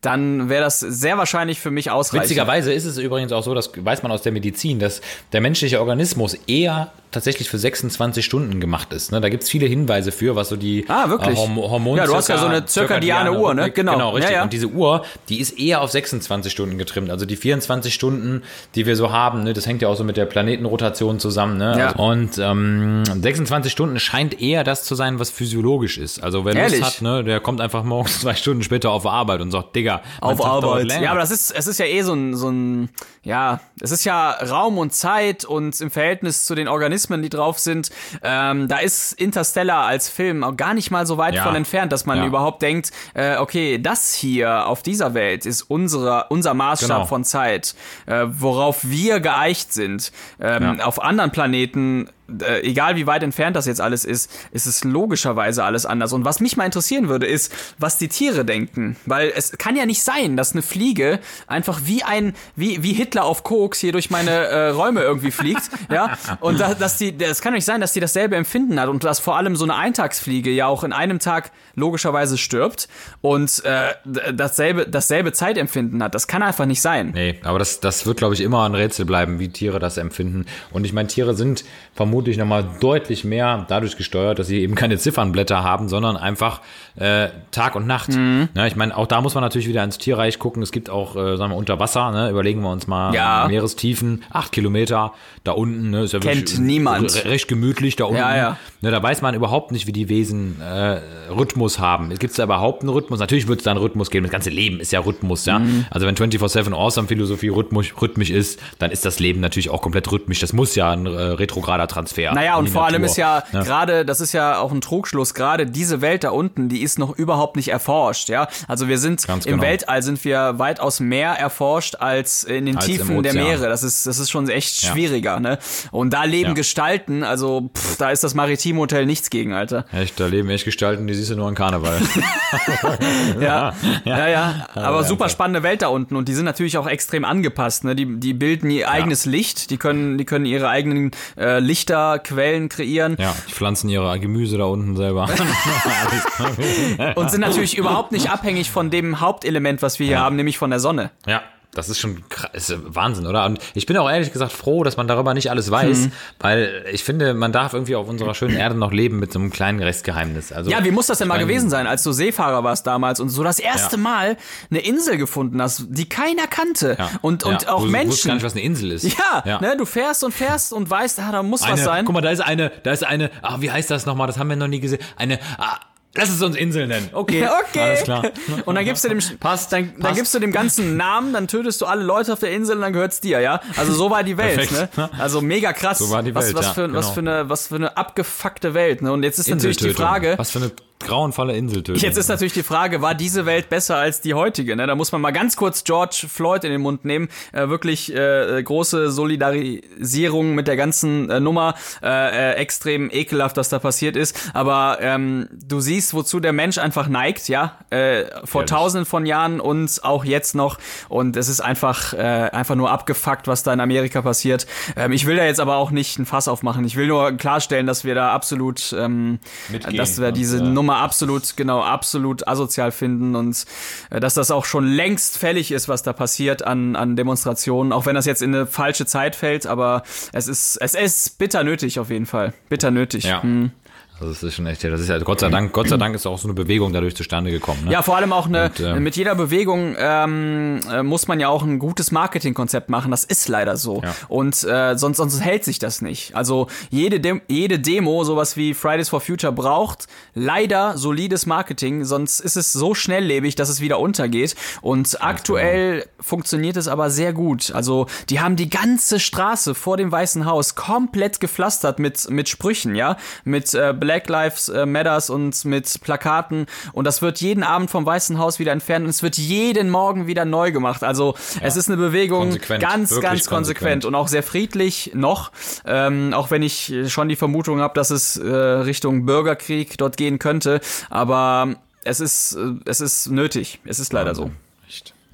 dann 0.00 0.48
wäre 0.48 0.62
das 0.62 0.80
sehr 0.80 1.18
wahrscheinlich 1.18 1.60
für 1.60 1.70
mich 1.70 1.90
ausreichend. 1.90 2.24
Witzigerweise 2.24 2.72
ist 2.72 2.84
es 2.84 2.98
übrigens 2.98 3.32
auch 3.32 3.42
so, 3.42 3.54
das 3.54 3.70
weiß 3.74 4.02
man 4.02 4.12
aus 4.12 4.22
der 4.22 4.32
Medizin, 4.32 4.78
dass 4.78 5.00
der 5.32 5.40
menschliche 5.40 5.80
Organismus 5.80 6.34
eher 6.46 6.92
tatsächlich 7.16 7.48
für 7.48 7.58
26 7.58 8.24
Stunden 8.24 8.60
gemacht 8.60 8.92
ist. 8.92 9.10
Ne? 9.10 9.20
Da 9.22 9.28
gibt's 9.30 9.48
viele 9.48 9.66
Hinweise 9.66 10.12
für, 10.12 10.36
was 10.36 10.50
so 10.50 10.56
die 10.56 10.84
Ah, 10.88 11.08
wirklich? 11.08 11.36
äh, 11.36 11.40
Horm 11.40 11.56
Hormon 11.56 11.96
Ja, 11.96 12.04
du 12.06 12.14
hast 12.14 12.28
ja 12.28 12.36
so 12.36 12.46
eine 12.46 12.66
zirkadiane 12.66 13.32
Uhr, 13.38 13.54
ne? 13.54 13.70
Genau, 13.70 13.92
Genau. 13.92 14.10
richtig. 14.10 14.30
Ja, 14.32 14.38
ja. 14.38 14.42
Und 14.44 14.52
diese 14.52 14.66
Uhr, 14.66 15.04
die 15.28 15.40
ist 15.40 15.58
eher 15.58 15.80
auf 15.80 15.90
26 15.90 16.52
Stunden 16.52 16.76
getrimmt. 16.78 17.10
Also 17.10 17.24
die 17.24 17.36
24 17.36 17.92
Stunden, 17.94 18.42
die 18.74 18.84
wir 18.86 18.96
so 18.96 19.10
haben, 19.12 19.44
ne, 19.44 19.54
das 19.54 19.66
hängt 19.66 19.80
ja 19.82 19.88
auch 19.88 19.96
so 19.96 20.04
mit 20.04 20.16
der 20.18 20.26
Planetenrotation 20.26 21.18
zusammen. 21.18 21.56
Ne? 21.56 21.74
Ja. 21.78 21.86
Also, 21.92 22.02
und 22.02 22.38
ähm, 22.38 23.04
26 23.22 23.72
Stunden 23.72 23.98
scheint 23.98 24.40
eher 24.40 24.62
das 24.64 24.84
zu 24.84 24.94
sein, 24.94 25.18
was 25.18 25.30
physiologisch 25.30 25.96
ist. 25.98 26.22
Also 26.22 26.44
wer 26.44 26.54
Ehrlich? 26.54 26.80
Lust 26.80 26.96
hat, 26.96 27.02
ne, 27.02 27.24
der 27.24 27.40
kommt 27.40 27.60
einfach 27.60 27.82
morgens 27.84 28.20
zwei 28.20 28.34
Stunden 28.34 28.62
später 28.62 28.90
auf 28.90 29.06
Arbeit 29.06 29.40
und 29.40 29.50
sagt, 29.50 29.74
Digga, 29.74 30.02
auf 30.20 30.44
Arbeit. 30.44 30.92
Ja, 31.00 31.10
aber 31.12 31.20
das 31.20 31.30
ist, 31.30 31.50
es 31.52 31.66
ist 31.66 31.78
ja 31.78 31.86
eh 31.86 32.02
so 32.02 32.12
ein, 32.12 32.36
so 32.36 32.50
ein, 32.50 32.90
ja, 33.22 33.60
es 33.80 33.90
ist 33.90 34.04
ja 34.04 34.30
Raum 34.30 34.78
und 34.78 34.92
Zeit 34.92 35.44
und 35.44 35.80
im 35.80 35.90
Verhältnis 35.90 36.44
zu 36.44 36.54
den 36.54 36.68
Organismen, 36.68 37.05
die 37.22 37.28
drauf 37.30 37.58
sind, 37.58 37.90
ähm, 38.22 38.68
da 38.68 38.78
ist 38.78 39.12
Interstellar 39.12 39.86
als 39.86 40.08
Film 40.08 40.44
auch 40.44 40.56
gar 40.56 40.74
nicht 40.74 40.90
mal 40.90 41.06
so 41.06 41.18
weit 41.18 41.34
Ja. 41.34 41.42
von 41.44 41.54
entfernt, 41.54 41.92
dass 41.92 42.06
man 42.06 42.18
Ja. 42.18 42.26
überhaupt 42.26 42.62
denkt, 42.62 42.90
äh, 43.14 43.36
okay, 43.36 43.78
das 43.80 44.14
hier 44.14 44.66
auf 44.66 44.82
dieser 44.82 45.14
Welt 45.14 45.46
ist 45.46 45.62
unsere, 45.62 46.26
unser 46.30 46.54
Maßstab 46.54 46.88
Genau. 46.98 47.06
von 47.06 47.24
Zeit, 47.24 47.74
äh, 48.06 48.24
worauf 48.28 48.80
wir 48.82 49.20
geeicht 49.20 49.72
sind. 49.72 50.12
Ähm, 50.40 50.78
Ja. 50.78 50.84
Auf 50.86 51.02
anderen 51.02 51.30
Planeten 51.32 52.08
äh, 52.42 52.60
egal 52.62 52.96
wie 52.96 53.06
weit 53.06 53.22
entfernt 53.22 53.56
das 53.56 53.66
jetzt 53.66 53.80
alles 53.80 54.04
ist, 54.04 54.30
ist 54.50 54.66
es 54.66 54.84
logischerweise 54.84 55.64
alles 55.64 55.86
anders. 55.86 56.12
Und 56.12 56.24
was 56.24 56.40
mich 56.40 56.56
mal 56.56 56.64
interessieren 56.64 57.08
würde, 57.08 57.26
ist, 57.26 57.52
was 57.78 57.98
die 57.98 58.08
Tiere 58.08 58.44
denken. 58.44 58.96
Weil 59.06 59.32
es 59.34 59.52
kann 59.52 59.76
ja 59.76 59.86
nicht 59.86 60.02
sein, 60.02 60.36
dass 60.36 60.52
eine 60.52 60.62
Fliege 60.62 61.20
einfach 61.46 61.80
wie 61.84 62.02
ein, 62.02 62.34
wie, 62.54 62.82
wie 62.82 62.92
Hitler 62.92 63.24
auf 63.24 63.44
Koks 63.44 63.78
hier 63.80 63.92
durch 63.92 64.10
meine 64.10 64.30
äh, 64.30 64.68
Räume 64.68 65.02
irgendwie 65.02 65.30
fliegt, 65.30 65.62
ja. 65.90 66.18
Und 66.40 66.60
da, 66.60 66.74
dass 66.74 66.98
die, 66.98 67.16
das 67.16 67.40
kann 67.40 67.52
doch 67.52 67.56
nicht 67.56 67.64
sein, 67.64 67.80
dass 67.80 67.92
die 67.92 68.00
dasselbe 68.00 68.36
Empfinden 68.36 68.80
hat 68.80 68.88
und 68.88 69.04
dass 69.04 69.20
vor 69.20 69.36
allem 69.36 69.56
so 69.56 69.64
eine 69.64 69.76
Eintagsfliege 69.76 70.50
ja 70.50 70.66
auch 70.66 70.84
in 70.84 70.92
einem 70.92 71.18
Tag 71.18 71.52
logischerweise 71.74 72.38
stirbt 72.38 72.88
und 73.20 73.64
äh, 73.64 73.94
dasselbe, 74.32 74.86
dasselbe 74.88 75.32
Zeitempfinden 75.32 76.02
hat. 76.02 76.14
Das 76.14 76.26
kann 76.26 76.42
einfach 76.42 76.66
nicht 76.66 76.80
sein. 76.80 77.12
Nee, 77.14 77.38
aber 77.42 77.58
das, 77.58 77.80
das 77.80 78.06
wird, 78.06 78.18
glaube 78.18 78.34
ich, 78.34 78.40
immer 78.40 78.64
ein 78.64 78.74
Rätsel 78.74 79.04
bleiben, 79.04 79.38
wie 79.38 79.48
Tiere 79.48 79.78
das 79.78 79.96
empfinden. 79.96 80.46
Und 80.72 80.84
ich 80.84 80.92
meine, 80.92 81.08
Tiere 81.08 81.34
sind 81.34 81.64
vermutlich 81.94 82.15
nochmal 82.38 82.64
deutlich 82.80 83.24
mehr 83.24 83.64
dadurch 83.68 83.96
gesteuert, 83.96 84.38
dass 84.38 84.46
sie 84.46 84.60
eben 84.62 84.74
keine 84.74 84.98
Ziffernblätter 84.98 85.62
haben, 85.62 85.88
sondern 85.88 86.16
einfach 86.16 86.60
äh, 86.96 87.28
Tag 87.50 87.76
und 87.76 87.86
Nacht. 87.86 88.10
Mhm. 88.10 88.48
Ja, 88.54 88.66
ich 88.66 88.74
meine, 88.76 88.96
auch 88.96 89.06
da 89.06 89.20
muss 89.20 89.34
man 89.34 89.42
natürlich 89.42 89.68
wieder 89.68 89.84
ins 89.84 89.98
Tierreich 89.98 90.38
gucken. 90.38 90.62
Es 90.62 90.72
gibt 90.72 90.88
auch, 90.90 91.14
äh, 91.16 91.36
sagen 91.36 91.52
wir, 91.52 91.56
unter 91.56 91.78
Wasser, 91.78 92.10
ne? 92.10 92.30
überlegen 92.30 92.60
wir 92.62 92.70
uns 92.70 92.86
mal 92.86 93.14
Ja. 93.14 93.46
Meerestiefen, 93.48 94.24
acht 94.30 94.52
Kilometer 94.52 95.12
da 95.44 95.52
unten. 95.52 95.90
Ne? 95.90 96.02
Ist 96.04 96.12
ja 96.12 96.18
Kennt 96.20 96.36
wirklich 96.50 96.58
niemand. 96.58 97.14
re- 97.24 97.30
Recht 97.30 97.48
gemütlich 97.48 97.96
da 97.96 98.04
unten. 98.04 98.16
Ja, 98.18 98.36
ja. 98.36 98.56
Ne, 98.80 98.90
da 98.90 99.02
weiß 99.02 99.22
man 99.22 99.34
überhaupt 99.34 99.72
nicht, 99.72 99.86
wie 99.86 99.92
die 99.92 100.08
Wesen 100.08 100.60
äh, 100.60 101.00
Rhythmus 101.30 101.78
haben. 101.78 102.08
Gibt 102.10 102.30
es 102.30 102.36
da 102.36 102.44
überhaupt 102.44 102.82
einen 102.82 102.90
Rhythmus? 102.90 103.18
Natürlich 103.20 103.48
wird 103.48 103.58
es 103.60 103.64
da 103.64 103.70
einen 103.72 103.80
Rhythmus 103.80 104.10
geben. 104.10 104.24
Das 104.24 104.32
ganze 104.32 104.50
Leben 104.50 104.80
ist 104.80 104.92
ja 104.92 105.00
Rhythmus, 105.00 105.44
ja. 105.46 105.58
Mhm. 105.58 105.86
Also 105.90 106.06
wenn 106.06 106.14
24-7 106.14 106.72
Awesome 106.74 107.08
Philosophie 107.08 107.48
rhythmisch, 107.48 107.94
rhythmisch 108.00 108.30
ist, 108.30 108.60
dann 108.78 108.90
ist 108.90 109.04
das 109.04 109.18
Leben 109.18 109.40
natürlich 109.40 109.70
auch 109.70 109.82
komplett 109.82 110.10
rhythmisch. 110.12 110.40
Das 110.40 110.52
muss 110.52 110.74
ja 110.74 110.90
ein 110.90 111.06
äh, 111.06 111.10
retrograder 111.10 111.88
Transfer. 112.06 112.32
Naja, 112.34 112.56
und 112.56 112.68
vor 112.68 112.84
allem 112.84 113.02
Natur. 113.02 113.06
ist 113.10 113.16
ja 113.16 113.42
Ja. 113.52 113.62
gerade, 113.62 114.04
das 114.04 114.20
ist 114.20 114.32
ja 114.32 114.58
auch 114.58 114.72
ein 114.72 114.80
Trugschluss, 114.80 115.34
gerade 115.34 115.66
diese 115.66 116.00
Welt 116.00 116.24
da 116.24 116.30
unten, 116.30 116.68
die 116.68 116.82
ist 116.82 116.98
noch 116.98 117.16
überhaupt 117.16 117.56
nicht 117.56 117.68
erforscht, 117.68 118.28
ja. 118.28 118.48
Also 118.68 118.88
wir 118.88 118.98
sind 118.98 119.26
Ganz 119.26 119.46
im 119.46 119.52
genau. 119.54 119.62
Weltall 119.64 120.02
sind 120.02 120.24
wir 120.24 120.58
weitaus 120.58 121.00
mehr 121.00 121.32
erforscht 121.32 121.96
als 121.96 122.44
in 122.44 122.66
den 122.66 122.76
Als 122.76 122.86
Tiefen 122.86 123.22
der. 123.22 123.34
Meere. 123.34 123.68
Das 123.68 123.82
ist, 123.82 124.06
das 124.06 124.18
ist 124.18 124.30
schon 124.30 124.48
echt 124.48 124.82
Ja. 124.82 124.92
schwieriger, 124.92 125.40
ne? 125.40 125.58
Und 125.90 126.12
da 126.12 126.24
leben 126.24 126.50
Ja. 126.50 126.54
Gestalten, 126.54 127.22
also 127.22 127.70
pff, 127.76 127.96
da 127.98 128.10
ist 128.10 128.22
das 128.24 128.34
Maritimhotel 128.34 129.04
nichts 129.06 129.30
gegen, 129.30 129.52
Alter. 129.52 129.84
Echt, 129.92 130.18
da 130.20 130.26
leben 130.26 130.48
echt 130.50 130.64
Gestalten, 130.64 131.06
die 131.06 131.14
siehst 131.14 131.30
du 131.30 131.36
nur 131.36 131.48
an 131.48 131.54
Karneval. 131.54 132.00
Ja, 133.40 133.74
ja, 134.04 134.28
ja. 134.28 134.66
Aber 134.74 135.04
super 135.04 135.28
spannende 135.28 135.62
Welt 135.62 135.82
da 135.82 135.88
unten 135.88 136.16
und 136.16 136.28
die 136.28 136.34
sind 136.34 136.44
natürlich 136.44 136.78
auch 136.78 136.86
extrem 136.86 137.24
angepasst. 137.24 137.84
Ne? 137.84 137.94
Die, 137.94 138.18
die 138.18 138.34
bilden 138.34 138.70
ihr 138.70 138.90
eigenes 138.90 139.26
Licht, 139.26 139.70
die 139.70 139.76
können, 139.76 140.18
die 140.18 140.24
können 140.24 140.46
ihre 140.46 140.68
eigenen 140.68 141.10
äh, 141.36 141.58
Lichterquellen 141.96 142.68
kreieren. 142.68 143.16
ja, 143.18 143.34
die 143.48 143.52
pflanzen 143.52 143.88
ihre 143.88 144.18
Gemüse 144.20 144.58
da 144.58 144.64
unten 144.64 144.96
selber. 144.96 145.28
und 147.16 147.30
sind 147.30 147.40
natürlich 147.40 147.76
überhaupt 147.76 148.12
nicht 148.12 148.30
abhängig 148.30 148.70
von 148.70 148.90
dem 148.90 149.20
Hauptelement, 149.20 149.82
was 149.82 149.98
wir 149.98 150.06
hier 150.06 150.20
haben, 150.20 150.36
nämlich 150.36 150.58
von 150.58 150.70
der 150.70 150.80
Sonne. 150.80 151.10
Ja, 151.26 151.42
das 151.76 151.88
ist 151.88 151.98
schon 152.00 152.22
ist 152.52 152.74
Wahnsinn, 152.94 153.26
oder? 153.26 153.44
Und 153.44 153.58
ich 153.74 153.86
bin 153.86 153.96
auch 153.96 154.10
ehrlich 154.10 154.32
gesagt 154.32 154.52
froh, 154.52 154.82
dass 154.84 154.96
man 154.96 155.06
darüber 155.06 155.34
nicht 155.34 155.50
alles 155.50 155.70
weiß, 155.70 156.08
weil 156.40 156.84
ich 156.92 157.04
finde, 157.04 157.34
man 157.34 157.52
darf 157.52 157.72
irgendwie 157.74 157.94
auf 157.96 158.08
unserer 158.08 158.34
schönen 158.34 158.56
Erde 158.56 158.74
noch 158.76 158.92
leben 158.92 159.18
mit 159.18 159.32
so 159.32 159.38
einem 159.38 159.50
kleinen 159.50 159.82
Restgeheimnis. 159.82 160.52
Also, 160.52 160.70
Ja, 160.70 160.84
wie 160.84 160.90
muss 160.90 161.06
das 161.06 161.18
denn 161.18 161.28
mal 161.28 161.38
gewesen 161.38 161.70
sein, 161.70 161.86
als 161.86 162.02
du 162.02 162.12
Seefahrer 162.12 162.64
warst 162.64 162.86
damals 162.86 163.20
und 163.20 163.28
so 163.28 163.42
das 163.42 163.58
erste 163.58 163.96
Ja. 163.96 164.02
Mal 164.02 164.36
eine 164.70 164.80
Insel 164.80 165.16
gefunden 165.18 165.60
hast, 165.60 165.84
die 165.88 166.08
keiner 166.08 166.46
kannte 166.46 166.96
Ja, 166.98 167.10
und, 167.22 167.44
und 167.44 167.62
ja, 167.62 167.68
auch 167.70 167.82
du 167.82 167.88
Menschen. 167.88 168.28
gar 168.28 168.34
nicht, 168.34 168.44
was 168.44 168.52
eine 168.52 168.62
Insel 168.62 168.92
ist. 168.92 169.04
ja, 169.04 169.58
Ne, 169.60 169.76
du 169.76 169.84
fährst 169.84 170.24
und 170.24 170.32
fährst 170.32 170.72
und 170.72 170.88
weißt, 170.88 171.20
ah, 171.20 171.32
da 171.32 171.42
muss 171.42 171.62
Eine, 171.62 171.72
was 171.74 171.84
sein. 171.84 172.04
Guck 172.04 172.14
mal, 172.14 172.20
da 172.20 172.30
ist 172.30 172.40
eine, 172.40 172.70
da 172.82 172.92
ist 172.92 173.04
eine, 173.04 173.30
ah, 173.42 173.56
wie 173.60 173.70
heißt 173.70 173.90
das 173.90 174.06
nochmal? 174.06 174.26
Das 174.26 174.38
haben 174.38 174.48
wir 174.48 174.56
noch 174.56 174.68
nie 174.68 174.80
gesehen. 174.80 175.00
Eine, 175.16 175.38
ah, 175.58 175.78
lass 176.16 176.28
es 176.30 176.42
uns 176.42 176.56
Insel 176.56 176.86
nennen. 176.86 177.10
Okay, 177.12 177.46
Okay. 177.68 177.80
alles 177.80 178.02
klar. 178.02 178.22
Und 178.64 178.74
dann 178.74 178.84
gibst 178.84 179.04
du 179.04 179.08
dem 179.08 179.20
Passt, 179.40 179.72
dann, 179.72 179.92
dann 179.94 180.00
passt. 180.00 180.14
gibst 180.16 180.34
du 180.34 180.38
dem 180.38 180.52
ganzen 180.52 180.96
Namen, 180.96 181.32
dann 181.32 181.48
tötest 181.48 181.80
du 181.80 181.86
alle 181.86 182.02
Leute 182.02 182.32
auf 182.32 182.38
der 182.40 182.52
Insel 182.52 182.76
und 182.76 182.82
dann 182.82 182.92
gehört's 182.92 183.20
dir, 183.20 183.40
ja? 183.40 183.60
Also 183.76 183.92
so 183.92 184.10
war 184.10 184.22
die 184.22 184.36
Welt, 184.36 184.56
Perfekt. 184.68 184.96
ne? 184.96 185.10
Also 185.18 185.40
mega 185.40 185.72
krass. 185.72 185.98
So 185.98 186.10
war 186.10 186.22
die 186.22 186.34
was, 186.34 186.46
Welt, 186.46 186.56
was 186.56 186.66
ja, 186.66 186.72
für 186.74 186.92
was 186.92 187.04
genau. 187.06 187.12
für 187.14 187.20
eine 187.20 187.48
was 187.50 187.66
für 187.68 187.74
eine 187.76 187.96
abgefuckte 187.96 188.74
Welt, 188.74 189.02
ne? 189.02 189.12
Und 189.12 189.22
jetzt 189.22 189.38
ist 189.38 189.48
natürlich 189.48 189.76
die. 189.76 189.90
Frage, 189.94 190.34
Was 190.36 190.50
für 190.50 190.58
eine 190.58 190.72
grauenvolle 191.00 191.56
Inseltötung. 191.56 192.02
Jetzt 192.02 192.16
ist 192.16 192.28
natürlich 192.28 192.52
die 192.52 192.62
Frage, 192.62 193.02
war 193.02 193.14
diese 193.14 193.46
Welt 193.46 193.68
besser 193.68 193.96
als 193.96 194.20
die 194.20 194.34
heutige? 194.34 194.76
Ne? 194.76 194.86
Da 194.86 194.94
muss 194.94 195.12
man 195.12 195.20
mal 195.20 195.30
ganz 195.30 195.56
kurz 195.56 195.84
George 195.84 196.26
Floyd 196.28 196.64
in 196.64 196.70
den 196.70 196.80
Mund 196.80 197.04
nehmen. 197.04 197.28
Äh, 197.52 197.68
wirklich 197.68 198.14
äh, 198.14 198.62
große 198.62 199.10
Solidarisierung 199.10 200.54
mit 200.54 200.68
der 200.68 200.76
ganzen 200.76 201.30
äh, 201.30 201.40
Nummer. 201.40 201.74
Äh, 202.02 202.52
äh, 202.52 202.52
extrem 202.54 203.10
ekelhaft, 203.10 203.56
was 203.56 203.68
da 203.68 203.78
passiert 203.78 204.16
ist. 204.16 204.50
Aber 204.54 204.98
ähm, 205.00 205.48
du 205.52 205.80
siehst, 205.80 206.14
wozu 206.14 206.40
der 206.40 206.52
Mensch 206.52 206.78
einfach 206.78 207.08
neigt, 207.08 207.48
ja, 207.48 207.78
äh, 207.90 208.24
vor 208.44 208.62
Ehrlich. 208.62 208.70
tausenden 208.70 209.06
von 209.06 209.26
Jahren 209.26 209.60
und 209.60 210.00
auch 210.02 210.24
jetzt 210.24 210.54
noch. 210.54 210.78
Und 211.08 211.36
es 211.36 211.48
ist 211.48 211.60
einfach, 211.60 212.12
äh, 212.14 212.16
einfach 212.16 212.74
nur 212.74 212.90
abgefuckt, 212.90 213.46
was 213.48 213.62
da 213.62 213.72
in 213.72 213.80
Amerika 213.80 214.22
passiert. 214.22 214.66
Ähm, 214.96 215.12
ich 215.12 215.26
will 215.26 215.36
da 215.36 215.44
jetzt 215.44 215.60
aber 215.60 215.76
auch 215.76 215.90
nicht 215.90 216.18
ein 216.18 216.26
Fass 216.26 216.48
aufmachen. 216.48 216.84
Ich 216.84 216.96
will 216.96 217.06
nur 217.06 217.32
klarstellen, 217.32 217.86
dass 217.86 218.04
wir 218.04 218.14
da 218.14 218.32
absolut, 218.32 218.94
ähm, 218.98 219.38
Mitgehen 219.68 219.96
dass 219.96 220.20
wir 220.20 220.32
diese 220.32 220.58
äh, 220.58 220.62
Nummer 220.62 220.85
absolut, 220.94 221.56
genau, 221.56 221.82
absolut 221.82 222.46
asozial 222.46 222.92
finden 222.92 223.36
und 223.36 223.64
äh, 224.10 224.20
dass 224.20 224.34
das 224.34 224.50
auch 224.50 224.64
schon 224.64 224.86
längst 224.86 225.38
fällig 225.38 225.72
ist, 225.72 225.88
was 225.88 226.02
da 226.02 226.12
passiert 226.12 226.64
an, 226.64 226.96
an 226.96 227.16
Demonstrationen, 227.16 227.92
auch 227.92 228.06
wenn 228.06 228.14
das 228.14 228.26
jetzt 228.26 228.42
in 228.42 228.54
eine 228.54 228.66
falsche 228.66 229.06
Zeit 229.06 229.36
fällt, 229.36 229.66
aber 229.66 230.02
es 230.32 230.48
ist, 230.48 230.76
es 230.76 230.94
ist 230.94 231.38
bitter 231.38 231.64
nötig 231.64 231.98
auf 231.98 232.10
jeden 232.10 232.26
Fall. 232.26 232.52
Bitter 232.68 232.90
nötig. 232.90 233.24
Ja. 233.24 233.42
Hm. 233.42 233.70
Also 234.18 234.32
das 234.32 234.42
ist 234.42 234.54
schon 234.54 234.66
echt, 234.66 234.82
das 234.82 234.98
ist 234.98 235.08
ja 235.08 235.18
Gott 235.18 235.40
sei 235.40 235.50
Dank, 235.50 235.74
Gott 235.74 235.90
sei 235.90 235.98
Dank 235.98 236.14
ist 236.14 236.26
auch 236.26 236.38
so 236.38 236.48
eine 236.48 236.54
Bewegung 236.54 236.90
dadurch 236.94 237.14
zustande 237.14 237.50
gekommen. 237.50 237.84
Ne? 237.84 237.92
Ja, 237.92 238.00
vor 238.00 238.16
allem 238.16 238.32
auch 238.32 238.46
eine, 238.46 238.70
Und, 238.70 238.80
ähm, 238.80 239.02
mit 239.02 239.14
jeder 239.16 239.34
Bewegung 239.34 239.94
ähm, 239.98 240.80
äh, 240.90 241.02
muss 241.02 241.28
man 241.28 241.38
ja 241.38 241.48
auch 241.48 241.62
ein 241.62 241.78
gutes 241.78 242.12
Marketingkonzept 242.12 242.88
machen. 242.88 243.10
Das 243.10 243.24
ist 243.24 243.46
leider 243.48 243.76
so. 243.76 244.00
Ja. 244.02 244.14
Und 244.28 244.64
äh, 244.64 244.96
sonst, 244.96 245.18
sonst 245.18 245.40
hält 245.40 245.64
sich 245.64 245.78
das 245.78 246.00
nicht. 246.00 246.34
Also 246.34 246.68
jede, 246.88 247.20
Dem 247.20 247.42
jede 247.46 247.78
Demo, 247.78 248.24
sowas 248.24 248.56
wie 248.56 248.72
Fridays 248.72 249.10
for 249.10 249.20
Future, 249.20 249.52
braucht 249.52 250.06
leider 250.32 250.96
solides 250.96 251.44
Marketing, 251.44 252.06
sonst 252.06 252.40
ist 252.40 252.56
es 252.56 252.72
so 252.72 252.94
schnelllebig, 252.94 253.54
dass 253.54 253.68
es 253.68 253.82
wieder 253.82 254.00
untergeht. 254.00 254.56
Und 254.80 255.22
aktuell 255.22 256.06
funktioniert 256.20 256.78
es 256.78 256.88
aber 256.88 257.10
sehr 257.10 257.34
gut. 257.34 257.70
Also 257.70 258.06
die 258.30 258.40
haben 258.40 258.56
die 258.56 258.70
ganze 258.70 259.20
Straße 259.20 259.74
vor 259.74 259.98
dem 259.98 260.10
Weißen 260.10 260.46
Haus 260.46 260.74
komplett 260.74 261.38
gepflastert 261.38 261.98
mit, 261.98 262.30
mit 262.30 262.48
Sprüchen, 262.48 262.94
ja, 262.94 263.18
mit 263.44 263.74
äh, 263.74 263.92
Black 264.06 264.28
Lives 264.28 264.68
äh, 264.68 264.86
Matters 264.86 265.30
und 265.30 265.64
mit 265.64 266.00
Plakaten. 266.00 266.66
Und 266.92 267.06
das 267.06 267.22
wird 267.22 267.40
jeden 267.40 267.64
Abend 267.64 267.90
vom 267.90 268.06
Weißen 268.06 268.38
Haus 268.38 268.60
wieder 268.60 268.70
entfernt 268.70 269.04
und 269.04 269.10
es 269.10 269.24
wird 269.24 269.36
jeden 269.36 269.90
Morgen 269.90 270.28
wieder 270.28 270.44
neu 270.44 270.70
gemacht. 270.70 271.02
Also 271.02 271.34
es 271.60 271.76
ist 271.76 271.88
eine 271.88 271.96
Bewegung 271.96 272.50
Konsequent, 272.50 272.82
ganz, 272.82 273.10
ganz 273.10 273.20
konsequent. 273.20 273.48
konsequent. 273.48 274.04
und 274.04 274.14
auch 274.14 274.28
sehr 274.28 274.44
friedlich 274.44 275.10
noch. 275.14 275.50
Ähm, 275.84 276.32
auch 276.34 276.52
wenn 276.52 276.62
ich 276.62 276.94
schon 277.08 277.28
die 277.28 277.34
Vermutung 277.34 277.80
habe, 277.80 277.94
dass 277.94 278.10
es 278.10 278.36
äh, 278.36 278.46
Richtung 278.46 279.26
Bürgerkrieg 279.26 279.98
dort 279.98 280.16
gehen 280.16 280.38
könnte. 280.38 280.80
Aber 281.10 281.74
es 282.04 282.20
ist, 282.20 282.52
äh, 282.54 282.74
es 282.84 283.00
ist 283.00 283.28
nötig. 283.28 283.80
Es 283.84 283.98
ist 283.98 284.12
leider 284.12 284.36
so. 284.36 284.52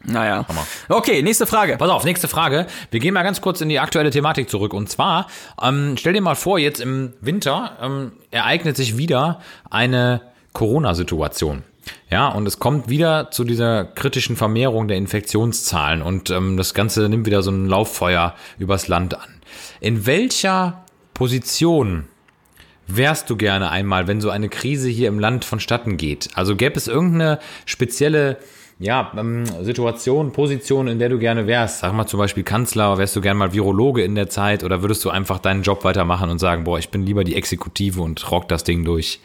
Naja. 0.04 0.44
Hammer. 0.48 0.66
Okay, 0.88 1.22
nächste 1.22 1.46
Frage. 1.46 1.76
Pass 1.76 1.90
auf, 1.90 2.04
nächste 2.04 2.28
Frage. 2.28 2.66
Wir 2.90 3.00
gehen 3.00 3.14
mal 3.14 3.22
ganz 3.22 3.40
kurz 3.40 3.60
in 3.60 3.68
die 3.68 3.78
aktuelle 3.78 4.10
Thematik 4.10 4.50
zurück. 4.50 4.74
Und 4.74 4.88
zwar, 4.88 5.26
ähm, 5.60 5.96
stell 5.98 6.12
dir 6.12 6.20
mal 6.20 6.34
vor, 6.34 6.58
jetzt 6.58 6.80
im 6.80 7.12
Winter 7.20 7.78
ähm, 7.80 8.12
ereignet 8.30 8.76
sich 8.76 8.96
wieder 8.96 9.40
eine 9.70 10.22
Corona-Situation. 10.52 11.62
Ja, 12.10 12.28
und 12.28 12.46
es 12.46 12.58
kommt 12.58 12.88
wieder 12.88 13.30
zu 13.30 13.44
dieser 13.44 13.84
kritischen 13.84 14.36
Vermehrung 14.36 14.86
der 14.86 14.96
Infektionszahlen 14.98 16.02
und 16.02 16.30
ähm, 16.30 16.56
das 16.56 16.74
Ganze 16.74 17.08
nimmt 17.08 17.26
wieder 17.26 17.42
so 17.42 17.50
ein 17.50 17.66
Lauffeuer 17.66 18.34
übers 18.58 18.86
Land 18.86 19.14
an. 19.14 19.40
In 19.80 20.06
welcher 20.06 20.84
Position 21.14 22.04
wärst 22.86 23.30
du 23.30 23.36
gerne 23.36 23.70
einmal, 23.70 24.06
wenn 24.06 24.20
so 24.20 24.30
eine 24.30 24.48
Krise 24.48 24.88
hier 24.88 25.08
im 25.08 25.18
Land 25.18 25.44
vonstatten 25.44 25.96
geht? 25.96 26.28
Also 26.34 26.54
gäbe 26.54 26.76
es 26.76 26.86
irgendeine 26.86 27.38
spezielle 27.64 28.38
ja, 28.82 29.12
ähm, 29.16 29.46
Situation, 29.62 30.32
Position, 30.32 30.88
in 30.88 30.98
der 30.98 31.08
du 31.08 31.18
gerne 31.18 31.46
wärst? 31.46 31.80
Sag 31.80 31.92
mal 31.92 32.06
zum 32.06 32.18
Beispiel 32.18 32.42
Kanzler, 32.42 32.98
wärst 32.98 33.14
du 33.14 33.20
gerne 33.20 33.38
mal 33.38 33.52
Virologe 33.52 34.02
in 34.02 34.14
der 34.14 34.28
Zeit 34.28 34.64
oder 34.64 34.82
würdest 34.82 35.04
du 35.04 35.10
einfach 35.10 35.38
deinen 35.38 35.62
Job 35.62 35.84
weitermachen 35.84 36.30
und 36.30 36.38
sagen, 36.38 36.64
boah, 36.64 36.78
ich 36.78 36.88
bin 36.88 37.06
lieber 37.06 37.22
die 37.22 37.36
Exekutive 37.36 38.02
und 38.02 38.30
rock 38.30 38.48
das 38.48 38.64
Ding 38.64 38.84
durch? 38.84 39.20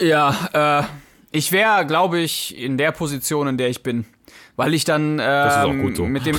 Ja, 0.00 0.80
äh, 0.80 0.84
ich 1.32 1.50
wäre, 1.50 1.86
glaube 1.86 2.20
ich, 2.20 2.58
in 2.58 2.76
der 2.76 2.92
Position, 2.92 3.48
in 3.48 3.56
der 3.56 3.68
ich 3.68 3.82
bin. 3.82 4.04
Weil 4.56 4.72
ich 4.74 4.84
dann 4.84 5.20
ähm, 5.20 5.82
gut 5.82 5.96
so. 5.96 6.04
mit 6.04 6.26
dem 6.26 6.36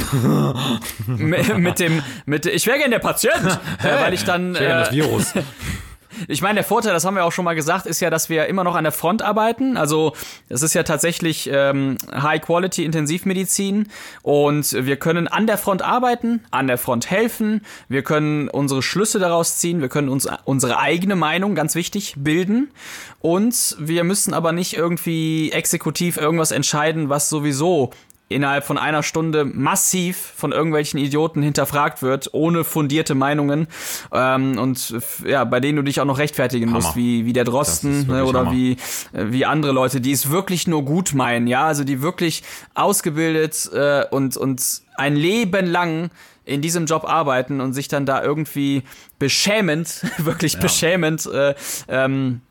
mit, 1.07 1.57
mit 1.57 1.79
dem 1.79 2.01
mit 2.25 2.45
ich 2.45 2.65
wäre 2.65 2.77
gerne 2.77 2.91
der 2.91 2.99
Patient, 2.99 3.59
äh, 3.83 4.01
weil 4.01 4.13
ich 4.13 4.23
dann 4.23 4.55
Ich 4.55 4.61
äh, 4.61 4.69
das 4.69 4.91
Virus. 4.93 5.33
Ich 6.27 6.41
meine, 6.41 6.55
der 6.55 6.63
Vorteil, 6.63 6.93
das 6.93 7.05
haben 7.05 7.15
wir 7.15 7.25
auch 7.25 7.31
schon 7.31 7.45
mal 7.45 7.55
gesagt, 7.55 7.85
ist 7.85 7.99
ja, 7.99 8.09
dass 8.09 8.29
wir 8.29 8.47
immer 8.47 8.63
noch 8.63 8.75
an 8.75 8.83
der 8.83 8.91
Front 8.91 9.21
arbeiten. 9.21 9.77
Also 9.77 10.13
es 10.49 10.61
ist 10.61 10.73
ja 10.73 10.83
tatsächlich 10.83 11.49
ähm, 11.51 11.97
High-Quality-Intensivmedizin 12.11 13.87
und 14.21 14.73
wir 14.73 14.97
können 14.97 15.27
an 15.27 15.47
der 15.47 15.57
Front 15.57 15.81
arbeiten, 15.81 16.43
an 16.51 16.67
der 16.67 16.77
Front 16.77 17.09
helfen, 17.09 17.61
wir 17.89 18.03
können 18.03 18.49
unsere 18.49 18.81
Schlüsse 18.81 19.19
daraus 19.19 19.57
ziehen, 19.57 19.81
wir 19.81 19.89
können 19.89 20.09
uns 20.09 20.27
unsere 20.45 20.79
eigene 20.79 21.15
Meinung, 21.15 21.55
ganz 21.55 21.75
wichtig, 21.75 22.15
bilden. 22.17 22.71
Und 23.19 23.75
wir 23.79 24.03
müssen 24.03 24.33
aber 24.33 24.51
nicht 24.51 24.75
irgendwie 24.75 25.51
exekutiv 25.51 26.17
irgendwas 26.17 26.51
entscheiden, 26.51 27.09
was 27.09 27.29
sowieso 27.29 27.91
innerhalb 28.35 28.65
von 28.65 28.77
einer 28.77 29.01
Stunde 29.01 29.45
massiv 29.45 30.17
von 30.35 30.51
irgendwelchen 30.51 30.99
Idioten 30.99 31.41
hinterfragt 31.41 32.01
wird, 32.01 32.29
ohne 32.33 32.65
fundierte 32.65 33.15
Meinungen 33.15 33.67
ähm, 34.11 34.59
und 34.59 34.93
ja, 35.25 35.45
bei 35.45 35.61
denen 35.61 35.77
du 35.77 35.81
dich 35.81 36.01
auch 36.01 36.05
noch 36.05 36.17
rechtfertigen 36.17 36.67
Hammer. 36.67 36.83
musst, 36.83 36.95
wie, 36.97 37.25
wie 37.25 37.33
der 37.33 37.45
Drosten 37.45 38.07
ne, 38.07 38.25
oder 38.25 38.41
Hammer. 38.41 38.51
wie, 38.51 38.73
äh, 39.13 39.25
wie 39.29 39.45
andere 39.45 39.71
Leute, 39.71 40.01
die 40.01 40.11
es 40.11 40.29
wirklich 40.29 40.67
nur 40.67 40.83
gut 40.83 41.13
meinen, 41.13 41.47
ja, 41.47 41.65
also 41.65 41.85
die 41.85 42.01
wirklich 42.01 42.43
ausgebildet 42.73 43.69
äh, 43.73 44.03
und, 44.11 44.35
und 44.35 44.81
ein 44.97 45.15
Leben 45.15 45.65
lang 45.65 46.09
in 46.43 46.61
diesem 46.61 46.85
Job 46.85 47.05
arbeiten 47.05 47.61
und 47.61 47.73
sich 47.73 47.87
dann 47.87 48.05
da 48.05 48.21
irgendwie 48.21 48.83
beschämend, 49.17 50.03
wirklich 50.17 50.59
beschämend 50.59 51.25
äh, 51.25 51.55
ähm, 51.87 52.41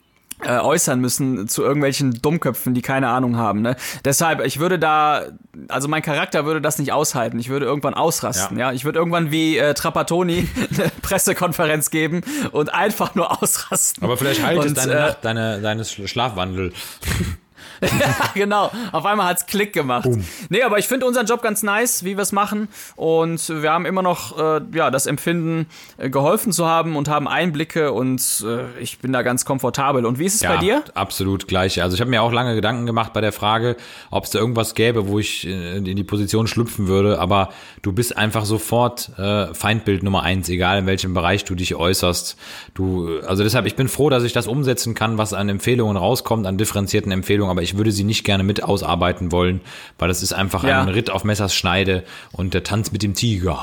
äh, 0.44 0.59
äußern 0.59 1.00
müssen 1.00 1.48
zu 1.48 1.62
irgendwelchen 1.62 2.20
Dummköpfen, 2.20 2.74
die 2.74 2.83
keine 2.83 3.09
Ahnung 3.09 3.37
haben. 3.37 3.62
Ne? 3.62 3.76
Deshalb, 4.04 4.44
ich 4.44 4.59
würde 4.61 4.78
da, 4.78 5.22
also 5.68 5.88
mein 5.88 6.02
Charakter 6.02 6.44
würde 6.44 6.61
das 6.61 6.78
nicht 6.78 6.92
aushalten. 6.92 7.38
Ich 7.38 7.48
würde 7.48 7.66
irgendwann 7.66 7.94
ausrasten. 7.94 8.59
Ja, 8.59 8.68
Ja. 8.68 8.72
ich 8.72 8.85
würde 8.85 8.98
irgendwann 8.98 9.30
wie 9.30 9.59
äh, 9.59 9.74
Trapattoni 9.74 10.48
eine 10.78 10.90
Pressekonferenz 11.02 11.90
geben 11.90 12.22
und 12.52 12.72
einfach 12.72 13.14
nur 13.14 13.30
ausrasten. 13.42 14.02
Aber 14.04 14.16
vielleicht 14.16 14.40
es 14.40 14.66
Und, 14.66 14.76
deine 14.76 14.92
äh, 14.92 15.00
Nacht, 15.00 15.18
deine, 15.22 15.61
deines 15.61 15.92
Schlafwandel. 15.92 16.72
genau, 18.35 18.71
auf 18.93 19.07
einmal 19.07 19.27
hat's 19.27 19.47
Klick 19.47 19.73
gemacht. 19.73 20.09
Nee, 20.49 20.63
aber 20.63 20.79
ich 20.79 20.89
finde 20.89 21.07
unseren 21.07 21.27
Job 21.27 21.43
ganz 21.43 21.63
nice, 21.63 22.05
wie 22.05 22.17
wir 22.17 22.23
es 22.23 22.33
machen. 22.33 22.69
Und 22.97 23.49
wir 23.49 23.73
haben 23.73 23.87
immer 23.87 24.03
noch 24.03 24.39
äh, 24.39 24.61
ja, 24.73 24.91
das 24.91 25.07
Empfinden, 25.07 25.67
äh, 25.97 26.11
geholfen 26.11 26.53
zu 26.53 26.67
haben 26.67 26.97
und 26.97 27.09
haben 27.09 27.29
Einblicke 27.29 27.93
und 27.93 28.45
äh, 28.47 28.79
ich 28.81 28.99
bin 28.99 29.13
da 29.13 29.23
ganz 29.23 29.45
komfortabel. 29.45 30.07
Und 30.07 30.19
wie 30.19 30.27
ist 30.27 30.37
es 30.37 30.43
bei 30.43 30.57
dir? 30.59 30.83
absolut 30.95 31.49
gleich. 31.49 31.83
Also 31.83 31.95
ich 31.95 32.01
habe 32.01 32.11
mir 32.11 32.23
auch 32.23 32.33
lange 32.33 32.55
Gedanken 32.55 32.87
gemacht 32.87 33.13
bei 33.13 33.21
der 33.21 33.33
Frage, 33.33 33.77
ob 34.11 34.25
es 34.25 34.31
da 34.31 34.39
irgendwas 34.39 34.75
gäbe, 34.75 35.09
wo 35.09 35.19
ich 35.19 35.47
äh, 35.47 35.77
in 35.77 35.85
die 35.85 36.05
Position 36.05 36.47
schlüpfen 36.47 36.89
würde. 36.89 37.19
Aber 37.19 37.51
du 37.83 37.93
bist 37.93 38.17
einfach 38.17 38.45
sofort 38.45 39.11
äh, 39.19 39.53
Feindbild 39.55 40.03
Nummer 40.03 40.23
eins, 40.23 40.49
egal 40.49 40.79
in 40.79 40.87
welchem 40.87 41.15
Bereich 41.15 41.45
du 41.45 41.55
dich 41.55 41.75
äußerst. 41.75 42.37
Du, 42.75 43.21
also 43.27 43.43
deshalb, 43.43 43.67
ich 43.67 43.77
bin 43.77 43.89
froh, 43.89 44.11
dass 44.11 44.25
ich 44.25 44.33
das 44.33 44.47
umsetzen 44.47 44.95
kann, 44.95 45.19
was 45.19 45.33
an 45.33 45.49
Empfehlungen 45.49 45.97
rauskommt, 45.97 46.47
an 46.47 46.59
differenzierten 46.59 47.13
Empfehlungen. 47.13 47.51
Aber 47.51 47.63
ich 47.64 47.77
würde 47.77 47.90
sie 47.90 48.05
nicht 48.05 48.22
gerne 48.24 48.44
mit 48.44 48.62
ausarbeiten 48.62 49.33
wollen, 49.33 49.61
weil 49.98 50.07
das 50.09 50.22
ist 50.22 50.33
einfach 50.33 50.62
Ja. 50.62 50.81
ein 50.83 50.88
Ritt 50.88 51.11
auf 51.11 51.24
Messers 51.24 51.55
Schneide 51.55 52.05
und 52.33 52.55
der 52.55 52.62
Tanz 52.62 52.92
mit 52.92 53.03
dem 53.03 53.14
Tiger, 53.14 53.59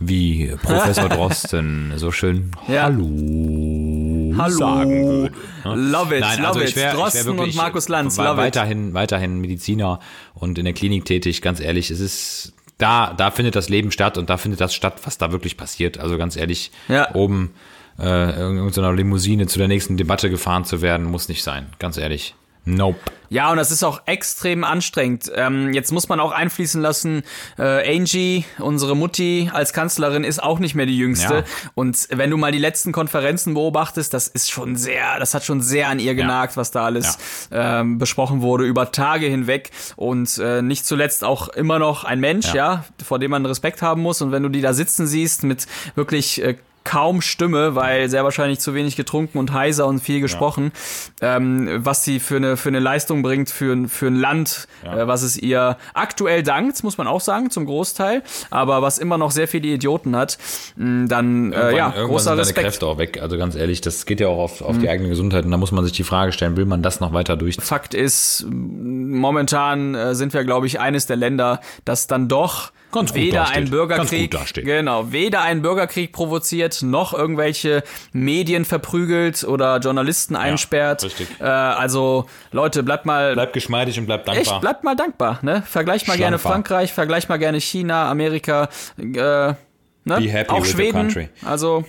wie 0.00 0.52
Professor 0.62 1.08
Drosten 1.08 1.92
so 1.96 2.10
schön 2.10 2.50
Ja. 2.66 2.84
Hallo, 2.84 4.34
Hallo. 4.36 4.56
sagen 4.56 5.04
würde. 5.06 5.34
ne? 5.64 5.74
Love 5.90 6.14
it, 6.16 6.20
Nein, 6.22 6.38
love 6.38 6.48
also 6.48 6.60
it. 6.60 6.68
ich 6.70 6.76
wär, 6.76 6.94
Drosten 6.94 7.24
wirklich 7.26 7.48
und 7.50 7.56
Markus 7.56 7.88
Lanz, 7.88 8.16
love 8.16 8.30
it. 8.32 8.36
weiterhin, 8.38 8.94
weiterhin 8.94 9.40
Mediziner 9.40 10.00
und 10.34 10.58
in 10.58 10.64
der 10.64 10.74
Klinik 10.74 11.04
tätig, 11.04 11.42
ganz 11.42 11.60
ehrlich, 11.60 11.90
es 11.90 12.00
ist, 12.00 12.52
da, 12.78 13.12
da 13.14 13.30
findet 13.30 13.54
das 13.54 13.68
Leben 13.68 13.90
statt 13.92 14.18
und 14.18 14.30
da 14.30 14.36
findet 14.38 14.60
das 14.60 14.74
statt, 14.74 14.94
was 15.04 15.18
da 15.18 15.30
wirklich 15.32 15.56
passiert. 15.56 15.98
Also 15.98 16.18
ganz 16.18 16.36
ehrlich, 16.36 16.70
Ja. 16.88 17.14
oben 17.14 17.50
äh, 17.98 18.30
in 18.30 18.56
irgendeiner 18.56 18.92
Limousine 18.94 19.46
zu 19.46 19.58
der 19.58 19.68
nächsten 19.68 19.96
Debatte 19.96 20.30
gefahren 20.30 20.64
zu 20.64 20.80
werden, 20.82 21.04
muss 21.06 21.28
nicht 21.28 21.42
sein, 21.44 21.66
ganz 21.78 21.98
ehrlich. 21.98 22.34
Nope. 22.64 22.98
Ja, 23.28 23.50
und 23.50 23.56
das 23.56 23.70
ist 23.70 23.82
auch 23.82 24.02
extrem 24.04 24.62
anstrengend. 24.62 25.32
Ähm, 25.34 25.72
jetzt 25.72 25.90
muss 25.90 26.08
man 26.08 26.20
auch 26.20 26.32
einfließen 26.32 26.82
lassen, 26.82 27.22
äh, 27.58 27.96
Angie, 27.96 28.44
unsere 28.58 28.94
Mutti 28.94 29.50
als 29.52 29.72
Kanzlerin, 29.72 30.22
ist 30.22 30.42
auch 30.42 30.58
nicht 30.58 30.74
mehr 30.74 30.84
die 30.84 30.98
jüngste. 30.98 31.36
Ja. 31.36 31.44
Und 31.74 32.08
wenn 32.10 32.30
du 32.30 32.36
mal 32.36 32.52
die 32.52 32.58
letzten 32.58 32.92
Konferenzen 32.92 33.54
beobachtest, 33.54 34.12
das 34.12 34.28
ist 34.28 34.50
schon 34.50 34.76
sehr, 34.76 35.18
das 35.18 35.32
hat 35.32 35.44
schon 35.44 35.62
sehr 35.62 35.88
an 35.88 35.98
ihr 35.98 36.14
genagt, 36.14 36.58
was 36.58 36.70
da 36.70 36.84
alles 36.84 37.48
ähm, 37.50 37.96
besprochen 37.96 38.42
wurde, 38.42 38.64
über 38.64 38.92
Tage 38.92 39.26
hinweg. 39.26 39.70
Und 39.96 40.38
äh, 40.38 40.60
nicht 40.60 40.84
zuletzt 40.84 41.24
auch 41.24 41.48
immer 41.48 41.78
noch 41.78 42.04
ein 42.04 42.20
Mensch, 42.20 42.52
ja. 42.52 42.54
Ja. 42.54 42.84
vor 43.02 43.18
dem 43.18 43.30
man 43.30 43.46
Respekt 43.46 43.80
haben 43.80 44.02
muss. 44.02 44.20
Und 44.20 44.30
wenn 44.30 44.42
du 44.42 44.50
die 44.50 44.60
da 44.60 44.74
sitzen 44.74 45.06
siehst 45.06 45.42
mit 45.42 45.66
wirklich 45.94 46.42
äh, 46.42 46.58
kaum 46.84 47.22
Stimme, 47.22 47.74
weil 47.74 48.08
sehr 48.08 48.24
wahrscheinlich 48.24 48.60
zu 48.60 48.74
wenig 48.74 48.96
getrunken 48.96 49.38
und 49.38 49.52
heiser 49.52 49.86
und 49.86 50.00
viel 50.00 50.20
gesprochen, 50.20 50.72
ähm, 51.20 51.68
was 51.78 52.04
sie 52.04 52.20
für 52.20 52.36
eine, 52.36 52.56
für 52.56 52.68
eine 52.68 52.80
Leistung 52.80 53.22
bringt 53.22 53.50
für, 53.50 53.88
für 53.88 54.06
ein 54.08 54.16
Land, 54.16 54.66
äh, 54.84 55.06
was 55.06 55.22
es 55.22 55.36
ihr 55.36 55.76
aktuell 55.94 56.42
dankt, 56.42 56.82
muss 56.84 56.98
man 56.98 57.06
auch 57.06 57.20
sagen, 57.20 57.50
zum 57.50 57.66
Großteil, 57.66 58.22
aber 58.50 58.82
was 58.82 58.98
immer 58.98 59.18
noch 59.18 59.30
sehr 59.30 59.48
viele 59.48 59.68
Idioten 59.68 60.16
hat, 60.16 60.38
mh, 60.76 61.06
dann 61.08 61.52
äh, 61.52 61.76
ja, 61.76 61.86
irgendwann 61.88 62.06
großer 62.08 62.30
sind 62.30 62.38
Respekt. 62.40 62.66
Kräfte 62.66 62.86
auch 62.86 62.98
weg. 62.98 63.20
Also 63.22 63.38
ganz 63.38 63.54
ehrlich, 63.54 63.80
das 63.80 64.06
geht 64.06 64.20
ja 64.20 64.28
auch 64.28 64.38
auf, 64.38 64.62
auf 64.62 64.78
die 64.78 64.88
eigene 64.88 65.08
Gesundheit 65.08 65.44
und 65.44 65.50
da 65.50 65.56
muss 65.56 65.72
man 65.72 65.84
sich 65.84 65.92
die 65.92 66.04
Frage 66.04 66.32
stellen, 66.32 66.56
will 66.56 66.66
man 66.66 66.82
das 66.82 67.00
noch 67.00 67.12
weiter 67.12 67.36
durch? 67.36 67.56
Fakt 67.56 67.94
ist, 67.94 68.42
m, 68.42 69.10
momentan 69.18 69.94
äh, 69.94 70.14
sind 70.14 70.34
wir, 70.34 70.44
glaube 70.44 70.66
ich, 70.66 70.80
eines 70.80 71.06
der 71.06 71.16
Länder, 71.16 71.60
das 71.84 72.06
dann 72.06 72.28
doch 72.28 72.72
Ganz 72.92 73.14
weder 73.14 73.40
dasteht. 73.40 73.56
ein 73.56 73.70
Bürgerkrieg, 73.70 74.36
genau, 74.54 75.12
weder 75.12 75.42
einen 75.42 75.62
Bürgerkrieg 75.62 76.12
provoziert, 76.12 76.82
noch 76.82 77.14
irgendwelche 77.14 77.82
Medien 78.12 78.64
verprügelt 78.64 79.44
oder 79.44 79.78
Journalisten 79.78 80.36
einsperrt. 80.36 81.02
richtig. 81.04 81.28
Äh, 81.40 81.44
also 81.44 82.26
Leute, 82.50 82.82
bleibt 82.82 83.06
mal 83.06 83.32
Bleib 83.34 83.52
geschmeidig 83.52 83.98
und 83.98 84.06
bleib 84.06 84.28
echt, 84.28 84.60
bleibt 84.60 84.84
mal 84.84 84.94
dankbar. 84.94 85.38
Ne? 85.42 85.62
Vergleicht 85.66 86.06
mal 86.08 86.16
gerne 86.16 86.38
Schlankbar. 86.38 86.52
Frankreich, 86.52 86.92
vergleicht 86.92 87.28
mal 87.28 87.38
gerne 87.38 87.60
China, 87.60 88.10
Amerika, 88.10 88.68
äh, 88.98 89.04
ne? 89.04 89.56
Be 90.04 90.30
happy 90.30 90.50
auch 90.50 90.60
with 90.60 90.66
the 90.66 90.72
Schweden. 90.72 90.92
country. 90.92 91.28
Also 91.44 91.84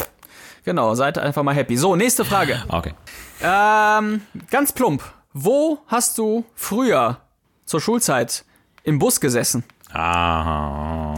genau, 0.65 0.95
seid 0.95 1.17
einfach 1.17 1.43
mal 1.43 1.53
happy. 1.55 1.77
So, 1.77 1.95
nächste 1.95 2.25
Frage. 2.25 2.63
Okay. 2.69 2.93
Ähm, 3.43 4.21
ganz 4.49 4.71
plump. 4.71 5.03
Wo 5.33 5.79
hast 5.87 6.17
du 6.17 6.45
früher 6.55 7.17
zur 7.65 7.81
Schulzeit 7.81 8.45
im 8.83 8.99
Bus 8.99 9.19
gesessen? 9.19 9.63
Ah, 9.93 11.13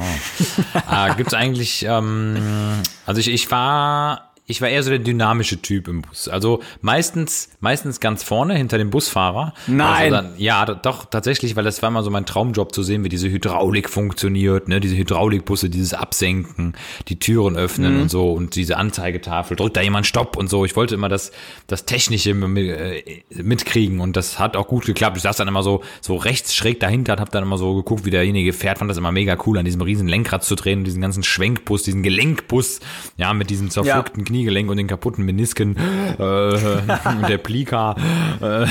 ah 0.87 1.13
gibt's 1.13 1.33
eigentlich, 1.33 1.85
ähm, 1.87 2.81
also 3.05 3.21
ich, 3.21 3.29
ich 3.29 3.49
war, 3.49 4.34
ich 4.47 4.61
war 4.61 4.69
eher 4.69 4.83
so 4.83 4.91
der 4.91 4.99
dynamische 4.99 5.59
Typ 5.59 5.87
im 5.87 6.03
Bus. 6.03 6.27
Also 6.27 6.61
meistens, 6.81 7.49
meistens 7.61 7.99
ganz 7.99 8.21
vorne 8.23 8.55
hinter 8.55 8.77
dem 8.77 8.91
Busfahrer. 8.91 9.53
Nein. 9.65 10.13
Also 10.13 10.15
dann, 10.15 10.33
ja, 10.37 10.65
doch, 10.65 11.05
tatsächlich, 11.05 11.55
weil 11.55 11.63
das 11.63 11.81
war 11.81 11.89
immer 11.89 12.03
so 12.03 12.11
mein 12.11 12.27
Traumjob 12.27 12.73
zu 12.73 12.83
sehen, 12.83 13.03
wie 13.03 13.09
diese 13.09 13.27
Hydraulik 13.27 13.89
funktioniert, 13.89 14.67
ne, 14.67 14.79
diese 14.79 14.95
Hydraulikbusse, 14.95 15.71
dieses 15.71 15.95
Absenken, 15.95 16.75
die 17.07 17.17
Türen 17.17 17.55
öffnen 17.55 18.01
und 18.01 18.09
so 18.11 18.31
und 18.33 18.55
diese 18.55 18.77
Anzeigetafel, 18.77 19.57
drückt 19.57 19.77
da 19.77 19.81
jemand 19.81 20.05
Stopp 20.05 20.37
und 20.37 20.47
so. 20.47 20.63
Ich 20.63 20.75
wollte 20.75 20.93
immer 20.93 21.09
das, 21.09 21.31
das 21.65 21.85
Technische 21.85 22.29
äh, 22.29 23.23
mitkriegen 23.31 23.99
und 23.99 24.15
das 24.15 24.37
hat 24.37 24.55
auch 24.57 24.67
gut 24.67 24.85
geklappt. 24.85 25.17
Ich 25.17 25.23
saß 25.23 25.37
dann 25.37 25.47
immer 25.47 25.63
so, 25.63 25.81
so 26.01 26.17
rechts 26.17 26.53
schräg 26.53 26.79
dahinter 26.79 27.13
und 27.13 27.19
hab 27.19 27.31
dann 27.31 27.43
immer 27.43 27.57
so 27.57 27.73
geguckt, 27.73 28.05
wie 28.05 28.11
derjenige 28.11 28.53
fährt, 28.53 28.77
fand 28.77 28.91
das 28.91 28.97
immer 28.97 29.11
mega 29.11 29.37
cool, 29.47 29.57
an 29.57 29.65
diesem 29.65 29.81
riesen 29.81 30.07
Lenkrad 30.07 30.43
zu 30.43 30.53
drehen, 30.53 30.83
diesen 30.83 31.01
ganzen 31.01 31.23
Schwenkbus, 31.23 31.81
diesen 31.81 32.03
Gelenkbus, 32.03 32.79
ja, 33.17 33.33
mit 33.33 33.49
diesem 33.49 33.71
zerpflückten 33.71 34.23
Kniegelenk 34.35 34.69
und 34.69 34.75
den 34.75 34.87
kaputten 34.87 35.23
Menisken 35.23 35.77
äh, 35.77 36.17
der 37.29 37.37
Plika 37.37 37.95
äh, 38.41 38.65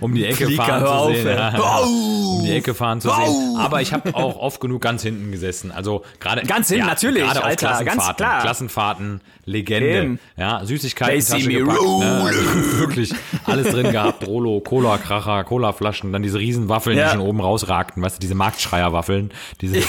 um 0.00 0.12
die 0.12 0.24
Ecke 0.26 0.46
Plika, 0.46 0.64
fahren 0.64 0.80
hör 0.80 0.86
zu 0.88 0.92
auf, 0.92 1.16
sehen. 1.16 1.28
Ja, 1.28 1.78
um 1.78 2.44
die 2.44 2.50
Ecke 2.50 2.74
fahren 2.74 3.00
zu 3.00 3.10
sehen. 3.10 3.56
Aber 3.58 3.80
ich 3.80 3.92
habe 3.92 4.12
auch 4.14 4.36
oft 4.38 4.60
genug 4.60 4.82
ganz 4.82 5.02
hinten 5.02 5.30
gesessen. 5.30 5.70
Also 5.70 6.02
gerade 6.18 6.42
Ganz 6.42 6.68
hinten, 6.68 6.86
natürlich, 6.86 7.22
gerade 7.22 7.38
auf 7.38 7.44
Alter, 7.44 7.66
ganz 7.68 7.78
Klassenfahrten, 7.84 8.16
klar. 8.16 8.42
Klassenfahrten, 8.42 9.20
Legende. 9.46 9.88
Eben. 10.02 10.18
Ja, 10.36 10.64
Süßigkeiten, 10.64 11.24
Tasche 11.24 11.48
gepackt, 11.48 11.80
ne? 11.82 12.22
Also 12.24 12.40
wirklich 12.80 13.12
alles 13.44 13.68
drin 13.68 13.92
gehabt, 13.92 14.26
Rolo, 14.26 14.60
Cola-Kracher, 14.60 15.44
Cola-Flaschen, 15.44 16.12
dann 16.12 16.22
diese 16.22 16.38
riesen 16.38 16.68
Waffeln, 16.68 16.96
Ja. 16.98 17.04
die 17.04 17.10
schon 17.12 17.20
oben 17.20 17.40
rausragten, 17.40 18.02
weißt 18.02 18.16
du, 18.16 18.20
diese 18.20 18.34
Marktschreier-Waffeln, 18.34 19.30
diese 19.60 19.82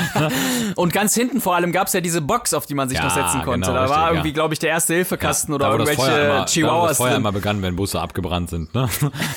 Und 0.74 0.92
ganz 0.92 1.14
hinten 1.14 1.40
vor 1.40 1.54
allem 1.54 1.70
gab's 1.72 1.92
ja 1.92 2.00
diese 2.00 2.20
Box, 2.22 2.54
auf 2.54 2.66
die 2.66 2.74
man 2.74 2.88
sich 2.88 2.98
Ja, 2.98 3.04
noch 3.04 3.14
setzen 3.14 3.42
konnte. 3.42 3.68
genau, 3.68 3.78
da 3.78 3.88
war 3.88 3.96
richtig, 4.04 4.16
irgendwie, 4.16 4.28
ja. 4.30 4.34
Glaube 4.48 4.54
ich, 4.54 4.58
der 4.60 4.70
erste 4.70 4.94
Hilfekasten 4.94 5.52
Da, 5.52 5.56
oder 5.56 5.70
irgendwelche 5.84 6.10
immer, 6.10 6.28
da, 6.28 6.40
das 6.42 6.52
Chihuahuas 6.52 6.96
Feuer 6.96 7.08
drin. 7.10 7.20
immer 7.20 7.32
begann, 7.32 7.60
wenn 7.60 7.76
Busse 7.76 8.00
abgebrannt 8.00 8.48
sind. 8.48 8.74
Ne? 8.74 8.88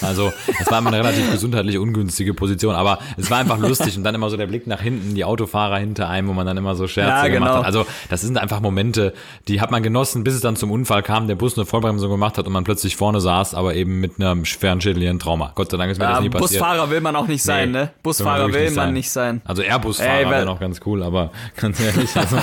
Also 0.02 0.32
es 0.60 0.72
war 0.72 0.80
immer 0.80 0.88
eine 0.90 1.00
relativ 1.00 1.30
gesundheitlich 1.32 1.78
ungünstige 1.78 2.34
Position, 2.34 2.76
aber 2.76 3.00
es 3.18 3.30
war 3.30 3.40
einfach 3.40 3.58
lustig 3.60 3.98
und 3.98 4.04
dann 4.06 4.16
immer 4.16 4.30
so 4.30 4.38
der 4.38 4.48
Blick 4.48 4.68
nach 4.68 4.80
hinten, 4.80 5.14
die 5.16 5.26
Autofahrer 5.26 5.78
hinter 5.78 6.08
einem, 6.10 6.30
wo 6.30 6.34
man 6.34 6.46
dann 6.46 6.56
immer 6.58 6.76
so 6.76 6.88
Scherze 6.88 7.10
Ja, 7.10 7.28
gemacht 7.28 7.50
genau. 7.52 7.60
hat. 7.60 7.66
Also 7.66 7.86
das 8.10 8.22
sind 8.22 8.38
einfach 8.38 8.62
Momente, 8.62 9.14
die 9.50 9.60
hat 9.60 9.70
man 9.72 9.84
genossen, 9.84 10.24
bis 10.24 10.34
es 10.36 10.42
dann 10.42 10.56
zum 10.56 10.72
Unfall 10.72 11.04
kam, 11.04 11.28
der 11.28 11.36
Bus 11.36 11.58
eine 11.58 11.66
Vollbremsung 11.66 12.10
gemacht 12.10 12.38
hat 12.38 12.48
und 12.48 12.54
man 12.54 12.64
plötzlich 12.64 12.96
vorne 12.96 13.20
saß, 13.20 13.54
aber 13.54 13.76
eben 13.76 14.00
mit 14.00 14.14
einem 14.22 14.46
schweren 14.46 14.80
schädlichen 14.80 15.20
Trauma. 15.20 15.52
Gott 15.56 15.72
sei 15.72 15.78
Dank 15.78 15.92
ist 15.92 15.98
mir 15.98 16.06
Ja, 16.06 16.12
das 16.12 16.22
nie 16.22 16.30
passiert. 16.30 16.62
Busfahrer 16.62 16.90
will 16.90 17.02
man 17.02 17.16
auch 17.18 17.28
nicht 17.28 17.44
sein, 17.44 17.72
Nee, 17.72 17.78
ne? 17.80 17.92
Busfahrer 18.04 18.52
will 18.54 18.72
man 18.72 18.94
nicht 18.94 19.10
sein. 19.12 19.42
Also 19.46 19.62
Airbus-Fahrer 19.62 20.30
wäre 20.30 20.46
noch 20.46 20.60
ganz 20.60 20.80
cool, 20.86 21.04
aber 21.04 21.32
ganz 21.58 21.80
ehrlich, 21.82 22.16
also, 22.16 22.38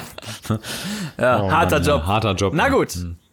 Ja, 1.19 1.43
oh 1.43 1.51
harter 1.51 1.77
Mann, 1.79 1.87
ja, 1.87 1.95
Job. 1.95 2.07
harter 2.07 2.35
Job. 2.35 2.55
Na 2.59 2.69
gut. 2.71 2.89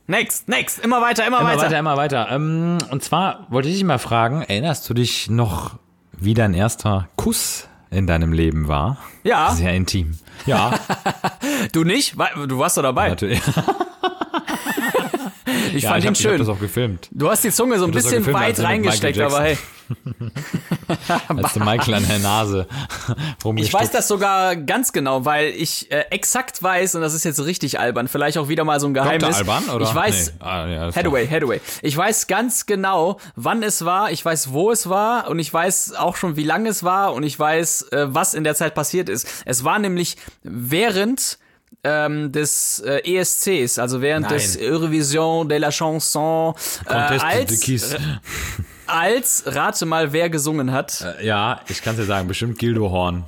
Next, 0.07 0.47
next. 0.47 0.77
Immer 0.85 1.01
weiter, 1.01 1.25
immer, 1.25 1.39
Immer 1.39 1.49
weiter. 1.49 1.61
weiter, 1.63 1.79
immer 1.79 1.97
weiter. 1.97 2.27
Ähm, 2.31 2.77
und 2.91 3.03
zwar 3.03 3.47
wollte 3.49 3.69
ich 3.69 3.73
dich 3.75 3.83
mal 3.83 3.97
fragen, 3.97 4.43
erinnerst 4.43 4.87
du 4.87 4.93
dich 4.93 5.31
noch, 5.31 5.71
wie 6.11 6.35
dein 6.35 6.53
erster 6.53 7.09
Kuss 7.15 7.67
in 7.89 8.05
deinem 8.05 8.31
Leben 8.31 8.67
war? 8.67 8.97
Ja. 9.23 9.51
Sehr 9.53 9.73
intim. 9.73 10.19
Ja, 10.45 10.77
Du 11.71 11.83
nicht? 11.83 12.15
Du 12.47 12.59
warst 12.59 12.77
doch 12.77 12.83
dabei. 12.83 13.09
natürlich. 13.09 13.41
Ich 15.75 15.83
Ja, 15.83 15.91
fand 15.91 15.99
ich 15.99 16.05
ihn 16.05 16.09
hab, 16.09 16.19
ich 16.19 16.25
hab 16.25 16.31
schön. 16.31 16.39
das 16.39 16.49
auch 16.49 16.59
gefilmt. 16.59 17.09
Du 17.11 17.29
hast 17.29 17.43
die 17.43 17.51
Zunge 17.51 17.77
so 17.79 17.85
ein 17.85 17.91
bisschen 17.91 18.19
gefilmt, 18.19 18.39
weit 18.39 18.59
reingesteckt, 18.59 19.19
aber 19.19 19.41
hey. 19.41 19.57
Als 21.27 21.53
du 21.53 21.59
Michael 21.63 21.93
an 21.95 22.07
der 22.07 22.19
Nase 22.19 22.67
Ich 23.57 23.71
weiß 23.71 23.91
das 23.91 24.07
sogar 24.07 24.55
ganz 24.55 24.91
genau, 24.93 25.25
weil 25.25 25.49
ich 25.49 25.91
äh, 25.91 26.05
exakt 26.09 26.61
weiß, 26.63 26.95
und 26.95 27.01
das 27.01 27.13
ist 27.13 27.23
jetzt 27.23 27.43
richtig 27.45 27.79
albern, 27.79 28.07
vielleicht 28.07 28.37
auch 28.37 28.47
wieder 28.47 28.63
mal 28.63 28.79
so 28.79 28.87
ein 28.87 28.93
Geheimnis. 28.93 29.37
Alban, 29.37 29.69
oder? 29.69 29.85
Ich 29.85 29.93
weiß, 29.93 30.33
Nee. 30.39 30.45
Ah, 30.45 30.67
ja, 30.67 30.95
Hathaway, 30.95 31.27
Hathaway. 31.27 31.61
Ich 31.81 31.95
weiß 31.95 32.27
ganz 32.27 32.65
genau, 32.65 33.19
wann 33.35 33.61
es 33.63 33.85
war, 33.85 34.11
ich 34.11 34.23
weiß, 34.25 34.51
wo 34.51 34.71
es 34.71 34.89
war 34.89 35.29
und 35.29 35.39
ich 35.39 35.53
weiß 35.53 35.93
auch 35.95 36.15
schon, 36.15 36.35
wie 36.35 36.43
lange 36.43 36.69
es 36.69 36.83
war 36.83 37.13
und 37.13 37.23
ich 37.23 37.37
weiß, 37.37 37.89
äh, 37.91 38.05
was 38.07 38.33
in 38.33 38.43
der 38.43 38.55
Zeit 38.55 38.73
passiert 38.73 39.09
ist. 39.09 39.27
Es 39.45 39.63
war 39.63 39.77
nämlich 39.79 40.17
während 40.43 41.37
ähm, 41.87 42.31
des 42.31 42.79
äh, 42.85 43.01
ESCs, 43.19 43.77
also 43.79 44.01
während 44.01 44.25
Nein. 44.29 44.33
des 44.33 44.57
Eurovision 44.59 45.47
de 45.47 45.59
la 45.59 45.69
Chanson, 45.71 46.55
äh, 46.87 46.93
als, 46.93 47.95
als, 48.87 49.43
rate 49.45 49.85
mal, 49.85 50.11
wer 50.11 50.29
gesungen 50.29 50.71
hat. 50.71 51.05
Ja, 51.21 51.61
ich 51.67 51.81
kann 51.83 51.95
dir 51.95 52.05
sagen, 52.05 52.27
bestimmt 52.27 52.57
Gildo 52.59 52.89
Horn. 52.89 53.23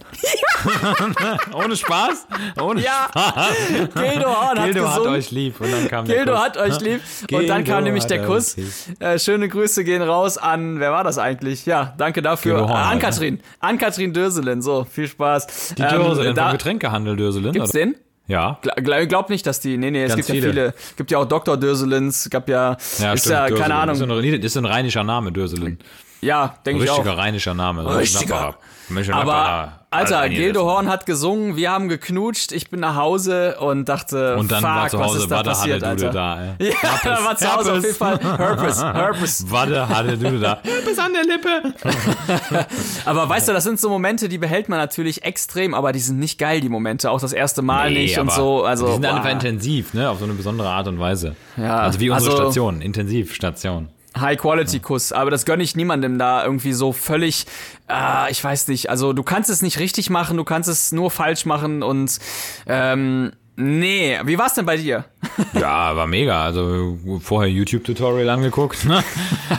Ohne 1.54 1.76
Spaß? 1.76 2.28
Ohne 2.62 2.82
Ja, 2.82 3.08
Spaß. 3.10 3.48
Gildo 3.94 4.28
Horn 4.28 4.60
hat 4.60 4.66
Gildo 4.66 4.88
hat 4.88 4.98
gesungen. 4.98 5.14
euch 5.20 5.32
lieb. 5.32 5.60
Und 5.62 5.72
dann 5.72 5.88
kam 5.88 6.06
der 6.06 6.16
Gildo 6.18 6.34
Kuss. 6.34 6.42
hat 6.42 6.58
euch 6.58 6.80
lieb. 6.82 7.02
Und 7.32 7.48
dann 7.48 7.64
Gildo 7.64 7.72
kam 7.72 7.84
nämlich 7.84 8.04
hat 8.04 8.10
der 8.12 8.26
Kuss. 8.26 8.56
Äh, 9.00 9.20
schöne 9.20 9.50
Grüße 9.50 9.84
gehen 9.84 10.02
raus 10.02 10.38
an, 10.38 10.80
wer 10.80 10.92
war 10.92 11.04
das 11.04 11.18
eigentlich? 11.20 11.66
Ja, 11.66 11.94
danke 11.98 12.22
dafür. 12.22 12.56
Gildo 12.58 12.70
Horn 12.70 12.78
Äh, 12.80 12.84
halt, 12.86 12.94
an? 12.94 13.00
Katrin. 13.00 13.40
An 13.60 13.78
Katrin 13.78 14.14
Döselin. 14.14 14.62
So, 14.62 14.84
viel 14.90 15.08
Spaß. 15.08 15.76
Die 15.78 15.82
Döselin 15.84 16.34
da, 16.36 16.44
vom 16.46 16.52
Getränkehandel 16.54 17.16
Döselin. 17.16 17.52
Gibt's 17.54 17.72
oder? 17.72 17.80
den? 17.80 17.96
Ja. 18.28 18.60
Gla- 18.62 18.82
Glaub, 18.82 19.08
glaub 19.10 19.30
nicht, 19.30 19.46
dass 19.48 19.60
die, 19.62 19.78
nee, 19.78 19.90
nee, 19.92 20.04
es 20.04 20.10
Ganz 20.16 20.28
gibt 20.28 20.44
ja 20.44 20.50
viele. 20.50 20.54
viele, 20.72 20.74
gibt 20.98 21.12
ja 21.12 21.18
auch 21.20 21.26
Dr. 21.26 21.56
Döselins, 21.58 22.30
gab 22.30 22.50
ja, 22.50 22.78
Ja, 23.00 23.14
ist 23.14 23.22
stimmt, 23.22 23.34
ja, 23.34 23.42
Döselin. 23.48 23.62
keine 23.62 23.76
Ahnung, 23.76 23.96
Ist 23.96 24.02
ein, 24.02 24.42
ist 24.44 24.58
ein 24.58 24.66
rheinischer 24.66 25.04
Name, 25.04 25.32
Döselin. 25.32 25.78
Ja, 26.22 26.56
denke 26.66 26.84
ich 26.84 26.90
auch. 26.90 26.98
Richtiger 26.98 27.18
rheinischer 27.18 27.54
Name. 27.54 27.98
Richtiger. 27.98 28.56
Aber, 28.90 29.34
Napperer. 29.34 29.80
Alter, 29.90 30.20
Alter, 30.20 30.30
Gildo 30.30 30.66
Horn 30.66 30.90
hat 30.90 31.06
gesungen, 31.06 31.56
wir 31.56 31.72
haben 31.72 31.88
geknutscht, 31.90 32.52
ich 32.52 32.70
bin 32.70 32.80
nach 32.82 32.96
Hause 32.96 33.58
und 33.60 33.88
dachte, 33.88 34.36
Und 34.36 34.52
dann 34.52 34.62
fuck, 34.62 34.70
war 34.70 34.90
zu 34.90 35.00
was 35.00 35.08
Hause 35.08 35.18
ist 35.20 35.32
da 35.32 35.36
Wade 35.38 35.50
passiert, 35.50 35.82
Dude 35.82 35.88
Alter? 35.88 36.10
da, 36.10 36.44
ey. 36.60 36.70
Ja, 36.70 37.00
da 37.04 37.24
war 37.26 37.36
zu 37.38 37.56
Hause 37.56 37.74
auf 37.74 37.84
jeden 37.84 37.96
Fall 37.96 38.20
Herpes, 38.20 38.84
Herpes. 38.84 39.46
Warte, 39.50 39.88
hatte 39.90 40.18
du 40.18 40.40
da. 40.40 40.60
Bis 40.86 41.00
an 41.00 41.12
der 41.14 41.24
Lippe. 41.24 41.74
Aber 43.06 43.30
weißt 43.30 43.48
du, 43.48 43.54
das 43.54 43.64
sind 43.64 43.80
so 43.80 43.90
Momente, 43.90 44.30
die 44.30 44.38
behält 44.38 44.68
man 44.70 44.78
natürlich 44.80 45.24
extrem, 45.24 45.74
aber 45.74 45.92
die 45.92 46.00
sind 46.00 46.20
nicht 46.20 46.38
geil, 46.38 46.62
die 46.62 46.70
Momente. 46.70 47.10
Auch 47.12 47.20
das 47.22 47.34
erste 47.34 47.62
Mal 47.62 47.92
nicht 47.92 48.18
und 48.20 48.32
so. 48.32 48.64
Also, 48.64 48.88
die 48.88 48.92
sind 48.94 49.02
boah. 49.04 49.16
einfach 49.16 49.32
intensiv, 49.32 49.94
ne? 49.94 50.10
Auf 50.10 50.20
so 50.20 50.26
eine 50.26 50.34
besondere 50.34 50.70
Art 50.70 50.88
und 50.88 51.00
Weise. 51.00 51.36
Ja, 51.56 51.80
also 51.80 52.00
wie 52.00 52.10
unsere 52.10 52.32
also- 52.32 52.44
Station, 52.44 52.82
Intensivstation. 52.82 53.90
High-Quality-Kuss, 54.22 55.12
aber 55.12 55.32
das 55.32 55.46
gönne 55.46 55.64
ich 55.64 55.76
niemandem 55.76 56.18
da 56.18 56.44
irgendwie 56.44 56.74
so 56.74 56.94
völlig, 56.94 57.46
äh, 57.90 58.32
ich 58.32 58.44
weiß 58.44 58.68
nicht, 58.68 58.90
also 58.90 59.14
du 59.14 59.24
kannst 59.24 59.50
es 59.50 59.62
nicht 59.62 59.80
richtig 59.80 60.10
machen, 60.10 60.38
du 60.38 60.44
kannst 60.44 60.70
es 60.70 60.92
nur 60.92 61.12
falsch 61.12 61.46
machen 61.46 61.84
und 61.84 62.20
ähm, 62.68 63.32
nee, 63.58 64.18
wie 64.24 64.38
war's 64.38 64.54
denn 64.54 64.66
bei 64.66 64.78
dir? 64.78 65.06
Ja, 65.54 65.96
war 65.96 66.08
mega. 66.08 66.44
Also 66.44 66.98
vorher 67.20 67.52
YouTube-Tutorial 67.52 68.28
angeguckt, 68.30 68.86
ne? 68.86 69.04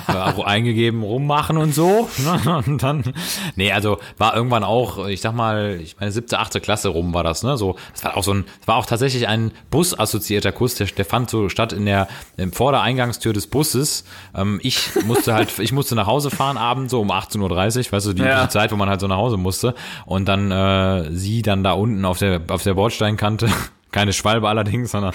auch 0.08 0.44
eingegeben, 0.44 1.04
rummachen 1.04 1.56
und 1.56 1.72
so. 1.72 2.08
Ne? 2.18 2.62
Und 2.66 2.82
dann, 2.82 3.04
nee, 3.54 3.70
also 3.70 3.98
war 4.16 4.34
irgendwann 4.34 4.64
auch, 4.64 5.06
ich 5.06 5.20
sag 5.20 5.34
mal, 5.34 5.78
ich 5.80 5.96
meine 6.00 6.10
siebte, 6.10 6.40
achte 6.40 6.60
Klasse 6.60 6.88
rum 6.88 7.14
war 7.14 7.22
das, 7.22 7.44
ne? 7.44 7.56
So, 7.56 7.76
das 7.92 8.02
war 8.04 8.16
auch 8.16 8.24
so 8.24 8.32
ein, 8.34 8.44
das 8.58 8.66
war 8.68 8.76
auch 8.76 8.86
tatsächlich 8.86 9.28
ein 9.28 9.52
Bus-assoziierter 9.70 10.50
Kuss, 10.50 10.74
der, 10.74 10.88
der 10.88 11.04
fand 11.04 11.30
so 11.30 11.48
statt 11.48 11.72
in 11.72 11.86
der 11.86 12.08
im 12.36 12.52
Vordereingangstür 12.52 13.32
des 13.32 13.46
Busses. 13.46 14.04
Ähm, 14.34 14.58
ich 14.62 14.80
musste 15.04 15.34
halt, 15.34 15.56
ich 15.60 15.70
musste 15.72 15.94
nach 15.94 16.06
Hause 16.08 16.30
fahren 16.30 16.56
abends 16.56 16.90
so 16.90 17.00
um 17.00 17.12
18.30 17.12 17.86
Uhr, 17.86 17.92
weißt 17.92 18.06
du, 18.06 18.12
die, 18.14 18.22
Ja. 18.22 18.42
die 18.44 18.48
Zeit, 18.48 18.72
wo 18.72 18.76
man 18.76 18.88
halt 18.88 19.00
so 19.00 19.06
nach 19.06 19.16
Hause 19.16 19.36
musste. 19.36 19.74
Und 20.06 20.26
dann 20.26 20.50
äh, 20.50 21.10
sie 21.12 21.42
dann 21.42 21.62
da 21.62 21.72
unten 21.72 22.04
auf 22.04 22.18
der 22.18 22.40
auf 22.48 22.62
der 22.64 22.74
Bordsteinkante 22.74 23.48
keine 23.98 24.12
Schwalbe 24.12 24.48
allerdings, 24.48 24.92
sondern 24.92 25.12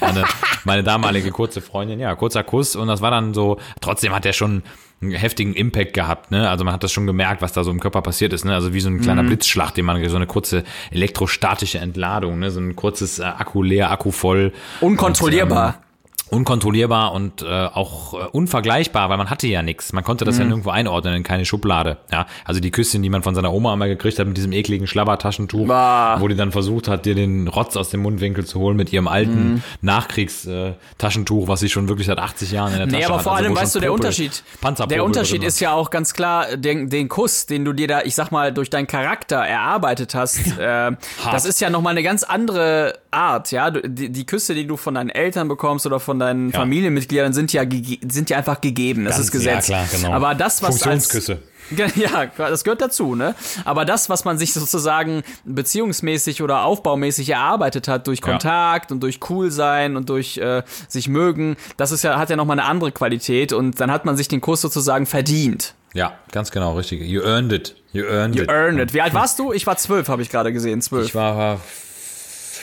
meine, 0.00 0.24
meine 0.64 0.82
damalige 0.82 1.30
kurze 1.30 1.60
Freundin. 1.60 2.00
Ja, 2.00 2.14
kurzer 2.14 2.42
Kuss 2.42 2.76
und 2.76 2.88
das 2.88 3.02
war 3.02 3.10
dann 3.10 3.34
so, 3.34 3.58
trotzdem 3.82 4.14
hat 4.14 4.24
er 4.24 4.32
schon 4.32 4.62
einen 5.02 5.12
heftigen 5.12 5.52
Impact 5.52 5.92
gehabt, 5.92 6.30
ne? 6.30 6.48
Also 6.48 6.64
man 6.64 6.72
hat 6.72 6.82
das 6.82 6.92
schon 6.92 7.06
gemerkt, 7.06 7.42
was 7.42 7.52
da 7.52 7.62
so 7.62 7.70
im 7.70 7.78
Körper 7.78 8.00
passiert 8.00 8.32
ist, 8.32 8.46
ne? 8.46 8.54
Also 8.54 8.72
wie 8.72 8.80
so 8.80 8.88
ein 8.88 9.02
kleiner 9.02 9.22
Blitzschlag, 9.22 9.74
den 9.74 9.84
man 9.84 10.08
so 10.08 10.16
eine 10.16 10.26
kurze 10.26 10.64
elektrostatische 10.90 11.78
Entladung, 11.78 12.38
ne? 12.38 12.50
So 12.50 12.60
ein 12.60 12.74
kurzes 12.74 13.18
äh, 13.18 13.24
Akku 13.24 13.62
leer, 13.62 13.90
Akku 13.90 14.12
voll. 14.12 14.52
Unkontrollierbar. 14.80 15.68
Und, 15.68 15.74
ähm, 15.74 15.91
unkontrollierbar 16.32 17.12
und 17.12 17.42
äh, 17.42 17.46
auch 17.46 18.14
äh, 18.14 18.26
unvergleichbar, 18.32 19.10
weil 19.10 19.18
man 19.18 19.30
hatte 19.30 19.46
ja 19.46 19.62
nichts. 19.62 19.92
Man 19.92 20.02
konnte 20.02 20.24
das 20.24 20.38
ja 20.38 20.44
nirgendwo 20.44 20.70
einordnen 20.70 21.14
in 21.14 21.22
keine 21.22 21.44
Schublade. 21.44 21.98
Ja, 22.10 22.26
also 22.44 22.58
die 22.60 22.70
Küsschen, 22.70 23.02
die 23.02 23.10
man 23.10 23.22
von 23.22 23.34
seiner 23.34 23.52
Oma 23.52 23.72
einmal 23.74 23.88
gekriegt 23.88 24.18
hat 24.18 24.26
mit 24.26 24.36
diesem 24.36 24.52
ekligen 24.52 24.86
Schlabbertaschentuch, 24.86 25.66
Bah. 25.66 26.16
wo 26.20 26.28
die 26.28 26.34
dann 26.36 26.50
versucht 26.52 26.88
hat, 26.88 27.04
dir 27.06 27.14
den 27.14 27.48
Rotz 27.48 27.76
aus 27.76 27.90
dem 27.90 28.00
Mundwinkel 28.00 28.44
zu 28.44 28.58
holen 28.60 28.76
mit 28.76 28.92
ihrem 28.92 29.08
alten 29.08 29.62
Nachkriegstaschentuch, 29.82 31.48
was 31.48 31.60
sie 31.60 31.68
schon 31.68 31.88
wirklich 31.88 32.06
seit 32.06 32.18
80 32.18 32.50
Jahren 32.52 32.72
in 32.72 32.78
der 32.78 32.86
Tasche 32.88 32.98
Nee, 32.98 33.04
aber 33.04 33.16
hat. 33.16 33.22
vor 33.22 33.32
also 33.34 33.44
allem 33.44 33.56
weißt 33.56 33.74
du, 33.74 33.80
der 33.80 33.88
Popel- 33.88 34.00
Unterschied. 34.00 34.42
Der 34.90 35.04
Unterschied 35.04 35.44
ist 35.44 35.60
ja 35.60 35.72
auch 35.72 35.90
ganz 35.90 36.14
klar 36.14 36.56
den, 36.56 36.88
den 36.88 37.08
Kuss, 37.08 37.46
den 37.46 37.64
du 37.64 37.72
dir 37.72 37.88
da, 37.88 38.02
ich 38.02 38.14
sag 38.14 38.30
mal, 38.30 38.52
durch 38.52 38.70
deinen 38.70 38.86
Charakter 38.86 39.36
erarbeitet 39.36 40.14
hast. 40.14 40.58
äh, 40.58 40.92
das 41.30 41.44
ist 41.44 41.60
ja 41.60 41.70
nochmal 41.70 41.92
eine 41.92 42.02
ganz 42.02 42.22
andere 42.22 42.94
Art, 43.10 43.50
ja. 43.52 43.70
Die, 43.70 44.10
die 44.10 44.26
Küsse, 44.26 44.54
die 44.54 44.66
du 44.66 44.76
von 44.76 44.94
deinen 44.94 45.10
Eltern 45.10 45.48
bekommst 45.48 45.86
oder 45.86 46.00
von 46.00 46.18
deinen 46.26 46.50
Ja. 46.50 46.58
Familienmitgliedern, 46.60 47.32
sind 47.32 47.52
ja, 47.52 47.62
sind 48.08 48.30
ja 48.30 48.38
einfach 48.38 48.60
gegeben. 48.60 49.04
Das 49.04 49.14
Ganz- 49.16 49.26
ist 49.26 49.32
Gesetz. 49.32 49.68
ja, 49.68 49.84
klar, 49.84 49.86
genau. 49.92 50.12
Aber 50.12 50.34
das, 50.34 50.62
was 50.62 50.70
als, 50.74 50.82
Funktionsküsse. 50.82 51.38
Ja, 51.96 52.26
das 52.36 52.64
gehört 52.64 52.82
dazu, 52.82 53.14
ne? 53.14 53.34
Aber 53.64 53.86
das, 53.86 54.10
was 54.10 54.24
man 54.26 54.36
sich 54.36 54.52
sozusagen 54.52 55.22
beziehungsmäßig 55.44 56.42
oder 56.42 56.64
aufbaumäßig 56.64 57.30
erarbeitet 57.30 57.88
hat 57.88 58.06
durch 58.08 58.20
Kontakt 58.20 58.92
und 58.92 59.00
durch 59.02 59.20
cool 59.30 59.50
sein 59.50 59.96
und 59.96 60.10
durch 60.10 60.36
äh, 60.36 60.64
sich 60.88 61.08
mögen, 61.08 61.56
das 61.78 61.90
ist 61.92 62.02
ja 62.04 62.18
hat 62.18 62.28
ja 62.28 62.36
noch 62.36 62.44
mal 62.44 62.54
eine 62.54 62.64
andere 62.64 62.92
Qualität 62.92 63.54
und 63.54 63.80
dann 63.80 63.90
hat 63.90 64.04
man 64.04 64.16
sich 64.18 64.28
den 64.28 64.42
Kurs 64.42 64.60
sozusagen 64.60 65.06
verdient. 65.06 65.74
Ja, 65.94 66.14
ganz 66.30 66.50
genau, 66.50 66.76
richtig. 66.76 67.00
You 67.02 67.22
earned 67.22 67.52
it. 67.52 67.76
You 67.92 68.04
earned 68.04 68.36
You 68.36 68.42
it. 68.42 68.50
earned 68.50 68.80
it. 68.80 68.92
Wie 68.92 69.00
alt 69.00 69.14
warst 69.14 69.38
du? 69.38 69.52
Ich 69.52 69.66
war 69.66 69.76
zwölf, 69.78 70.08
habe 70.08 70.20
ich 70.20 70.28
gerade 70.30 70.52
gesehen, 70.52 70.82
zwölf. 70.82 71.06
Ich 71.06 71.14
war 71.14 71.58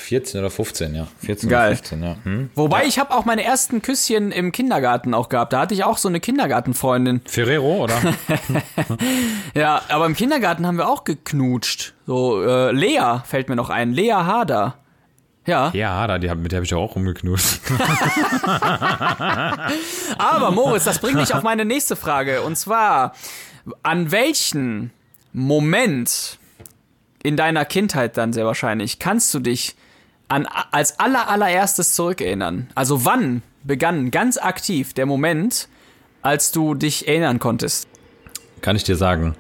14 0.10 0.40
oder 0.40 0.50
15, 0.50 0.96
ja. 0.96 1.08
14 1.20 1.50
Geil. 1.50 1.68
oder 1.68 1.76
15, 1.78 2.04
ja. 2.04 2.16
Hm? 2.24 2.50
Wobei 2.56 2.86
ich 2.86 2.98
habe 2.98 3.14
auch 3.14 3.26
meine 3.26 3.44
ersten 3.44 3.84
Küsschen 3.84 4.32
im 4.32 4.52
Kindergarten 4.52 5.14
auch 5.14 5.30
gehabt. 5.30 5.54
Da 5.54 5.60
hatte 5.62 5.76
ich 5.76 5.84
auch 5.84 6.00
so 6.00 6.08
eine 6.08 6.20
Kindergartenfreundin. 6.20 7.22
Ferrero, 7.26 7.84
oder? 7.84 7.96
Ja, 9.54 9.84
aber 9.90 10.08
im 10.08 10.16
Kindergarten 10.16 10.66
haben 10.66 10.78
wir 10.78 10.90
auch 10.90 11.04
geknutscht. 11.04 11.94
So 12.08 12.42
äh, 12.44 12.72
Lea 12.72 13.20
fällt 13.24 13.50
mir 13.50 13.56
noch 13.56 13.70
ein. 13.70 13.92
Lea 13.94 14.14
Hader. 14.14 14.80
Ja. 15.46 15.70
ja, 15.74 16.08
da, 16.08 16.18
die, 16.18 16.30
hab- 16.30 16.38
mit 16.40 16.52
der 16.52 16.58
habe 16.58 16.66
ich 16.66 16.74
auch 16.74 16.96
rumgeknust. 16.96 17.62
Aber 20.18 20.52
Moritz, 20.52 20.84
das 20.86 21.00
bringt 21.00 21.16
mich 21.18 21.34
auf 21.34 21.44
meine 21.44 21.66
nächste 21.66 21.96
Frage. 21.96 22.42
Und 22.42 22.56
zwar, 22.58 23.14
an 23.84 24.12
welchen 24.12 24.92
Moment 25.34 26.38
in 27.24 27.36
deiner 27.38 27.66
Kindheit 27.66 28.18
dann 28.18 28.34
sehr 28.34 28.46
wahrscheinlich 28.46 28.98
kannst 29.00 29.34
du 29.34 29.40
dich 29.40 29.76
an, 30.30 30.48
als 30.72 31.00
aller 31.00 31.28
allererstes 31.30 31.94
zurückerinnern? 31.94 32.70
Also 32.76 33.06
wann 33.06 33.42
begann 33.64 34.12
ganz 34.12 34.38
aktiv 34.38 34.94
der 34.94 35.06
Moment, 35.06 35.68
als 36.22 36.52
du 36.52 36.74
dich 36.76 37.08
erinnern 37.08 37.40
konntest? 37.40 37.88
Kann 38.62 38.76
ich 38.76 38.84
dir 38.84 38.96
sagen. 38.96 39.36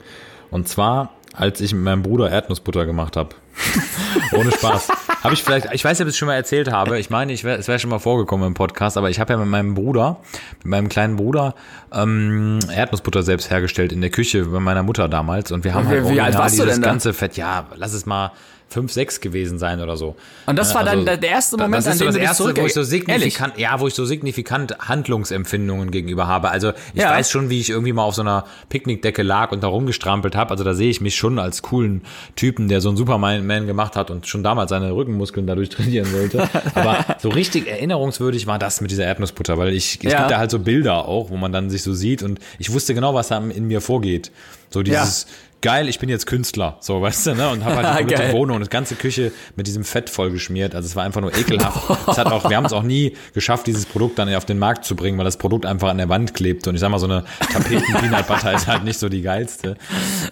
Und 0.51 0.67
zwar, 0.67 1.11
als 1.33 1.61
ich 1.61 1.73
mit 1.73 1.83
meinem 1.83 2.03
Bruder 2.03 2.29
Erdnussbutter 2.31 2.85
gemacht 2.85 3.15
habe. 3.17 3.35
Ohne 4.31 4.51
Spaß. 4.51 4.87
Habe 5.21 5.33
ich 5.33 5.43
vielleicht, 5.43 5.73
ich 5.73 5.83
weiß 5.83 5.99
nicht, 5.99 6.05
ob 6.05 6.07
ich 6.07 6.13
es 6.13 6.17
schon 6.17 6.27
mal 6.27 6.35
erzählt 6.35 6.71
habe. 6.71 6.97
Ich 6.97 7.09
meine, 7.09 7.33
ich 7.33 7.43
wär, 7.43 7.59
es 7.59 7.67
wäre 7.67 7.77
schon 7.77 7.89
mal 7.89 7.99
vorgekommen 7.99 8.47
im 8.47 8.53
Podcast, 8.53 8.95
aber 8.97 9.09
ich 9.09 9.19
habe 9.19 9.33
ja 9.33 9.39
mit 9.39 9.49
meinem 9.49 9.73
Bruder, 9.73 10.21
mit 10.59 10.67
meinem 10.67 10.87
kleinen 10.87 11.17
Bruder, 11.17 11.55
ähm, 11.91 12.59
Erdnussbutter 12.73 13.21
selbst 13.21 13.49
hergestellt 13.49 13.91
in 13.91 13.99
der 13.99 14.11
Küche 14.11 14.45
bei 14.45 14.59
meiner 14.61 14.83
Mutter 14.83 15.09
damals. 15.09 15.51
Und 15.51 15.65
wir 15.65 15.73
haben 15.73 15.87
Wie- 15.89 15.95
halt 15.95 16.03
wie 16.05 16.21
alt 16.21 16.35
original 16.35 16.41
warst 16.43 16.59
du 16.59 16.65
denn 16.65 16.81
da? 16.81 16.87
ganze 16.87 17.13
Fett, 17.13 17.35
ja, 17.35 17.65
lass 17.75 17.91
es 17.93 18.05
mal 18.05 18.31
fünf, 18.69 18.91
sechs 18.91 19.19
gewesen 19.21 19.57
sein 19.57 19.81
oder 19.81 19.97
so. 19.97 20.15
Und 20.45 20.57
das 20.57 20.73
war 20.75 20.87
Also, 20.87 21.03
dann 21.03 21.19
der 21.19 21.29
erste 21.29 21.57
Moment, 21.57 21.75
das 21.75 21.85
ist 21.87 21.91
an 21.93 21.97
dem 21.99 22.07
das 22.07 22.15
erste, 22.15 22.43
wo 22.57 22.65
ich 22.65 22.73
so 22.73 22.79
Ehrlich? 22.81 22.89
signifikant, 22.89 23.57
ja, 23.57 23.79
wo 23.79 23.87
ich 23.87 23.93
so 23.93 24.05
signifikant 24.05 24.77
Handlungsempfindungen 24.79 25.91
gegenüber 25.91 26.27
habe. 26.27 26.49
Also 26.49 26.71
ich 26.93 27.01
Ja. 27.01 27.11
weiß 27.11 27.29
schon, 27.31 27.49
wie 27.49 27.59
ich 27.59 27.69
irgendwie 27.69 27.93
mal 27.93 28.03
auf 28.03 28.15
so 28.15 28.21
einer 28.21 28.45
Picknickdecke 28.69 29.23
lag 29.23 29.51
und 29.51 29.63
da 29.63 29.67
rumgestrampelt 29.67 30.35
habe. 30.35 30.51
Also 30.51 30.63
da 30.63 30.73
sehe 30.73 30.89
ich 30.89 31.01
mich 31.01 31.15
schon 31.15 31.39
als 31.39 31.61
coolen 31.61 32.01
Typen, 32.35 32.67
der 32.69 32.81
so 32.81 32.89
einen 32.89 32.97
Superman 32.97 33.45
Man 33.45 33.67
gemacht 33.67 33.95
hat 33.95 34.11
und 34.11 34.27
schon 34.27 34.43
damals 34.43 34.69
seine 34.69 34.91
Rückenmuskeln 34.93 35.47
dadurch 35.47 35.69
trainieren 35.69 36.11
wollte. 36.13 36.47
Aber 36.75 37.05
so 37.19 37.29
richtig 37.29 37.67
erinnerungswürdig 37.67 38.47
war 38.47 38.59
das 38.59 38.81
mit 38.81 38.91
dieser 38.91 39.05
Erdnussbutter, 39.05 39.57
weil 39.57 39.73
ich, 39.73 39.99
es 40.03 40.11
Ja. 40.11 40.19
gibt 40.19 40.31
da 40.31 40.37
halt 40.37 40.51
so 40.51 40.59
Bilder 40.59 41.05
auch, 41.07 41.29
wo 41.29 41.37
man 41.37 41.51
dann 41.51 41.69
sich 41.69 41.83
so 41.83 41.93
sieht 41.93 42.23
und 42.23 42.39
ich 42.59 42.71
wusste 42.71 42.93
genau, 42.93 43.13
was 43.13 43.29
da 43.29 43.37
in 43.39 43.67
mir 43.67 43.81
vorgeht. 43.81 44.31
So 44.71 44.83
dieses 44.83 45.25
geil, 45.61 45.89
ich 45.89 45.99
bin 45.99 46.09
jetzt 46.09 46.25
Künstler, 46.25 46.77
so, 46.79 47.01
weißt 47.01 47.27
du, 47.27 47.35
ne? 47.35 47.49
Und 47.49 47.65
habe 47.65 47.75
halt 47.77 47.85
die 47.89 47.97
komplette 47.99 48.23
Geil. 48.23 48.33
Wohnung 48.33 48.55
und 48.55 48.61
das 48.61 48.69
ganze 48.69 48.95
Küche 48.95 49.31
mit 49.55 49.67
diesem 49.67 49.83
Fett 49.83 50.09
vollgeschmiert. 50.09 50.75
Also 50.75 50.87
es 50.87 50.95
war 50.95 51.03
einfach 51.03 51.21
nur 51.21 51.35
ekelhaft. 51.35 51.89
es 52.07 52.17
hat 52.17 52.27
auch, 52.31 52.49
wir 52.49 52.55
haben 52.57 52.65
es 52.65 52.73
auch 52.73 52.83
nie 52.83 53.15
geschafft, 53.33 53.67
dieses 53.67 53.85
Produkt 53.85 54.19
dann 54.19 54.33
auf 54.33 54.45
den 54.45 54.59
Markt 54.59 54.85
zu 54.85 54.95
bringen, 54.95 55.17
weil 55.17 55.25
das 55.25 55.37
Produkt 55.37 55.65
einfach 55.65 55.89
an 55.89 55.97
der 55.97 56.09
Wand 56.09 56.33
klebt. 56.33 56.67
Und 56.67 56.75
ich 56.75 56.81
sag 56.81 56.89
mal, 56.89 56.99
so 56.99 57.05
eine 57.07 57.23
Tapeten 57.51 57.93
Peanut 57.95 58.27
Butter 58.27 58.53
ist 58.53 58.67
halt 58.67 58.83
nicht 58.83 58.99
so 58.99 59.09
die 59.09 59.21
geilste. 59.21 59.75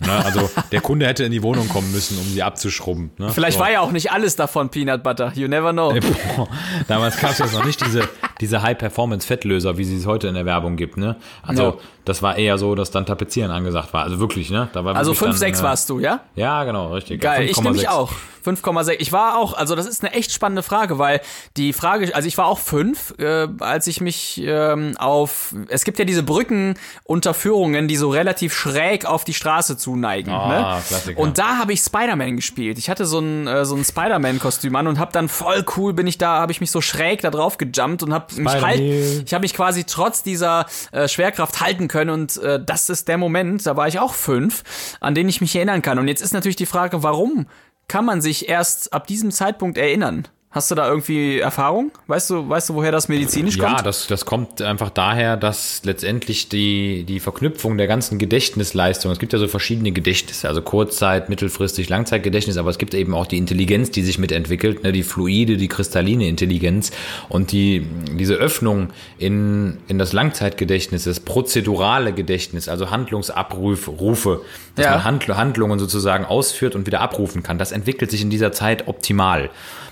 Ne? 0.05 0.11
Also 0.25 0.49
der 0.71 0.81
Kunde 0.81 1.07
hätte 1.07 1.23
in 1.23 1.31
die 1.31 1.43
Wohnung 1.43 1.67
kommen 1.69 1.91
müssen, 1.91 2.17
um 2.17 2.25
sie 2.25 2.41
abzuschrubben. 2.43 3.11
Ne? 3.17 3.29
Vielleicht 3.31 3.57
so. 3.57 3.63
war 3.63 3.71
ja 3.71 3.81
auch 3.81 3.91
nicht 3.91 4.11
alles 4.11 4.35
davon 4.35 4.69
Peanut 4.69 5.03
Butter. 5.03 5.31
You 5.35 5.47
never 5.47 5.73
know. 5.73 5.93
Boah, 6.35 6.47
Damals 6.87 7.19
gab 7.19 7.31
es 7.31 7.39
jetzt 7.39 7.53
noch 7.53 7.65
nicht 7.65 7.85
diese, 7.85 8.07
diese 8.39 8.61
High-Performance-Fettlöser, 8.61 9.77
wie 9.77 9.83
sie 9.83 9.97
es 9.97 10.05
heute 10.05 10.27
in 10.27 10.35
der 10.35 10.45
Werbung 10.45 10.75
gibt. 10.77 10.97
Ne? 10.97 11.15
Also 11.43 11.63
Ja. 11.63 11.73
das 12.05 12.21
war 12.21 12.37
eher 12.37 12.57
so, 12.57 12.75
dass 12.75 12.91
dann 12.91 13.05
Tapezieren 13.05 13.51
angesagt 13.51 13.93
war. 13.93 14.03
Also 14.03 14.19
wirklich, 14.19 14.49
ne? 14.49 14.69
Da 14.73 14.85
war 14.85 14.95
Also 14.95 15.13
wirklich 15.21 15.37
5, 15.37 15.37
6 15.37 15.57
dann, 15.57 15.65
äh, 15.65 15.69
warst 15.69 15.89
du, 15.89 15.99
ja? 15.99 16.19
Ja, 16.35 16.63
genau, 16.63 16.93
richtig. 16.93 17.21
Geil, 17.21 17.43
ich 17.45 17.57
5,6. 17.57 17.63
nämlich 17.63 17.89
auch. 17.89 18.11
5,6. 18.47 18.95
Ich 18.99 19.11
war 19.11 19.37
auch, 19.37 19.53
also 19.53 19.75
das 19.75 19.85
ist 19.85 20.03
eine 20.03 20.13
echt 20.13 20.31
spannende 20.31 20.63
Frage, 20.63 20.97
weil 20.97 21.21
die 21.57 21.73
Frage, 21.73 22.15
also 22.15 22.27
ich 22.27 22.37
war 22.37 22.45
auch 22.45 22.59
5, 22.59 23.15
äh, 23.19 23.47
als 23.59 23.87
ich 23.87 24.01
mich 24.01 24.41
ähm, 24.43 24.95
auf, 24.97 25.53
es 25.69 25.83
gibt 25.83 25.99
ja 25.99 26.05
diese 26.05 26.23
Brückenunterführungen, 26.23 27.87
die 27.87 27.97
so 27.97 28.09
relativ 28.09 28.53
schräg 28.53 29.05
auf 29.05 29.23
die 29.23 29.33
Straße 29.33 29.77
zuneigen. 29.77 30.31
Ah, 30.31 30.75
ne? 30.77 30.81
Klassiker. 30.87 31.19
Und 31.19 31.37
da 31.37 31.57
habe 31.57 31.73
ich 31.73 31.81
Spider-Man 31.81 32.35
gespielt. 32.35 32.77
Ich 32.77 32.89
hatte 32.89 33.05
so 33.05 33.19
ein, 33.19 33.47
äh, 33.47 33.65
so 33.65 33.75
ein 33.75 33.83
Spider-Man-Kostüm 33.83 34.75
an 34.75 34.87
und 34.87 34.99
habe 34.99 35.11
dann 35.11 35.27
voll 35.27 35.65
cool 35.75 35.93
bin 35.93 36.07
ich 36.07 36.17
da, 36.17 36.39
habe 36.39 36.51
ich 36.51 36.61
mich 36.61 36.71
so 36.71 36.81
schräg 36.81 37.21
da 37.21 37.31
drauf 37.31 37.57
gejumpt 37.57 38.03
und 38.03 38.13
habe 38.13 38.33
mich 38.35 38.61
halt, 38.61 38.79
ich 38.79 39.33
habe 39.33 39.41
mich 39.41 39.53
quasi 39.53 39.83
trotz 39.83 40.23
dieser 40.23 40.65
äh, 40.91 41.07
Schwerkraft 41.07 41.61
halten 41.61 41.87
können 41.87 42.11
und 42.11 42.37
äh, 42.37 42.59
das 42.63 42.89
ist 42.89 43.07
der 43.07 43.17
Moment, 43.17 43.65
da 43.65 43.75
war 43.75 43.87
ich 43.87 43.99
auch 43.99 44.13
fünf, 44.13 44.63
an 44.99 45.15
den 45.15 45.27
ich 45.27 45.41
mich 45.41 45.55
erinnern 45.55 45.81
kann. 45.81 45.99
Und 45.99 46.07
jetzt 46.07 46.21
ist 46.21 46.33
natürlich 46.33 46.55
die 46.55 46.65
Frage, 46.65 47.03
warum 47.03 47.47
kann 47.87 48.05
man 48.05 48.21
sich 48.21 48.49
erst 48.49 48.93
ab 48.93 49.07
diesem 49.07 49.31
Zeitpunkt 49.31 49.77
erinnern? 49.77 50.27
Hast 50.57 50.71
du 50.71 50.75
da 50.75 50.87
irgendwie 50.89 51.37
Erfahrung? 51.37 51.91
Weißt 52.07 52.31
du, 52.31 52.49
weißt 52.49 52.69
du, 52.69 52.73
woher 52.73 52.91
das 52.91 53.09
medizinisch 53.09 53.57
Ja, 53.57 53.75
kommt? 53.75 53.85
das, 53.85 54.07
das 54.07 54.25
kommt 54.25 54.59
einfach 54.59 54.89
daher, 54.89 55.37
dass 55.37 55.81
letztendlich 55.83 56.49
die, 56.49 57.03
die 57.03 57.19
Verknüpfung 57.19 57.77
der 57.77 57.85
ganzen 57.85 58.17
Gedächtnisleistung, 58.17 59.11
es 59.11 59.19
gibt 59.19 59.33
ja 59.33 59.37
so 59.39 59.47
verschiedene 59.47 59.91
Gedächtnisse, 59.91 60.47
also 60.47 60.63
Kurzzeit, 60.63 61.29
mittelfristig, 61.29 61.89
Langzeitgedächtnis, 61.89 62.57
aber 62.57 62.71
es 62.71 62.79
gibt 62.79 62.95
eben 62.95 63.13
auch 63.13 63.27
die 63.27 63.37
Intelligenz, 63.37 63.91
die 63.91 64.01
sich 64.01 64.17
mitentwickelt, 64.17 64.81
ne, 64.83 64.91
die 64.91 65.03
fluide, 65.03 65.57
die 65.57 65.67
kristalline 65.67 66.27
Intelligenz 66.27 66.89
und 67.29 67.51
die, 67.51 67.85
diese 68.17 68.33
Öffnung 68.33 68.89
in, 69.19 69.77
in 69.87 69.99
das 69.99 70.11
Langzeitgedächtnis, 70.11 71.03
das 71.03 71.19
prozedurale 71.19 72.13
Gedächtnis, 72.13 72.67
also 72.67 72.89
Handlungsabrufe, 72.89 73.91
Rufe, 73.91 74.41
dass 74.73 74.85
Ja. 74.85 74.91
man 74.93 75.03
Handl 75.03 75.35
Handlungen 75.37 75.77
sozusagen 75.77 76.25
ausführt 76.25 76.73
und 76.73 76.87
wieder 76.87 77.01
abrufen 77.01 77.43
kann, 77.43 77.59
das 77.59 77.71
entwickelt 77.71 78.09
sich 78.09 78.23
in 78.23 78.31
dieser 78.31 78.51
Zeit 78.51 78.87
optimal. 78.87 79.51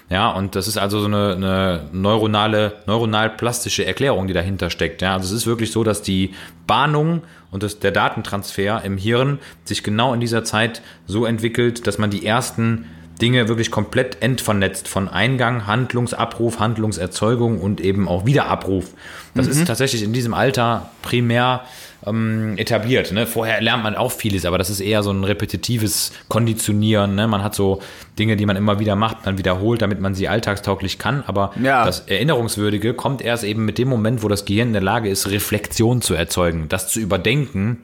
Ja, 0.10 0.30
und 0.32 0.56
das 0.56 0.68
ist 0.68 0.78
also 0.78 1.00
so 1.00 1.08
eine, 1.08 1.34
eine 1.34 1.82
neuronale, 1.92 2.74
neuronal-plastische 2.86 3.86
Erklärung, 3.86 4.28
die 4.28 4.34
dahinter 4.34 4.70
steckt. 4.70 5.02
Ja, 5.02 5.14
also 5.14 5.26
es 5.26 5.32
ist 5.32 5.48
wirklich 5.48 5.72
so, 5.72 5.84
dass 5.84 6.04
die 6.04 6.34
Bahnung 6.68 7.24
und 7.52 7.64
das, 7.64 7.80
der 7.80 7.92
Datentransfer 7.92 8.84
im 8.84 8.98
Hirn 8.98 9.40
sich 9.64 9.84
genau 9.84 10.14
in 10.14 10.20
dieser 10.20 10.44
Zeit 10.44 10.82
so 11.08 11.26
entwickelt, 11.26 11.88
dass 11.88 11.98
man 11.98 12.12
die 12.12 12.26
ersten 12.26 12.86
Dinge 13.22 13.48
wirklich 13.48 13.72
komplett 13.72 14.22
entvernetzt 14.22 14.88
von 14.88 15.08
Eingang, 15.08 15.66
Handlungsabruf, 15.66 16.60
Handlungserzeugung 16.60 17.60
und 17.60 17.80
eben 17.80 18.08
auch 18.08 18.26
Wiederabruf. 18.26 18.92
Das 19.34 19.48
ist 19.48 19.66
tatsächlich 19.66 20.04
in 20.04 20.14
diesem 20.14 20.34
Alter 20.34 20.90
primär 21.02 21.62
ähm, 22.06 22.58
etabliert. 22.58 23.12
Ne? 23.12 23.28
Vorher 23.28 23.62
lernt 23.62 23.84
man 23.84 23.96
auch 23.96 24.12
vieles, 24.12 24.46
aber 24.46 24.58
das 24.58 24.70
ist 24.70 24.80
eher 24.80 25.04
so 25.04 25.12
ein 25.12 25.24
repetitives 25.24 26.12
Konditionieren. 26.28 27.16
Ne? 27.16 27.28
Man 27.28 27.44
hat 27.44 27.56
so 27.56 27.82
Dinge, 28.18 28.36
die 28.36 28.46
man 28.46 28.56
immer 28.56 28.80
wieder 28.80 28.96
macht, 28.96 29.26
man 29.26 29.38
wiederholt, 29.38 29.82
damit 29.82 30.00
man 30.00 30.16
sie 30.16 30.28
alltagstauglich 30.28 30.98
kann. 30.98 31.24
Aber 31.28 31.52
Ja. 31.62 31.86
das 31.86 32.02
Erinnerungswürdige 32.02 32.94
kommt 32.94 33.22
erst 33.22 33.44
eben 33.44 33.66
mit 33.66 33.78
dem 33.78 33.88
Moment, 33.88 34.24
wo 34.24 34.28
das 34.28 34.46
Gehirn 34.46 34.68
in 34.70 34.74
der 34.74 34.82
Lage 34.82 35.10
ist, 35.10 35.30
Reflexion 35.30 36.02
zu 36.02 36.14
erzeugen, 36.14 36.68
das 36.70 36.88
zu 36.88 37.00
überdenken 37.00 37.82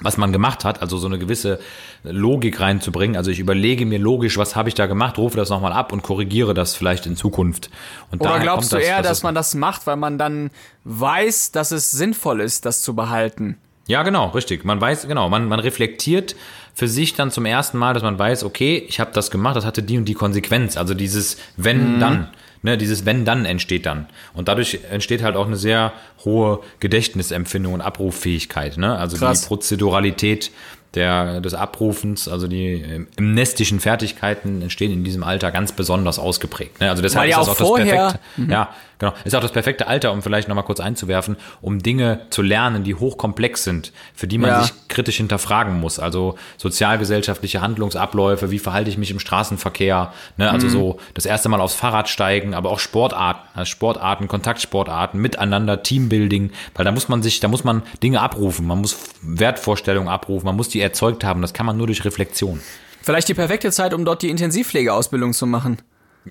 was 0.00 0.16
man 0.16 0.32
gemacht 0.32 0.64
hat, 0.64 0.82
also 0.82 0.98
so 0.98 1.06
eine 1.06 1.18
gewisse 1.18 1.60
Logik 2.02 2.60
reinzubringen. 2.60 3.16
Also 3.16 3.30
ich 3.30 3.38
überlege 3.38 3.86
mir 3.86 3.98
logisch, 3.98 4.36
was 4.36 4.56
habe 4.56 4.68
ich 4.68 4.74
da 4.74 4.86
gemacht, 4.86 5.18
rufe 5.18 5.36
das 5.36 5.50
nochmal 5.50 5.72
ab 5.72 5.92
und 5.92 6.02
korrigiere 6.02 6.52
das 6.52 6.74
vielleicht 6.74 7.06
in 7.06 7.16
Zukunft. 7.16 7.70
Und 8.10 8.20
Oder 8.20 8.40
glaubst 8.40 8.72
du 8.72 8.76
kommt 8.76 8.88
eher, 8.88 8.98
das, 8.98 9.08
dass 9.08 9.22
man 9.22 9.34
das 9.34 9.54
macht, 9.54 9.86
weil 9.86 9.96
man 9.96 10.18
dann 10.18 10.50
weiß, 10.84 11.52
dass 11.52 11.70
es 11.70 11.90
sinnvoll 11.90 12.40
ist, 12.40 12.66
das 12.66 12.82
zu 12.82 12.94
behalten? 12.94 13.56
Ja, 13.86 14.02
genau, 14.02 14.28
richtig. 14.28 14.64
Man 14.64 14.80
weiß, 14.80 15.06
genau, 15.08 15.28
man, 15.28 15.46
man 15.48 15.60
reflektiert 15.60 16.36
für 16.74 16.88
sich 16.88 17.14
dann 17.14 17.30
zum 17.30 17.44
ersten 17.46 17.78
Mal, 17.78 17.94
dass 17.94 18.02
man 18.02 18.18
weiß, 18.18 18.44
okay, 18.44 18.82
ich 18.88 18.98
habe 18.98 19.10
das 19.12 19.30
gemacht, 19.30 19.56
das 19.56 19.64
hatte 19.64 19.82
die 19.82 19.98
und 19.98 20.06
die 20.06 20.14
Konsequenz. 20.14 20.76
Also 20.76 20.94
dieses 20.94 21.36
wenn 21.56 22.00
dann, 22.00 22.28
ne, 22.62 22.76
dieses 22.78 23.04
wenn 23.06 23.24
dann 23.24 23.44
entsteht 23.44 23.86
dann. 23.86 24.06
Und 24.32 24.48
dadurch 24.48 24.80
entsteht 24.90 25.22
halt 25.22 25.36
auch 25.36 25.46
eine 25.46 25.56
sehr 25.56 25.92
hohe 26.24 26.60
Gedächtnisempfindung 26.80 27.74
und 27.74 27.80
Abrufffähigkeit. 27.82 28.76
Ne? 28.78 28.96
Also 28.98 29.16
Krass. 29.18 29.42
die 29.42 29.48
Prozeduralität 29.48 30.50
der, 30.94 31.40
des 31.40 31.54
Abrufens, 31.54 32.28
also 32.28 32.46
die 32.46 32.74
ähm, 32.80 33.08
mnestischen 33.18 33.80
Fertigkeiten 33.80 34.62
entstehen 34.62 34.92
in 34.92 35.02
diesem 35.04 35.24
Alter 35.24 35.50
ganz 35.50 35.72
besonders 35.72 36.18
ausgeprägt. 36.20 36.80
Ne? 36.80 36.88
Also 36.88 37.02
deshalb 37.02 37.24
Weil 37.24 37.30
ist 37.30 37.34
ja 37.36 37.40
das 37.40 37.48
auch 37.48 37.52
auch 37.52 37.58
das 37.58 37.68
vorher- 37.68 37.94
perfekte. 38.36 38.52
Ja, 38.52 38.68
genau. 38.98 39.12
Ist 39.24 39.34
auch 39.34 39.40
das 39.40 39.52
perfekte 39.52 39.86
Alter, 39.86 40.12
um 40.12 40.22
vielleicht 40.22 40.48
nochmal 40.48 40.64
kurz 40.64 40.80
einzuwerfen, 40.80 41.36
um 41.60 41.80
Dinge 41.80 42.26
zu 42.30 42.42
lernen, 42.42 42.84
die 42.84 42.94
hochkomplex 42.94 43.64
sind, 43.64 43.92
für 44.14 44.26
die 44.26 44.38
man 44.38 44.50
Ja. 44.50 44.62
sich 44.62 44.72
kritisch 44.88 45.16
hinterfragen 45.16 45.78
muss. 45.80 45.98
Also 45.98 46.36
sozialgesellschaftliche 46.56 47.60
Handlungsabläufe, 47.60 48.50
wie 48.50 48.58
verhalte 48.58 48.90
ich 48.90 48.98
mich 48.98 49.10
im 49.10 49.18
Straßenverkehr, 49.18 50.12
ne? 50.36 50.50
also 50.50 50.68
so 50.68 50.98
das 51.14 51.26
erste 51.26 51.48
Mal 51.48 51.60
aufs 51.60 51.74
Fahrrad 51.74 52.08
steigen, 52.08 52.54
aber 52.54 52.70
auch 52.70 52.78
Sportarten, 52.78 53.40
also 53.54 53.66
Sportarten, 53.70 54.28
Kontaktsportarten, 54.28 55.20
Miteinander, 55.20 55.82
Teambuilding, 55.82 56.50
weil 56.74 56.84
da 56.84 56.92
muss 56.92 57.08
man 57.08 57.22
sich, 57.22 57.40
da 57.40 57.48
muss 57.48 57.64
man 57.64 57.82
Dinge 58.02 58.20
abrufen, 58.20 58.66
man 58.66 58.80
muss 58.80 58.96
Wertvorstellungen 59.22 60.08
abrufen, 60.08 60.46
man 60.46 60.56
muss 60.56 60.68
die 60.68 60.80
erzeugt 60.80 61.24
haben, 61.24 61.42
das 61.42 61.52
kann 61.54 61.66
man 61.66 61.76
nur 61.76 61.86
durch 61.86 62.04
Reflexion. 62.04 62.60
Vielleicht 63.02 63.28
die 63.28 63.34
perfekte 63.34 63.70
Zeit, 63.70 63.92
um 63.94 64.04
dort 64.04 64.22
die 64.22 64.30
Intensivpflegeausbildung 64.30 65.32
zu 65.32 65.46
machen. 65.46 65.78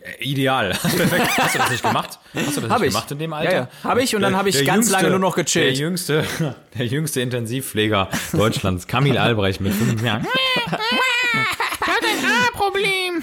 Äh, 0.01 0.23
Ideal. 0.23 0.69
Perfekt. 0.69 1.27
Hast 1.37 1.55
du 1.55 1.59
das 1.59 1.69
nicht 1.71 1.83
gemacht? 1.83 2.19
Hast 2.33 2.57
du 2.57 2.61
das 2.61 2.69
Hab 2.69 2.79
nicht 2.79 2.87
ich. 2.87 2.93
gemacht 2.93 3.11
in 3.11 3.19
dem 3.19 3.33
Alter? 3.33 3.51
Ja, 3.51 3.57
ja. 3.59 3.67
Hab 3.83 3.97
ich 3.99 4.15
und 4.15 4.21
dann 4.21 4.35
habe 4.35 4.49
ich 4.49 4.65
ganz 4.65 4.89
lange 4.89 5.09
nur 5.09 5.19
noch 5.19 5.35
gechillt. 5.35 5.67
Der 5.67 5.73
jüngste, 5.73 6.23
der 6.77 6.85
jüngste 6.85 7.21
Intensivpfleger 7.21 8.09
Deutschlands, 8.31 8.87
Kamil 8.87 9.17
Albrecht 9.17 9.61
mit 9.61 9.73
fünf 9.73 10.01
Jahren. 10.03 10.25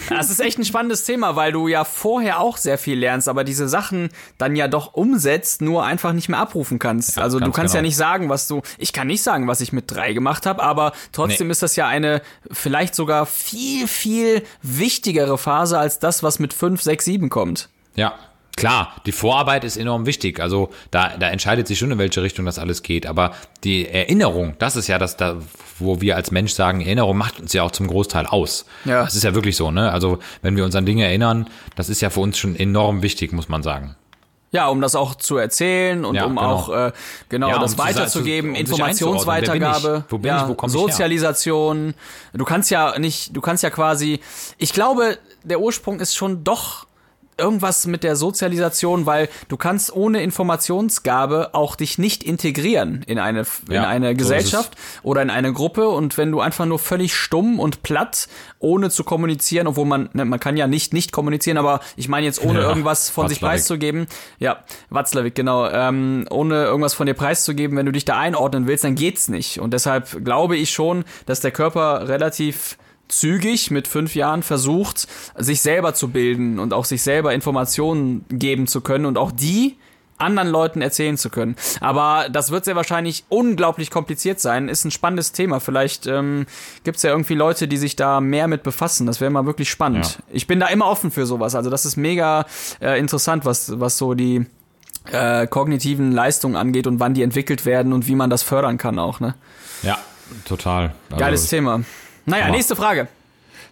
Das 0.09 0.31
ist 0.31 0.41
echt 0.41 0.59
ein 0.59 0.65
spannendes 0.65 1.05
Thema, 1.05 1.37
weil 1.37 1.53
du 1.53 1.69
ja 1.69 1.85
vorher 1.85 2.41
auch 2.41 2.57
sehr 2.57 2.79
viel 2.79 2.99
lernst, 2.99 3.29
aber 3.29 3.45
diese 3.45 3.69
Sachen 3.69 4.11
dann 4.39 4.57
ja 4.57 4.69
doch 4.69 4.95
umsetzt, 4.95 5.63
nur 5.63 5.85
einfach 5.85 6.13
nicht 6.13 6.29
mehr 6.29 6.39
abrufen 6.39 6.79
kannst. 6.79 7.17
Ja, 7.17 7.23
also 7.23 7.39
du 7.39 7.51
kannst 7.53 7.75
ja 7.75 7.81
genau. 7.81 7.89
nicht 7.89 7.97
sagen, 7.97 8.29
was 8.29 8.49
du. 8.49 8.63
Ich 8.79 8.93
kann 8.93 9.07
nicht 9.07 9.23
sagen, 9.23 9.47
was 9.47 9.61
ich 9.61 9.73
mit 9.73 9.91
drei 9.91 10.13
gemacht 10.13 10.47
habe, 10.47 10.63
aber 10.63 10.93
trotzdem 11.13 11.49
Nee. 11.49 11.53
ist 11.53 11.63
das 11.63 11.77
ja 11.77 11.87
eine 11.87 12.23
vielleicht 12.51 12.95
sogar 12.95 13.27
viel, 13.27 13.87
viel 13.87 14.43
wichtigere 14.63 15.39
Phase 15.39 15.79
als 15.79 15.99
das, 15.99 16.23
was 16.23 16.39
mit 16.39 16.53
fünf, 16.53 16.83
sechs, 16.83 17.05
sieben 17.05 17.31
kommt. 17.31 17.69
Ja, 17.95 18.15
klar, 18.61 18.93
die 19.07 19.13
Vorarbeit 19.13 19.65
ist 19.65 19.77
enorm 19.77 20.07
wichtig. 20.07 20.41
Also 20.41 20.71
da, 20.91 21.17
da 21.19 21.29
entscheidet 21.29 21.67
sich 21.67 21.79
schon, 21.79 21.91
in 21.91 21.99
welche 21.99 22.23
Richtung 22.23 22.47
das 22.47 22.59
alles 22.59 22.83
geht. 22.83 23.07
Aber 23.07 23.33
die 23.65 23.89
Erinnerung, 23.89 24.55
das 24.59 24.77
ist 24.77 24.87
ja 24.87 24.99
das, 24.99 25.17
da, 25.17 25.37
wo 25.79 26.01
wir 26.01 26.17
als 26.17 26.31
Mensch 26.31 26.53
sagen, 26.53 26.81
Erinnerung 26.81 27.17
macht 27.17 27.41
uns 27.41 27.53
ja 27.53 27.63
auch 27.63 27.71
zum 27.73 27.87
Großteil 27.89 28.27
aus. 28.27 28.67
Ja. 28.85 29.05
Das 29.05 29.15
ist 29.17 29.25
ja 29.25 29.35
wirklich 29.35 29.57
so, 29.57 29.71
ne? 29.71 29.91
Also 29.93 30.19
wenn 30.43 30.57
wir 30.57 30.65
uns 30.65 30.75
an 30.75 30.87
Dinge 30.87 31.05
erinnern, 31.05 31.49
das 31.77 31.89
ist 31.89 32.01
ja 32.01 32.11
für 32.11 32.21
uns 32.21 32.39
schon 32.39 32.55
enorm 32.57 33.03
wichtig, 33.03 33.33
muss 33.33 33.49
man 33.49 33.63
sagen. 33.63 33.97
Ja, 34.53 34.67
um 34.67 34.81
das 34.81 34.97
auch 34.97 35.15
zu 35.15 35.37
erzählen 35.37 36.05
und 36.05 36.17
Ja, 36.17 36.25
um 36.25 36.35
genau. 36.35 36.43
auch 36.55 36.69
äh, 36.71 36.93
genau 37.29 37.51
Ja, 37.51 37.59
das 37.61 37.71
um 37.73 37.79
sa- 37.79 37.85
weiterzugeben, 37.85 38.51
zu- 38.51 38.55
um. 38.57 38.61
Informationsweitergabe? 38.61 40.05
Wo 40.09 40.19
bin 40.19 40.29
ja, 40.29 40.43
ich? 40.43 40.49
Wo 40.49 40.55
komm 40.55 40.71
ich 40.71 40.77
her? 40.77 40.83
Sozialisation. 40.83 41.95
Du 42.33 42.45
kannst 42.45 42.71
ja 42.71 42.99
nicht, 42.99 43.37
du 43.37 43.41
kannst 43.41 43.63
ja 43.63 43.71
quasi. 43.71 44.21
Ich 44.59 44.73
glaube, 44.73 45.19
der 45.45 45.61
Ursprung 45.61 46.01
ist 46.01 46.17
schon 46.17 46.43
doch 46.45 46.87
irgendwas 47.41 47.87
mit 47.87 48.05
der 48.05 48.15
Sozialisation, 48.17 49.07
weil 49.07 49.29
du 49.49 49.57
kannst 49.57 49.93
ohne 49.93 50.23
Informationsgabe 50.23 51.51
auch 51.55 51.75
dich 51.77 51.99
nicht 51.99 52.23
integrieren 52.23 53.03
in 53.07 53.19
eine 53.19 53.41
in 53.69 53.75
Ja, 53.75 53.83
so 53.83 53.89
eine 53.89 54.15
Gesellschaft 54.15 54.77
oder 55.03 55.23
in 55.23 55.31
eine 55.31 55.53
Gruppe 55.53 55.89
und 55.89 56.17
wenn 56.19 56.31
du 56.31 56.41
einfach 56.41 56.67
nur 56.67 56.79
völlig 56.79 57.15
stumm 57.15 57.59
und 57.59 57.83
platt 57.83 58.29
ohne 58.59 58.91
zu 58.91 59.05
kommunizieren, 59.05 59.67
obwohl 59.67 59.87
man 59.87 60.11
ne, 60.13 60.25
man 60.25 60.39
kann 60.39 60.57
ja 60.57 60.67
nicht 60.67 60.93
nicht 60.93 61.13
kommunizieren, 61.13 61.57
aber 61.59 61.81
ich 61.97 62.09
meine 62.09 62.27
jetzt 62.27 62.43
ohne 62.45 62.61
Ja, 62.61 62.69
irgendwas 62.69 63.11
von 63.11 63.29
sich 63.29 63.39
Watzlawick. 63.39 63.57
preiszugeben, 63.57 64.07
ja, 64.39 64.59
Watzlawick, 64.91 65.35
genau, 65.35 65.69
ähm, 65.69 66.27
ohne 66.31 66.65
irgendwas 66.65 66.95
von 66.95 67.07
dir 67.07 67.15
preiszugeben, 67.15 67.77
wenn 67.77 67.87
du 67.87 67.93
dich 67.93 68.05
da 68.05 68.19
einordnen 68.19 68.67
willst, 68.67 68.85
dann 68.85 68.95
geht's 68.95 69.29
nicht. 69.29 69.61
Und 69.61 69.73
deshalb 69.73 70.25
glaube 70.25 70.57
ich 70.57 70.71
schon, 70.71 71.05
dass 71.27 71.41
der 71.41 71.51
Körper 71.51 72.09
relativ 72.09 72.77
zügig 73.13 73.71
mit 73.71 73.89
fünf 73.89 74.15
Jahren 74.15 74.43
versucht, 74.43 75.07
sich 75.37 75.61
selber 75.61 75.95
zu 75.95 76.09
bilden 76.09 76.59
und 76.59 76.73
auch 76.73 76.85
sich 76.85 77.03
selber 77.03 77.35
Informationen 77.35 78.25
geben 78.29 78.67
zu 78.67 78.81
können 78.81 79.07
und 79.07 79.19
auch 79.19 79.33
die 79.33 79.77
anderen 80.21 80.49
Leuten 80.49 80.83
erzählen 80.83 81.17
zu 81.17 81.31
können. 81.31 81.57
Aber 81.81 82.29
das 82.31 82.51
wird 82.51 82.65
sehr 82.65 82.77
wahrscheinlich 82.77 83.25
unglaublich 83.29 83.91
kompliziert 83.91 84.41
sein. 84.41 84.69
Ist 84.69 84.85
ein 84.85 84.91
spannendes 84.91 85.33
Thema. 85.33 85.61
Vielleicht 85.61 86.07
ähm, 86.07 86.47
gibt 86.85 86.99
es 86.99 87.03
ja 87.03 87.11
irgendwie 87.11 87.35
Leute, 87.35 87.69
die 87.69 87.77
sich 87.77 87.97
da 87.97 88.21
mehr 88.21 88.47
mit 88.47 88.63
befassen. 88.63 89.07
Das 89.07 89.21
wäre 89.21 89.31
mal 89.31 89.47
wirklich 89.47 89.71
spannend. 89.71 90.19
Ja. 90.19 90.25
Ich 90.33 90.47
bin 90.47 90.61
da 90.61 90.67
immer 90.67 90.87
offen 90.87 91.11
für 91.11 91.27
sowas. 91.27 91.55
Also 91.55 91.71
das 91.71 91.87
ist 91.87 91.97
mega 91.97 92.45
äh, 92.81 92.99
interessant, 92.99 93.45
was, 93.45 93.81
was 93.81 93.97
so 93.99 94.15
die 94.15 94.47
äh, 95.11 95.47
kognitiven 95.47 96.13
Leistungen 96.13 96.57
angeht 96.57 96.87
und 96.87 97.01
wann 97.01 97.15
die 97.15 97.23
entwickelt 97.23 97.65
werden 97.65 97.93
und 97.93 98.07
wie 98.07 98.15
man 98.15 98.31
das 98.31 98.43
fördern 98.43 98.79
kann 98.79 98.99
auch. 98.99 99.21
Ne? 99.21 99.35
Ja, 99.83 99.99
total. 100.45 100.93
Also, 101.11 101.21
Geiles 101.25 101.49
Thema. 101.49 101.81
Naja, 102.27 102.45
Hammer. 102.45 102.55
nächste 102.57 102.77
Frage. 102.77 103.09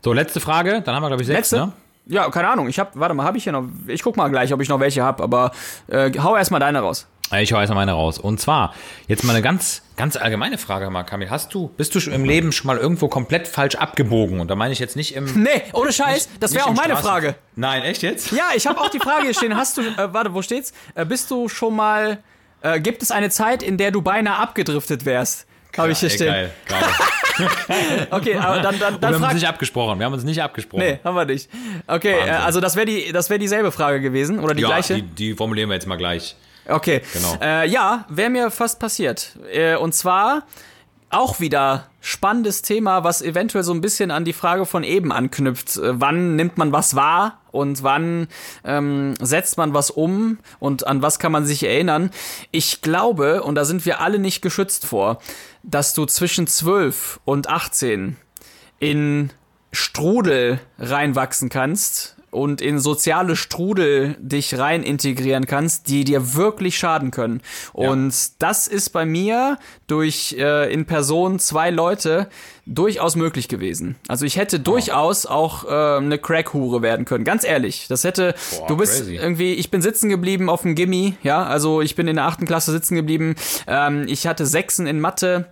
So, 0.05 0.13
letzte 0.13 0.41
Frage, 0.41 0.81
dann 0.83 0.95
haben 0.95 1.03
wir, 1.03 1.09
glaube 1.09 1.23
ich, 1.23 1.27
sechs, 1.27 1.51
Letzte? 1.51 1.57
ne? 1.59 1.73
Ja, 2.07 2.31
keine 2.31 2.49
Ahnung. 2.49 2.69
Ich 2.69 2.79
hab, 2.79 2.99
warte 2.99 3.15
mal, 3.15 3.25
habe 3.25 3.37
ich 3.37 3.45
hier 3.45 3.53
noch? 3.53 3.65
Ich 3.87 4.03
guck 4.03 4.17
mal 4.17 4.29
gleich, 4.29 4.53
ob 4.53 4.61
ich 4.63 4.69
noch 4.69 4.81
welche 4.81 5.03
habe. 5.03 5.23
Aber 5.23 5.53
äh, 5.89 6.11
hau 6.19 6.37
erstmal 6.37 6.61
deine 6.61 6.81
raus. 6.81 7.07
Ich 7.39 7.53
hau 7.53 7.61
erst 7.61 7.69
mal 7.69 7.75
meine 7.75 7.93
raus. 7.93 8.17
Und 8.19 8.41
zwar, 8.41 8.73
jetzt 9.07 9.23
mal 9.25 9.35
eine 9.35 9.43
ganz, 9.43 9.83
ganz 9.97 10.17
allgemeine 10.17 10.57
Frage 10.57 10.89
mal, 10.89 11.03
Kamil. 11.03 11.29
Hast 11.29 11.53
du, 11.53 11.69
bist 11.77 11.95
du 11.95 12.01
schon 12.01 12.15
im 12.15 12.25
Leben 12.25 12.53
schon 12.53 12.67
mal 12.69 12.79
irgendwo 12.79 13.09
komplett 13.09 13.47
falsch 13.47 13.75
abgebogen? 13.75 14.41
Und 14.41 14.49
da 14.49 14.55
meine 14.55 14.73
ich 14.73 14.79
jetzt 14.79 14.97
nicht 14.97 15.15
im. 15.15 15.27
Nee, 15.43 15.63
ohne 15.75 15.93
Scheiß. 15.93 16.31
das 16.41 16.55
wäre 16.55 16.71
nicht 16.71 16.79
auch 16.79 16.83
meine 16.83 16.95
Straßen- 16.95 17.03
Frage. 17.03 17.35
Nein, 17.57 17.83
echt 17.83 18.03
jetzt? 18.03 18.33
Ja, 18.33 18.45
ich 18.57 18.67
habe 18.67 18.81
auch 18.81 18.89
die 18.89 19.01
Frage 19.01 19.25
hier 19.25 19.35
stehen. 19.35 19.55
Hast 19.55 19.77
du, 19.77 19.83
äh, 19.83 20.15
warte, 20.15 20.33
wo 20.33 20.41
steht's? 20.41 20.73
Äh, 20.95 21.05
bist 21.05 21.31
du 21.31 21.51
schon 21.51 21.77
mal, 21.77 22.17
äh, 22.63 22.81
gibt 22.81 23.03
es 23.03 23.11
eine 23.11 23.29
Zeit, 23.29 23.63
in 23.63 23.77
der 23.77 23.91
du 23.91 24.01
beinahe 24.01 24.37
abgedriftet 24.39 25.05
wärst? 25.05 25.45
Habe 25.77 25.93
ich 25.93 25.99
hier 25.99 26.11
Ey, 26.11 26.15
stehen. 26.17 26.27
Geil, 26.27 26.51
geil. 26.67 26.85
Okay, 28.11 28.37
aber 28.37 28.61
dann, 28.61 28.79
dann, 28.81 28.95
Wir 28.95 28.99
dann 28.99 29.15
haben 29.15 29.23
uns 29.23 29.35
nicht 29.35 29.47
abgesprochen. 29.47 29.99
Wir 30.01 30.07
haben 30.07 30.13
uns 30.13 30.25
nicht 30.25 30.43
abgesprochen. 30.43 30.81
Nee, 30.81 30.99
haben 31.05 31.15
wir 31.15 31.25
nicht. 31.25 31.49
Okay, 31.87 32.15
äh, 32.15 32.19
Wahnsinn. 32.19 32.35
also 32.35 32.61
das 32.61 32.75
wäre 32.75 32.87
die, 32.87 33.13
das 33.13 33.31
wäre 33.31 33.39
dieselbe 33.39 33.71
Frage 33.71 34.01
gewesen 34.01 34.41
oder 34.41 34.55
die 34.55 34.63
ja, 34.63 34.69
gleiche? 34.69 34.95
die, 34.95 35.03
die 35.03 35.35
formulieren 35.35 35.69
wir 35.69 35.75
jetzt 35.75 35.87
mal 35.87 35.97
gleich. 35.97 36.35
Okay. 36.67 37.01
Genau. 37.13 37.39
Äh, 37.41 37.69
ja, 37.69 38.05
wäre 38.09 38.31
mir 38.31 38.51
fast 38.51 38.79
passiert. 38.79 39.37
Äh, 39.53 39.77
und 39.77 39.95
zwar 39.95 40.43
auch 41.11 41.41
wieder 41.41 41.87
spannendes 42.09 42.63
Thema, 42.63 43.05
was 43.05 43.21
eventuell 43.21 43.63
so 43.63 43.73
ein 43.73 43.83
bisschen 43.83 44.11
an 44.11 44.25
die 44.25 44.33
Frage 44.33 44.65
von 44.65 44.83
eben 44.83 45.13
anknüpft. 45.13 45.77
Äh, 45.77 46.01
wann 46.01 46.37
nimmt 46.37 46.57
man 46.57 46.73
was 46.73 46.97
wahr 46.97 47.41
und 47.51 47.83
wann 47.83 48.29
ähm, 48.65 49.15
setzt 49.21 49.59
man 49.59 49.75
was 49.75 49.91
um 49.91 50.39
und 50.59 50.87
an 50.87 51.03
was 51.03 51.19
kann 51.19 51.33
man 51.33 51.45
sich 51.45 51.63
erinnern? 51.65 52.11
Ich 52.51 52.81
glaube, 52.81 53.43
und 53.43 53.57
da 53.57 53.67
sind 53.67 53.85
wir 53.85 54.01
alle 54.01 54.19
nicht 54.19 54.41
geschützt 54.41 54.87
vor, 54.87 55.21
dass 55.63 55.93
du 55.93 56.07
zwischen 56.07 56.47
12 56.47 57.21
und 57.27 57.49
18 57.51 58.17
in 58.79 59.31
Strudel 59.71 60.61
reinwachsen 60.79 61.51
kannst 61.51 62.18
und 62.31 62.61
in 62.61 62.79
soziale 62.79 63.37
Strudel 63.37 64.17
dich 64.21 64.59
rein 64.59 64.83
integrieren 64.83 65.47
kannst, 65.47 65.89
die 65.89 66.05
dir 66.05 66.35
wirklich 66.35 66.79
schaden 66.79 67.11
können. 67.11 67.41
Und 67.73 68.15
das 68.39 68.67
ist 68.67 68.91
bei 68.91 69.05
mir 69.05 69.59
durch 69.87 70.37
äh, 70.39 70.73
in 70.73 70.87
Person 70.87 71.39
zwei 71.39 71.71
Leute 71.71 72.29
durchaus 72.67 73.17
möglich 73.17 73.49
gewesen. 73.49 73.97
Also 74.09 74.27
ich 74.27 74.37
hätte 74.37 74.61
durchaus 74.61 75.27
auch 75.27 75.65
äh, 75.65 75.97
eine 75.97 76.19
Crack-Hure 76.19 76.83
werden 76.83 77.05
können. 77.05 77.25
Ganz 77.25 77.45
ehrlich, 77.45 77.87
das 77.89 78.05
hätte. 78.05 78.35
Boah, 78.59 78.67
du 78.67 78.77
bist 78.77 78.99
crazy. 78.99 79.17
irgendwie. 79.17 79.55
Ich 79.55 79.71
bin 79.71 79.81
sitzen 79.81 80.09
geblieben 80.11 80.51
auf 80.51 80.63
dem 80.63 80.75
Gimmi. 80.75 81.17
Ja, 81.23 81.45
also 81.45 81.81
ich 81.81 81.95
bin 81.95 82.09
in 82.09 82.17
der 82.17 82.27
achten 82.27 82.47
Klasse 82.47 82.73
sitzen 82.73 82.95
geblieben. 82.95 83.37
Ähm, 83.67 84.05
ich 84.07 84.27
hatte 84.27 84.47
Sechsen 84.47 84.87
in 84.87 85.01
Mathe. 85.01 85.47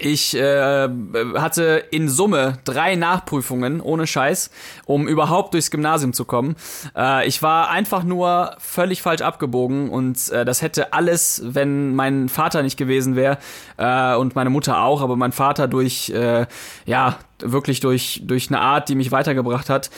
Ich 0.00 0.36
äh, 0.36 0.88
hatte 1.36 1.84
in 1.90 2.08
Summe 2.08 2.58
drei 2.64 2.94
Nachprüfungen 2.94 3.80
ohne 3.80 4.06
Scheiß, 4.06 4.50
um 4.86 5.08
überhaupt 5.08 5.54
durchs 5.54 5.70
Gymnasium 5.70 6.12
zu 6.12 6.24
kommen. 6.24 6.56
Äh, 6.96 7.26
ich 7.26 7.42
war 7.42 7.70
einfach 7.70 8.04
nur 8.04 8.56
völlig 8.58 9.02
falsch 9.02 9.22
abgebogen 9.22 9.90
und 9.90 10.30
äh, 10.30 10.44
das 10.44 10.62
hätte 10.62 10.92
alles, 10.92 11.42
wenn 11.44 11.94
mein 11.94 12.28
Vater 12.28 12.62
nicht 12.62 12.76
gewesen 12.76 13.16
wäre 13.16 13.38
äh, 13.76 14.14
und 14.14 14.34
meine 14.34 14.50
Mutter 14.50 14.82
auch, 14.82 15.02
aber 15.02 15.16
mein 15.16 15.32
Vater 15.32 15.68
durch 15.68 16.10
äh, 16.10 16.46
ja 16.86 17.18
wirklich 17.40 17.80
durch 17.80 18.22
durch 18.24 18.48
eine 18.48 18.60
Art, 18.60 18.88
die 18.88 18.94
mich 18.94 19.10
weitergebracht 19.10 19.68
hat, 19.70 19.90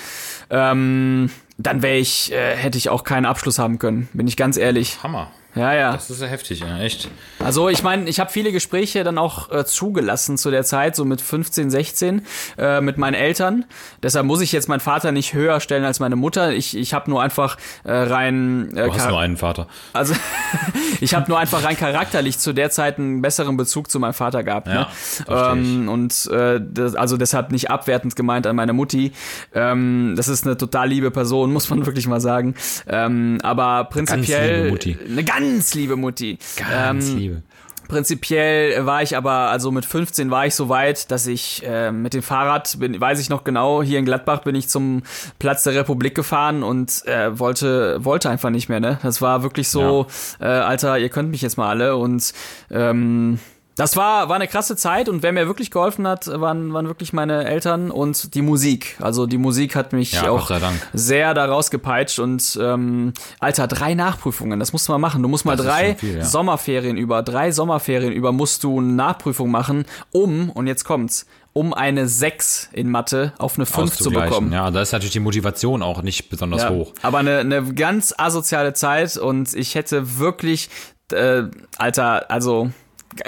ähm, 0.50 1.30
dann 1.58 1.82
wäre 1.82 1.96
ich 1.96 2.32
äh, 2.32 2.56
hätte 2.56 2.78
ich 2.78 2.88
auch 2.88 3.04
keinen 3.04 3.26
Abschluss 3.26 3.58
haben 3.58 3.78
können, 3.78 4.08
bin 4.12 4.26
ich 4.26 4.36
ganz 4.36 4.56
ehrlich. 4.56 5.02
Hammer. 5.02 5.30
Ja, 5.54 5.74
ja. 5.74 5.92
Das 5.92 6.10
ist 6.10 6.22
ja 6.22 6.28
heftig, 6.28 6.60
ja, 6.60 6.78
echt. 6.78 7.08
Also 7.40 7.68
ich 7.68 7.82
meine, 7.82 8.08
ich 8.08 8.20
habe 8.20 8.30
viele 8.30 8.52
Gespräche 8.52 9.02
dann 9.02 9.18
auch 9.18 9.50
äh, 9.50 9.64
zugelassen 9.64 10.38
zu 10.38 10.50
der 10.50 10.62
Zeit, 10.62 10.94
so 10.94 11.04
mit 11.04 11.20
15, 11.20 11.70
16, 11.70 12.22
äh, 12.56 12.80
mit 12.80 12.98
meinen 12.98 13.14
Eltern. 13.14 13.64
Deshalb 14.02 14.26
muss 14.26 14.40
ich 14.40 14.52
jetzt 14.52 14.68
meinen 14.68 14.80
Vater 14.80 15.10
nicht 15.10 15.34
höher 15.34 15.58
stellen 15.58 15.84
als 15.84 15.98
meine 15.98 16.14
Mutter. 16.14 16.52
Ich, 16.52 16.76
ich 16.76 16.94
habe 16.94 17.10
nur 17.10 17.20
einfach 17.20 17.56
äh, 17.82 17.92
rein... 17.92 18.76
Äh, 18.76 18.86
Du 18.86 18.94
hast 18.94 19.08
nur 19.08 19.18
einen 19.20 19.36
Vater. 19.36 19.66
also 19.92 20.14
ich 21.00 21.14
habe 21.14 21.28
nur 21.28 21.38
einfach 21.38 21.64
rein 21.64 21.76
charakterlich 21.76 22.38
zu 22.38 22.52
der 22.52 22.70
Zeit 22.70 22.98
einen 22.98 23.20
besseren 23.20 23.56
Bezug 23.56 23.90
zu 23.90 23.98
meinem 23.98 24.14
Vater 24.14 24.44
gehabt. 24.44 24.68
Ja, 24.68 24.88
ne? 25.28 25.52
ähm, 25.52 25.88
und 25.88 26.26
äh, 26.30 26.60
das, 26.62 26.94
also 26.94 27.16
deshalb 27.16 27.50
nicht 27.50 27.70
abwertend 27.70 28.14
gemeint 28.14 28.46
an 28.46 28.54
meine 28.54 28.72
Mutti. 28.72 29.12
Ähm, 29.52 30.14
das 30.16 30.28
ist 30.28 30.46
eine 30.46 30.56
total 30.56 30.88
liebe 30.88 31.10
Person, 31.10 31.52
muss 31.52 31.68
man 31.70 31.86
wirklich 31.86 32.06
mal 32.06 32.20
sagen. 32.20 32.54
Ähm, 32.86 33.38
aber 33.42 33.84
prinzipiell 33.84 34.58
liebe 34.58 34.70
Mutti. 34.70 34.98
eine 35.08 35.24
ganz 35.24 35.39
liebe 35.74 35.96
Mutti. 35.96 36.38
Ganz 36.56 37.10
ähm, 37.10 37.16
liebe. 37.16 37.42
Prinzipiell 37.90 38.86
war 38.86 39.02
ich 39.02 39.16
aber, 39.16 39.50
also 39.50 39.72
mit 39.72 39.84
15 39.84 40.30
war 40.30 40.46
ich 40.46 40.54
so 40.54 40.68
weit, 40.68 41.10
dass 41.10 41.26
ich 41.26 41.64
äh, 41.66 41.90
mit 41.90 42.14
dem 42.14 42.22
Fahrrad, 42.22 42.78
bin, 42.78 43.00
weiß 43.00 43.18
ich 43.18 43.30
noch 43.30 43.42
genau, 43.42 43.82
hier 43.82 43.98
in 43.98 44.04
Gladbach 44.04 44.42
bin 44.42 44.54
ich 44.54 44.68
zum 44.68 45.02
Platz 45.40 45.64
der 45.64 45.74
Republik 45.74 46.14
gefahren 46.14 46.62
und 46.62 47.04
äh, 47.06 47.36
wollte, 47.36 48.04
wollte 48.04 48.30
einfach 48.30 48.50
nicht 48.50 48.68
mehr, 48.68 48.78
ne? 48.78 49.00
Das 49.02 49.20
war 49.20 49.42
wirklich 49.42 49.68
so, 49.68 50.06
äh, 50.38 50.44
Alter, 50.44 50.98
ihr 50.98 51.08
könnt 51.08 51.32
mich 51.32 51.42
jetzt 51.42 51.56
mal 51.56 51.68
alle 51.68 51.96
und 51.96 52.32
ähm, 52.70 53.40
das 53.76 53.96
war, 53.96 54.28
war 54.28 54.36
eine 54.36 54.48
krasse 54.48 54.76
Zeit 54.76 55.08
und 55.08 55.22
wer 55.22 55.32
mir 55.32 55.46
wirklich 55.46 55.70
geholfen 55.70 56.06
hat, 56.06 56.26
waren, 56.26 56.72
waren 56.72 56.86
wirklich 56.86 57.12
meine 57.12 57.44
Eltern 57.46 57.90
und 57.90 58.34
die 58.34 58.42
Musik. 58.42 58.96
Also 59.00 59.26
die 59.26 59.38
Musik 59.38 59.74
hat 59.76 59.92
mich 59.92 60.12
Ja, 60.12 60.30
auch 60.30 60.50
sehr 60.92 61.32
da 61.34 61.46
rausgepeitscht 61.46 62.18
und 62.18 62.58
ähm, 62.60 63.12
Alter, 63.38 63.68
drei 63.68 63.94
Nachprüfungen, 63.94 64.60
das 64.60 64.72
musst 64.72 64.88
du 64.88 64.92
mal 64.92 64.98
machen. 64.98 65.22
Du 65.22 65.28
musst 65.28 65.44
mal 65.44 65.56
Das 65.56 65.66
drei 65.66 65.94
viel, 65.94 66.18
ja. 66.18 66.24
Sommerferien 66.24 66.96
über, 66.96 67.22
drei 67.22 67.52
Sommerferien 67.52 68.12
über 68.12 68.32
musst 68.32 68.64
du 68.64 68.78
eine 68.78 68.88
Nachprüfung 68.92 69.50
machen, 69.50 69.86
um, 70.10 70.50
und 70.50 70.66
jetzt 70.66 70.84
kommt's, 70.84 71.26
um 71.52 71.72
eine 71.74 72.06
6 72.06 72.70
in 72.72 72.90
Mathe 72.90 73.32
auf 73.38 73.56
eine 73.56 73.66
5 73.66 73.96
zu 73.96 74.10
bekommen. 74.10 74.52
Ja, 74.52 74.70
da 74.70 74.82
ist 74.82 74.92
natürlich 74.92 75.12
die 75.12 75.20
Motivation 75.20 75.82
auch 75.82 76.02
nicht 76.02 76.28
besonders 76.28 76.62
Ja, 76.62 76.70
hoch. 76.70 76.92
Aber 77.02 77.18
eine, 77.18 77.38
eine 77.38 77.64
ganz 77.74 78.14
asoziale 78.16 78.72
Zeit 78.72 79.16
und 79.16 79.54
ich 79.54 79.74
hätte 79.74 80.18
wirklich, 80.18 80.68
äh, 81.12 81.44
Alter, 81.76 82.30
also 82.30 82.70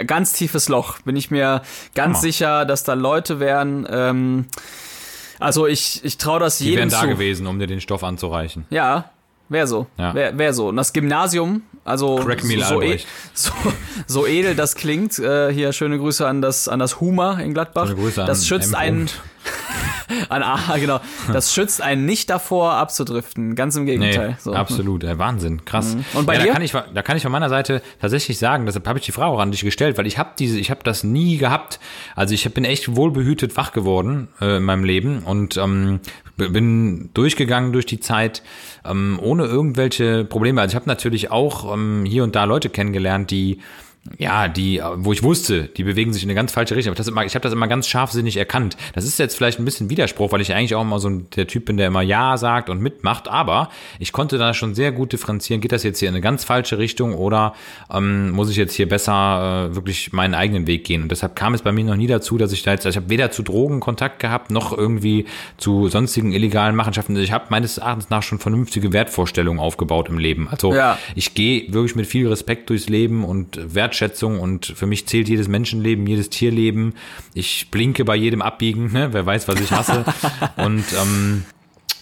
ganz 0.07 0.33
tiefes 0.33 0.69
Loch. 0.69 1.01
Bin 1.01 1.17
ich 1.17 1.31
mir 1.31 1.63
ganz 1.95 2.19
Hammer. 2.19 2.23
sicher, 2.23 2.65
dass 2.65 2.85
da 2.85 2.95
Leute 2.95 3.41
wären. 3.41 3.87
Ähm, 3.91 4.47
also 5.39 5.67
ich, 5.67 6.05
ich 6.05 6.19
traue 6.19 6.41
das 6.41 6.59
Die 6.59 6.65
jedem 6.65 6.79
wären 6.79 6.91
da 6.91 7.01
zu. 7.01 7.09
gewesen, 7.09 7.47
um 7.47 7.59
dir 7.59 7.67
den 7.67 7.81
Stoff 7.81 8.05
anzureichen. 8.05 8.65
Ja, 8.71 9.11
wäre 9.49 9.67
so. 9.67 9.87
Ja. 9.99 10.15
Wäre 10.15 10.39
wär 10.39 10.55
so. 10.55 10.69
Und 10.69 10.77
das 10.77 10.93
Gymnasium, 10.93 11.63
also 11.85 12.23
so, 12.23 12.81
e 12.81 13.01
so, 13.35 13.53
so 14.07 14.27
edel 14.27 14.55
das 14.55 14.77
klingt, 14.77 15.19
äh, 15.19 15.53
hier 15.53 15.73
schöne 15.73 15.99
Grüße 15.99 16.27
an 16.27 16.43
das, 16.43 16.69
an 16.69 16.79
das 16.79 17.01
Huma 17.01 17.41
in 17.41 17.55
Gladbach. 17.55 17.89
Schöne 17.89 18.01
Grüße 18.01 18.21
an 18.23 18.27
das 18.29 18.47
schützt 18.47 18.75
einen. 18.75 19.11
an 20.29 20.43
A, 20.43 20.77
genau. 20.79 21.01
Das 21.33 21.53
schützt 21.55 21.81
einen 21.83 22.05
nicht 22.07 22.31
davor 22.31 22.73
abzudriften. 22.75 23.55
Ganz 23.55 23.77
im 23.77 23.85
Nee, 23.85 23.99
Gegenteil. 23.99 24.37
so. 24.41 24.53
absolut, 24.53 25.05
äh, 25.05 25.19
Wahnsinn, 25.19 25.65
krass. 25.65 25.97
Und 26.15 26.27
bei 26.27 26.35
ja, 26.35 26.41
dir? 26.41 26.47
Da 26.49 26.53
kann, 26.53 26.63
ich, 26.63 26.73
da 26.73 27.03
kann 27.03 27.17
ich 27.17 27.23
von 27.23 27.33
meiner 27.33 27.49
Seite 27.49 27.83
tatsächlich 28.01 28.39
sagen, 28.39 28.67
deshalb 28.67 28.87
habe 28.87 28.99
ich 28.99 29.05
die 29.05 29.13
Frage 29.13 29.33
auch 29.33 29.41
an 29.41 29.51
dich 29.51 29.63
gestellt, 29.63 29.99
weil 29.99 30.07
ich 30.07 30.19
habe 30.19 30.31
diese, 30.39 30.59
ich 30.59 30.71
habe 30.71 30.81
das 30.85 31.05
nie 31.05 31.37
gehabt. 31.39 31.81
Also 32.17 32.35
ich 32.35 32.53
bin 32.53 32.65
echt 32.65 32.97
wohlbehütet 32.97 33.57
wach 33.57 33.73
geworden 33.73 34.29
äh, 34.41 34.57
in 34.57 34.63
meinem 34.63 34.85
Leben 34.85 35.23
und 35.25 35.57
ähm, 35.57 36.01
bin 36.37 37.11
durchgegangen 37.15 37.73
durch 37.73 37.87
die 37.87 38.01
Zeit 38.01 38.43
ähm, 38.85 39.19
ohne 39.23 39.45
irgendwelche 39.45 40.25
Probleme. 40.25 40.61
Also 40.61 40.73
ich 40.73 40.77
habe 40.77 40.89
natürlich 40.89 41.31
auch 41.31 41.73
ähm, 41.73 42.05
hier 42.07 42.25
und 42.25 42.35
da 42.35 42.45
Leute 42.45 42.71
kennengelernt, 42.71 43.31
die 43.31 43.61
ja, 44.19 44.49
die, 44.49 44.79
äh, 44.79 44.83
wo 44.97 45.13
ich 45.13 45.23
wusste, 45.23 45.65
die 45.65 45.85
bewegen 45.85 46.13
sich 46.13 46.25
in 46.25 46.29
eine 46.29 46.35
ganz 46.35 46.51
falsche 46.53 46.75
Richtung. 46.75 46.91
Aber 46.91 46.97
das 46.99 47.07
immer, 47.07 47.25
ich 47.25 47.35
habe 47.37 47.43
das 47.45 47.53
immer 47.53 47.69
ganz 47.69 47.87
scharfsinnig 47.87 48.37
erkannt. 48.37 48.77
Das 48.95 49.05
ist 49.05 49.19
jetzt 49.19 49.37
vielleicht 49.37 49.61
ein 49.61 49.65
bisschen 49.65 49.91
Widerspruch, 49.91 50.33
weil 50.33 50.41
ich 50.41 50.53
eigentlich 50.55 50.75
auch 50.75 50.83
immer 50.83 50.99
so 50.99 51.09
ein, 51.09 51.29
der 51.37 51.47
Typ 51.47 51.67
bin, 51.67 51.77
der 51.77 51.87
immer 51.87 52.03
Ja 52.03 52.37
sagt 52.37 52.69
und 52.69 52.81
mitmacht. 52.81 53.29
Aber 53.29 53.69
ich 54.01 54.13
konnte 54.13 54.39
da 54.39 54.55
schon 54.55 54.75
sehr 54.75 54.91
gut 54.91 55.13
differenzieren. 55.13 55.61
Geht 55.61 55.71
das 55.73 55.85
jetzt 55.85 56.01
hier 56.01 56.09
in 56.09 56.15
eine 56.15 56.21
ganz 56.21 56.43
falsche 56.45 56.79
Richtung 56.79 57.15
oder 57.15 57.55
ähm, 57.93 58.31
muss 58.31 58.51
ich 58.51 58.57
jetzt 58.57 58.75
hier 58.75 58.89
besser 58.89 59.69
äh, 59.71 59.75
wirklich 59.77 60.13
meinen 60.13 60.35
eigenen 60.35 60.67
Weg 60.67 60.83
gehen? 60.85 61.03
Und 61.03 61.13
deshalb 61.13 61.37
kam 61.37 61.55
es 61.55 61.63
bei 61.63 61.71
mir 61.71 61.85
noch 61.85 61.97
nie 61.97 62.09
dazu, 62.09 62.39
dass 62.39 62.53
ich 62.53 62.63
da 62.65 62.73
jetzt, 62.73 62.85
also 62.85 62.99
ich 62.99 63.03
habe 63.05 63.11
weder 63.11 63.31
zu 63.31 63.43
Drogen 63.45 63.79
Kontakt 63.79 64.19
gehabt, 64.19 64.51
noch 64.51 64.77
irgendwie 64.77 65.27
zu 65.59 65.89
sonstigen 65.89 66.33
illegalen 66.33 66.75
Machenschaften. 66.75 67.17
Ich 67.17 67.31
habe 67.31 67.45
meines 67.51 67.79
Erachtens 67.79 68.11
nach 68.11 68.25
schon 68.25 68.41
vernünftige 68.41 68.93
Wertvorstellungen 68.93 69.61
aufgebaut 69.61 70.09
im 70.09 70.19
Leben. 70.19 70.49
Also 70.49 70.75
Ja. 70.75 70.99
ich 71.15 71.35
gehe 71.35 71.73
wirklich 71.73 71.95
mit 71.95 72.07
viel 72.09 72.27
Respekt 72.29 72.69
durchs 72.69 72.89
Leben 72.89 73.25
und 73.25 73.75
Wertschätzung 73.93 74.41
und 74.41 74.67
für 74.67 74.87
mich 74.87 75.07
zählt 75.07 75.29
jedes 75.29 75.49
Menschenleben, 75.49 76.07
jedes 76.07 76.31
Tierleben. 76.31 76.95
Ich 77.35 77.71
blinke 77.71 78.07
bei 78.07 78.17
jedem 78.17 78.41
Abbiegen, 78.41 78.91
ne? 78.91 79.13
wer 79.13 79.27
weiß, 79.27 79.49
was 79.49 79.61
ich 79.61 79.71
hasse. 79.71 80.05
und 80.57 80.85
ähm, 80.99 81.45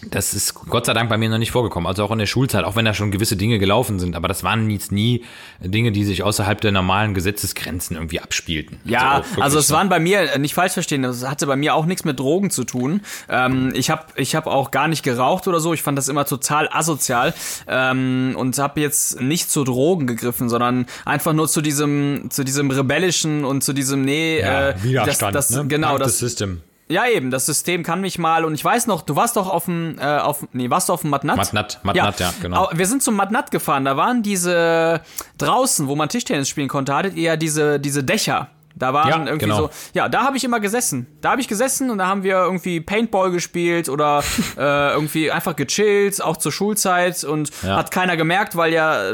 das 0.09 0.33
ist 0.33 0.55
Gott 0.55 0.85
sei 0.85 0.93
Dank 0.93 1.09
bei 1.09 1.17
mir 1.17 1.29
noch 1.29 1.37
nicht 1.37 1.51
vorgekommen. 1.51 1.87
Also 1.87 2.03
auch 2.03 2.11
in 2.11 2.19
der 2.19 2.25
Schulzeit, 2.25 2.63
auch 2.63 2.75
wenn 2.75 2.85
da 2.85 2.93
schon 2.93 3.11
gewisse 3.11 3.35
Dinge 3.35 3.59
gelaufen 3.59 3.99
sind. 3.99 4.15
Aber 4.15 4.27
das 4.27 4.43
waren 4.43 4.69
jetzt 4.69 4.91
nie 4.91 5.23
Dinge, 5.59 5.91
die 5.91 6.03
sich 6.03 6.23
außerhalb 6.23 6.59
der 6.59 6.71
normalen 6.71 7.13
Gesetzesgrenzen 7.13 7.95
irgendwie 7.95 8.19
abspielten. 8.19 8.79
Ja, 8.83 9.17
wirklich 9.17 9.43
also 9.43 9.59
es 9.59 9.69
waren 9.69 9.89
bei 9.89 9.99
mir, 9.99 10.33
äh, 10.33 10.39
nicht 10.39 10.53
falsch 10.53 10.73
verstehen, 10.73 11.03
das 11.03 11.27
hatte 11.27 11.45
bei 11.45 11.55
mir 11.55 11.75
auch 11.75 11.85
nichts 11.85 12.03
mit 12.03 12.19
Drogen 12.19 12.49
zu 12.49 12.63
tun. 12.63 13.01
Ähm, 13.29 13.71
ich 13.75 13.89
habe 13.89 14.05
ich 14.15 14.35
hab 14.35 14.47
auch 14.47 14.71
gar 14.71 14.87
nicht 14.87 15.03
geraucht 15.03 15.47
oder 15.47 15.59
so, 15.59 15.73
ich 15.73 15.83
fand 15.83 15.97
das 15.97 16.07
immer 16.07 16.25
total 16.25 16.67
asozial 16.71 17.33
ähm, 17.67 18.33
und 18.37 18.57
habe 18.57 18.81
jetzt 18.81 19.21
nicht 19.21 19.51
zu 19.51 19.63
Drogen 19.63 20.07
gegriffen, 20.07 20.49
sondern 20.49 20.87
einfach 21.05 21.33
nur 21.33 21.47
zu 21.47 21.61
diesem, 21.61 22.29
zu 22.29 22.43
diesem 22.43 22.71
rebellischen 22.71 23.45
und 23.45 23.63
zu 23.63 23.73
diesem, 23.73 24.03
nee, 24.03 24.39
ja, 24.39 24.69
äh, 24.69 24.83
Widerstand, 24.83 25.35
das, 25.35 25.49
das, 25.49 25.57
ne? 25.57 25.67
genau, 25.67 25.97
das, 25.97 26.17
System. 26.17 26.61
Ja 26.91 27.07
eben, 27.07 27.31
das 27.31 27.45
System 27.45 27.83
kann 27.83 28.01
mich 28.01 28.19
mal 28.19 28.45
und 28.45 28.53
ich 28.53 28.63
weiß 28.63 28.87
noch, 28.87 29.01
du 29.01 29.15
warst 29.15 29.35
doch 29.37 29.49
auf 29.49 29.65
dem, 29.65 29.97
äh, 29.99 30.17
auf, 30.17 30.45
nee, 30.53 30.69
warst 30.69 30.89
du 30.89 30.93
auf 30.93 31.01
dem 31.01 31.09
Matnat? 31.09 31.37
Matnat, 31.37 31.79
Matnat, 31.83 32.19
ja, 32.19 32.33
genau. 32.41 32.65
Au- 32.65 32.69
Wir 32.73 32.85
sind 32.85 33.01
zum 33.01 33.15
Matnat 33.15 33.49
gefahren, 33.51 33.85
da 33.85 33.97
waren 33.97 34.21
diese 34.23 35.01
draußen, 35.37 35.87
wo 35.87 35.95
man 35.95 36.09
Tischtennis 36.09 36.49
spielen 36.49 36.67
konnte, 36.67 36.93
hattet 36.95 37.15
ihr 37.15 37.23
ja 37.23 37.35
diese, 37.37 37.79
diese 37.79 38.03
Dächer. 38.03 38.49
Da 38.73 38.93
waren 38.93 39.09
Ja, 39.09 39.17
irgendwie 39.17 39.37
genau. 39.47 39.57
so, 39.63 39.69
ja, 39.93 40.07
da 40.07 40.23
habe 40.23 40.37
ich 40.37 40.45
immer 40.45 40.61
gesessen. 40.61 41.05
Da 41.19 41.31
habe 41.31 41.41
ich 41.41 41.49
gesessen 41.49 41.89
und 41.91 41.97
da 41.97 42.07
haben 42.07 42.23
wir 42.23 42.35
irgendwie 42.37 42.79
Paintball 42.79 43.29
gespielt 43.29 43.89
oder 43.89 44.23
äh, 44.57 44.93
irgendwie 44.93 45.29
einfach 45.29 45.57
gechillt, 45.57 46.23
auch 46.23 46.37
zur 46.37 46.53
Schulzeit 46.53 47.25
und 47.25 47.51
Ja. 47.63 47.75
hat 47.75 47.91
keiner 47.91 48.15
gemerkt, 48.15 48.55
weil 48.55 48.71
ja, 48.71 49.11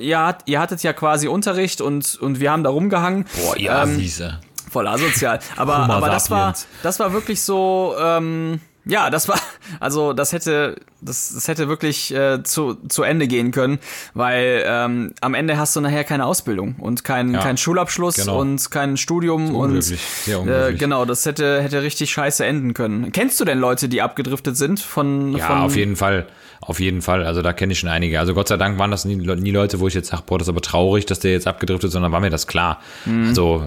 ihr, 0.00 0.18
hat, 0.18 0.42
ihr 0.46 0.58
hattet 0.58 0.82
ja 0.82 0.92
quasi 0.92 1.28
Unterricht 1.28 1.80
und, 1.80 2.16
und 2.20 2.40
wir 2.40 2.50
haben 2.50 2.64
da 2.64 2.70
rumgehangen. 2.70 3.24
Boah, 3.46 3.56
ja, 3.56 3.84
Ähm, 3.84 3.94
siehste. 3.94 4.40
Voll 4.70 4.86
asozial. 4.86 5.38
Aber, 5.56 5.76
aber 5.76 6.08
das 6.08 6.30
war, 6.30 6.54
das 6.82 7.00
war 7.00 7.12
wirklich 7.12 7.42
so, 7.42 7.94
ähm, 8.00 8.60
ja, 8.84 9.10
das 9.10 9.28
war, 9.28 9.38
also 9.80 10.12
das 10.12 10.32
hätte, 10.32 10.76
das, 11.00 11.32
das 11.34 11.48
hätte 11.48 11.68
wirklich 11.68 12.14
äh, 12.14 12.42
zu, 12.42 12.74
zu 12.88 13.02
Ende 13.02 13.28
gehen 13.28 13.50
können, 13.50 13.78
weil 14.14 14.64
ähm, 14.66 15.12
am 15.20 15.34
Ende 15.34 15.58
hast 15.58 15.76
du 15.76 15.80
nachher 15.80 16.04
keine 16.04 16.26
Ausbildung 16.26 16.76
und 16.78 17.04
keinen 17.04 17.34
Ja, 17.34 17.40
keinen 17.40 17.56
Schulabschluss 17.56 18.16
genau. 18.16 18.40
und 18.40 18.70
kein 18.70 18.96
Studium 18.96 19.54
und 19.54 19.92
äh, 20.26 20.72
genau, 20.74 21.04
das 21.04 21.24
hätte 21.26 21.62
hätte 21.62 21.82
richtig 21.82 22.10
scheiße 22.10 22.44
enden 22.44 22.74
können. 22.74 23.12
Kennst 23.12 23.38
du 23.40 23.44
denn 23.44 23.58
Leute, 23.58 23.88
die 23.88 24.02
abgedriftet 24.02 24.56
sind 24.56 24.80
von 24.80 25.36
Ja, 25.36 25.46
von 25.46 25.58
auf 25.58 25.76
jeden 25.76 25.96
Fall. 25.96 26.26
Auf 26.60 26.80
jeden 26.80 27.02
Fall. 27.02 27.24
Also 27.24 27.40
da 27.40 27.52
kenne 27.52 27.72
ich 27.72 27.78
schon 27.78 27.88
einige. 27.88 28.18
Also 28.18 28.34
Gott 28.34 28.48
sei 28.48 28.56
Dank 28.56 28.78
waren 28.78 28.90
das 28.90 29.04
nie, 29.04 29.14
nie 29.14 29.50
Leute, 29.52 29.78
wo 29.78 29.86
ich 29.86 29.94
jetzt 29.94 30.08
sage, 30.08 30.24
boah, 30.26 30.38
das 30.38 30.48
ist 30.48 30.50
aber 30.50 30.60
traurig, 30.60 31.06
dass 31.06 31.20
der 31.20 31.30
jetzt 31.30 31.46
abgedriftet 31.46 31.88
ist, 31.88 31.92
sondern 31.92 32.10
war 32.10 32.20
mir 32.20 32.30
das 32.30 32.48
klar. 32.48 32.80
Mhm. 33.06 33.28
Also 33.28 33.62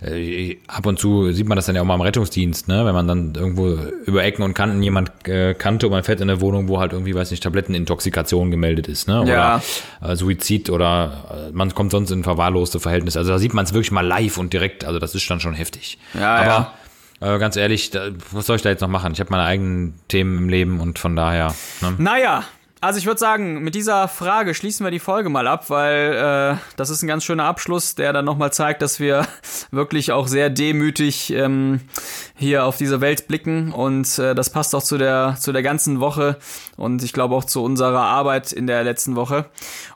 äh, 0.00 0.48
äh, 0.50 0.58
ab 0.68 0.86
und 0.86 0.98
zu 0.98 1.32
sieht 1.32 1.48
man 1.48 1.56
das 1.56 1.66
dann 1.66 1.74
ja 1.74 1.82
auch 1.82 1.86
mal 1.86 1.96
im 1.96 2.00
Rettungsdienst, 2.00 2.68
ne? 2.68 2.86
wenn 2.86 2.94
man 2.94 3.08
dann 3.08 3.34
irgendwo 3.34 3.76
über 4.06 4.22
Ecken 4.22 4.42
und 4.42 4.54
Kanten 4.54 4.80
jemand 4.82 5.10
äh, 5.26 5.54
kannte 5.54 5.86
und 5.86 5.92
man 5.92 6.04
fährt 6.04 6.20
in 6.20 6.30
eine 6.30 6.40
Wohnung, 6.40 6.59
wo 6.68 6.80
halt 6.80 6.92
irgendwie, 6.92 7.14
weiß 7.14 7.30
nicht, 7.30 7.42
Tablettenintoxikation 7.42 8.50
gemeldet 8.50 8.88
ist, 8.88 9.08
ne? 9.08 9.24
Ja. 9.26 9.62
Oder 10.00 10.12
äh, 10.12 10.16
Suizid 10.16 10.70
oder 10.70 11.48
äh, 11.48 11.52
man 11.52 11.74
kommt 11.74 11.92
sonst 11.92 12.10
in 12.10 12.24
verwahrloste 12.24 12.80
Verhältnisse. 12.80 13.18
Also 13.18 13.32
da 13.32 13.38
sieht 13.38 13.54
man 13.54 13.64
es 13.64 13.72
wirklich 13.72 13.92
mal 13.92 14.06
live 14.06 14.38
und 14.38 14.52
direkt. 14.52 14.84
Also 14.84 14.98
das 14.98 15.14
ist 15.14 15.28
dann 15.30 15.40
schon 15.40 15.54
heftig. 15.54 15.98
Ja, 16.14 16.36
aber 16.36 16.72
ja. 17.20 17.34
äh, 17.34 17.38
ganz 17.38 17.56
ehrlich, 17.56 17.90
was 18.32 18.46
soll 18.46 18.56
ich 18.56 18.62
da 18.62 18.70
jetzt 18.70 18.80
noch 18.80 18.88
machen? 18.88 19.12
Ich 19.12 19.20
habe 19.20 19.30
meine 19.30 19.44
eigenen 19.44 19.94
Themen 20.08 20.38
im 20.38 20.48
Leben 20.48 20.80
und 20.80 20.98
von 20.98 21.16
daher. 21.16 21.54
Ne? 21.80 21.94
Naja, 21.98 22.44
also 22.82 22.98
ich 22.98 23.04
würde 23.04 23.20
sagen, 23.20 23.62
mit 23.62 23.74
dieser 23.74 24.08
Frage 24.08 24.54
schließen 24.54 24.86
wir 24.86 24.90
die 24.90 25.00
Folge 25.00 25.28
mal 25.28 25.46
ab, 25.46 25.68
weil 25.68 26.56
äh, 26.56 26.56
das 26.76 26.88
ist 26.88 27.02
ein 27.02 27.08
ganz 27.08 27.24
schöner 27.24 27.44
Abschluss, 27.44 27.94
der 27.94 28.14
dann 28.14 28.24
nochmal 28.24 28.54
zeigt, 28.54 28.80
dass 28.80 28.98
wir 28.98 29.26
wirklich 29.70 30.12
auch 30.12 30.26
sehr 30.26 30.48
demütig 30.48 31.30
ähm, 31.30 31.80
hier 32.40 32.64
auf 32.64 32.78
diese 32.78 33.00
Welt 33.00 33.28
blicken 33.28 33.72
und 33.72 34.18
äh, 34.18 34.34
das 34.34 34.50
passt 34.50 34.74
auch 34.74 34.82
zu 34.82 34.98
der, 34.98 35.36
zu 35.38 35.52
der 35.52 35.62
ganzen 35.62 36.00
Woche 36.00 36.38
und 36.76 37.02
ich 37.02 37.12
glaube 37.12 37.34
auch 37.34 37.44
zu 37.44 37.62
unserer 37.62 38.00
Arbeit 38.00 38.52
in 38.52 38.66
der 38.66 38.82
letzten 38.82 39.14
Woche. 39.14 39.44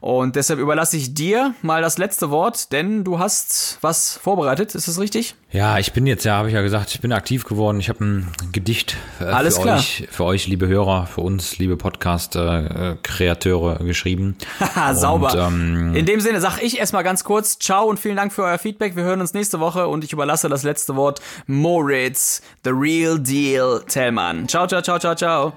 Und 0.00 0.36
deshalb 0.36 0.60
überlasse 0.60 0.98
ich 0.98 1.14
dir 1.14 1.54
mal 1.62 1.80
das 1.80 1.96
letzte 1.96 2.30
Wort, 2.30 2.70
denn 2.72 3.02
du 3.02 3.18
hast 3.18 3.78
was 3.80 4.18
vorbereitet, 4.22 4.74
ist 4.74 4.86
das 4.86 5.00
richtig? 5.00 5.34
Ja, 5.54 5.78
ich 5.78 5.92
bin 5.92 6.04
jetzt, 6.06 6.24
ja, 6.24 6.36
habe 6.36 6.48
ich 6.48 6.54
ja 6.54 6.62
gesagt, 6.62 6.92
ich 6.92 7.00
bin 7.00 7.12
aktiv 7.12 7.44
geworden. 7.44 7.78
Ich 7.78 7.88
habe 7.88 8.04
ein 8.04 8.26
Gedicht 8.50 8.96
äh, 9.20 9.24
Alles 9.24 9.54
für 9.56 9.62
klar. 9.62 9.78
euch, 9.78 10.08
für 10.10 10.24
euch, 10.24 10.48
liebe 10.48 10.66
Hörer, 10.66 11.06
für 11.06 11.20
uns, 11.20 11.58
liebe 11.58 11.76
Podcast-Kreateure, 11.76 13.76
geschrieben. 13.84 14.36
Haha, 14.58 14.96
sauber. 14.96 15.32
Und, 15.32 15.38
ähm, 15.38 15.94
In 15.94 16.06
dem 16.06 16.18
Sinne 16.18 16.40
sag 16.40 16.60
ich 16.60 16.80
erstmal 16.80 17.04
ganz 17.04 17.22
kurz 17.22 17.56
Ciao 17.60 17.84
und 17.84 18.00
vielen 18.00 18.16
Dank 18.16 18.32
für 18.32 18.42
euer 18.42 18.58
Feedback. 18.58 18.96
Wir 18.96 19.04
hören 19.04 19.20
uns 19.20 19.32
nächste 19.32 19.60
Woche 19.60 19.86
und 19.86 20.02
ich 20.02 20.12
überlasse 20.12 20.48
das 20.48 20.64
letzte 20.64 20.96
Wort 20.96 21.20
Moritz, 21.46 22.33
the 22.64 22.70
real 22.70 23.18
deal, 23.18 23.80
Tellmann. 23.86 24.48
Ciao, 24.48 24.66
ciao, 24.66 24.82
ciao, 24.82 24.98
ciao, 24.98 25.14
ciao. 25.14 25.52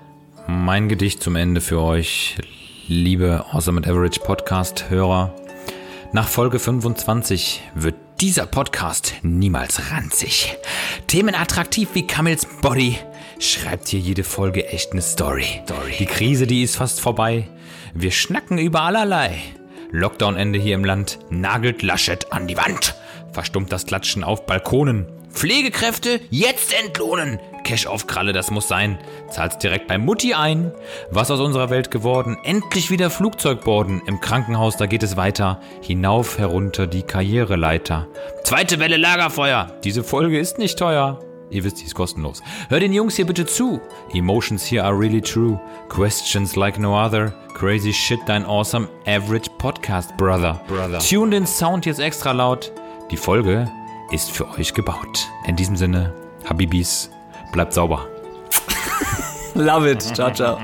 Mein 0.48 0.88
Gedicht 0.90 1.22
zum 1.22 1.36
Ende 1.36 1.62
für 1.62 1.82
euch, 1.82 2.36
liebe 2.88 3.46
Awesome 3.52 3.78
and 3.78 3.88
Average 3.88 4.20
Podcast-Hörer. 4.22 5.34
Nach 6.14 6.28
Folge 6.28 6.60
25 6.60 7.62
wird 7.76 7.96
dieser 8.22 8.46
Podcast 8.46 9.16
niemals 9.22 9.92
ranzig. 9.92 10.58
Themen 11.08 11.36
attraktiv 11.36 11.90
wie 11.94 12.08
Camels 12.08 12.48
Body. 12.62 12.98
Schreibt 13.40 13.90
hier 13.90 14.00
jede 14.00 14.24
Folge 14.24 14.68
echt 14.68 14.94
eine 14.94 15.02
Story. 15.02 15.62
Die 16.00 16.06
Krise, 16.06 16.48
die 16.48 16.64
ist 16.64 16.78
fast 16.78 17.02
vorbei. 17.02 17.48
Wir 17.94 18.12
schnacken 18.12 18.58
über 18.58 18.82
allerlei. 18.82 19.38
Lockdown-Ende 19.92 20.60
hier 20.60 20.76
im 20.76 20.86
Land 20.86 21.20
nagelt 21.30 21.84
Laschet 21.84 22.32
an 22.32 22.48
die 22.48 22.58
Wand. 22.58 22.96
Verstummt 23.32 23.72
das 23.72 23.86
Klatschen 23.86 24.24
auf 24.24 24.46
Balkonen. 24.46 25.06
Pflegekräfte 25.32 26.20
jetzt 26.30 26.74
entlohnen. 26.74 27.40
Cash 27.64 27.86
auf 27.86 28.08
Kralle, 28.08 28.34
das 28.34 28.50
muss 28.50 28.68
sein. 28.68 28.98
Zahlt's 29.30 29.58
direkt 29.58 29.88
bei 29.88 29.98
Mutti 29.98 30.34
ein. 30.34 30.72
Was 31.12 31.30
aus 31.32 31.40
unserer 31.40 31.70
Welt 31.70 31.92
geworden? 31.92 32.38
Endlich 32.44 32.90
wieder 32.90 33.10
Flugzeugborden. 33.10 34.02
Im 34.08 34.22
Krankenhaus, 34.22 34.78
da 34.78 34.86
geht 34.86 35.04
es 35.04 35.18
weiter. 35.18 35.60
Hinauf, 35.82 36.38
herunter 36.38 36.88
die 36.88 37.04
Karriereleiter. 37.04 38.08
Zweite 38.44 38.80
Welle 38.80 38.98
Lagerfeuer. 38.98 39.68
Diese 39.84 40.04
Folge 40.04 40.40
ist 40.40 40.58
nicht 40.60 40.80
teuer. 40.80 41.20
Ihr 41.50 41.64
wisst, 41.64 41.80
die 41.80 41.86
ist 41.86 41.96
kostenlos. 41.96 42.42
Hör 42.70 42.80
den 42.80 42.92
Jungs 42.92 43.16
hier 43.16 43.26
bitte 43.26 43.46
zu. 43.46 43.80
Emotions 44.14 44.70
here 44.70 44.84
are 44.84 44.98
really 44.98 45.22
true. 45.22 45.60
Questions 45.88 46.56
like 46.56 46.78
no 46.78 46.94
other. 46.98 47.34
Crazy 47.54 47.94
shit, 47.94 48.20
dein 48.28 48.46
awesome 48.46 48.88
average 49.06 49.50
podcast, 49.58 50.16
brother. 50.18 50.62
brother. 50.68 51.00
Tune 51.00 51.32
den 51.32 51.48
Sound 51.48 51.86
jetzt 51.86 52.00
extra 52.00 52.32
laut. 52.32 52.72
Die 53.12 53.18
Folge 53.18 53.72
ist 54.12 54.32
für 54.32 54.49
euch 54.51 54.74
gebaut. 54.74 55.28
In 55.45 55.55
diesem 55.55 55.76
Sinne, 55.76 56.14
Habibis, 56.45 57.10
bleibt 57.51 57.74
sauber. 57.74 58.08
Love 59.55 59.91
it. 59.91 60.01
Ciao, 60.01 60.32
ciao. 60.32 60.60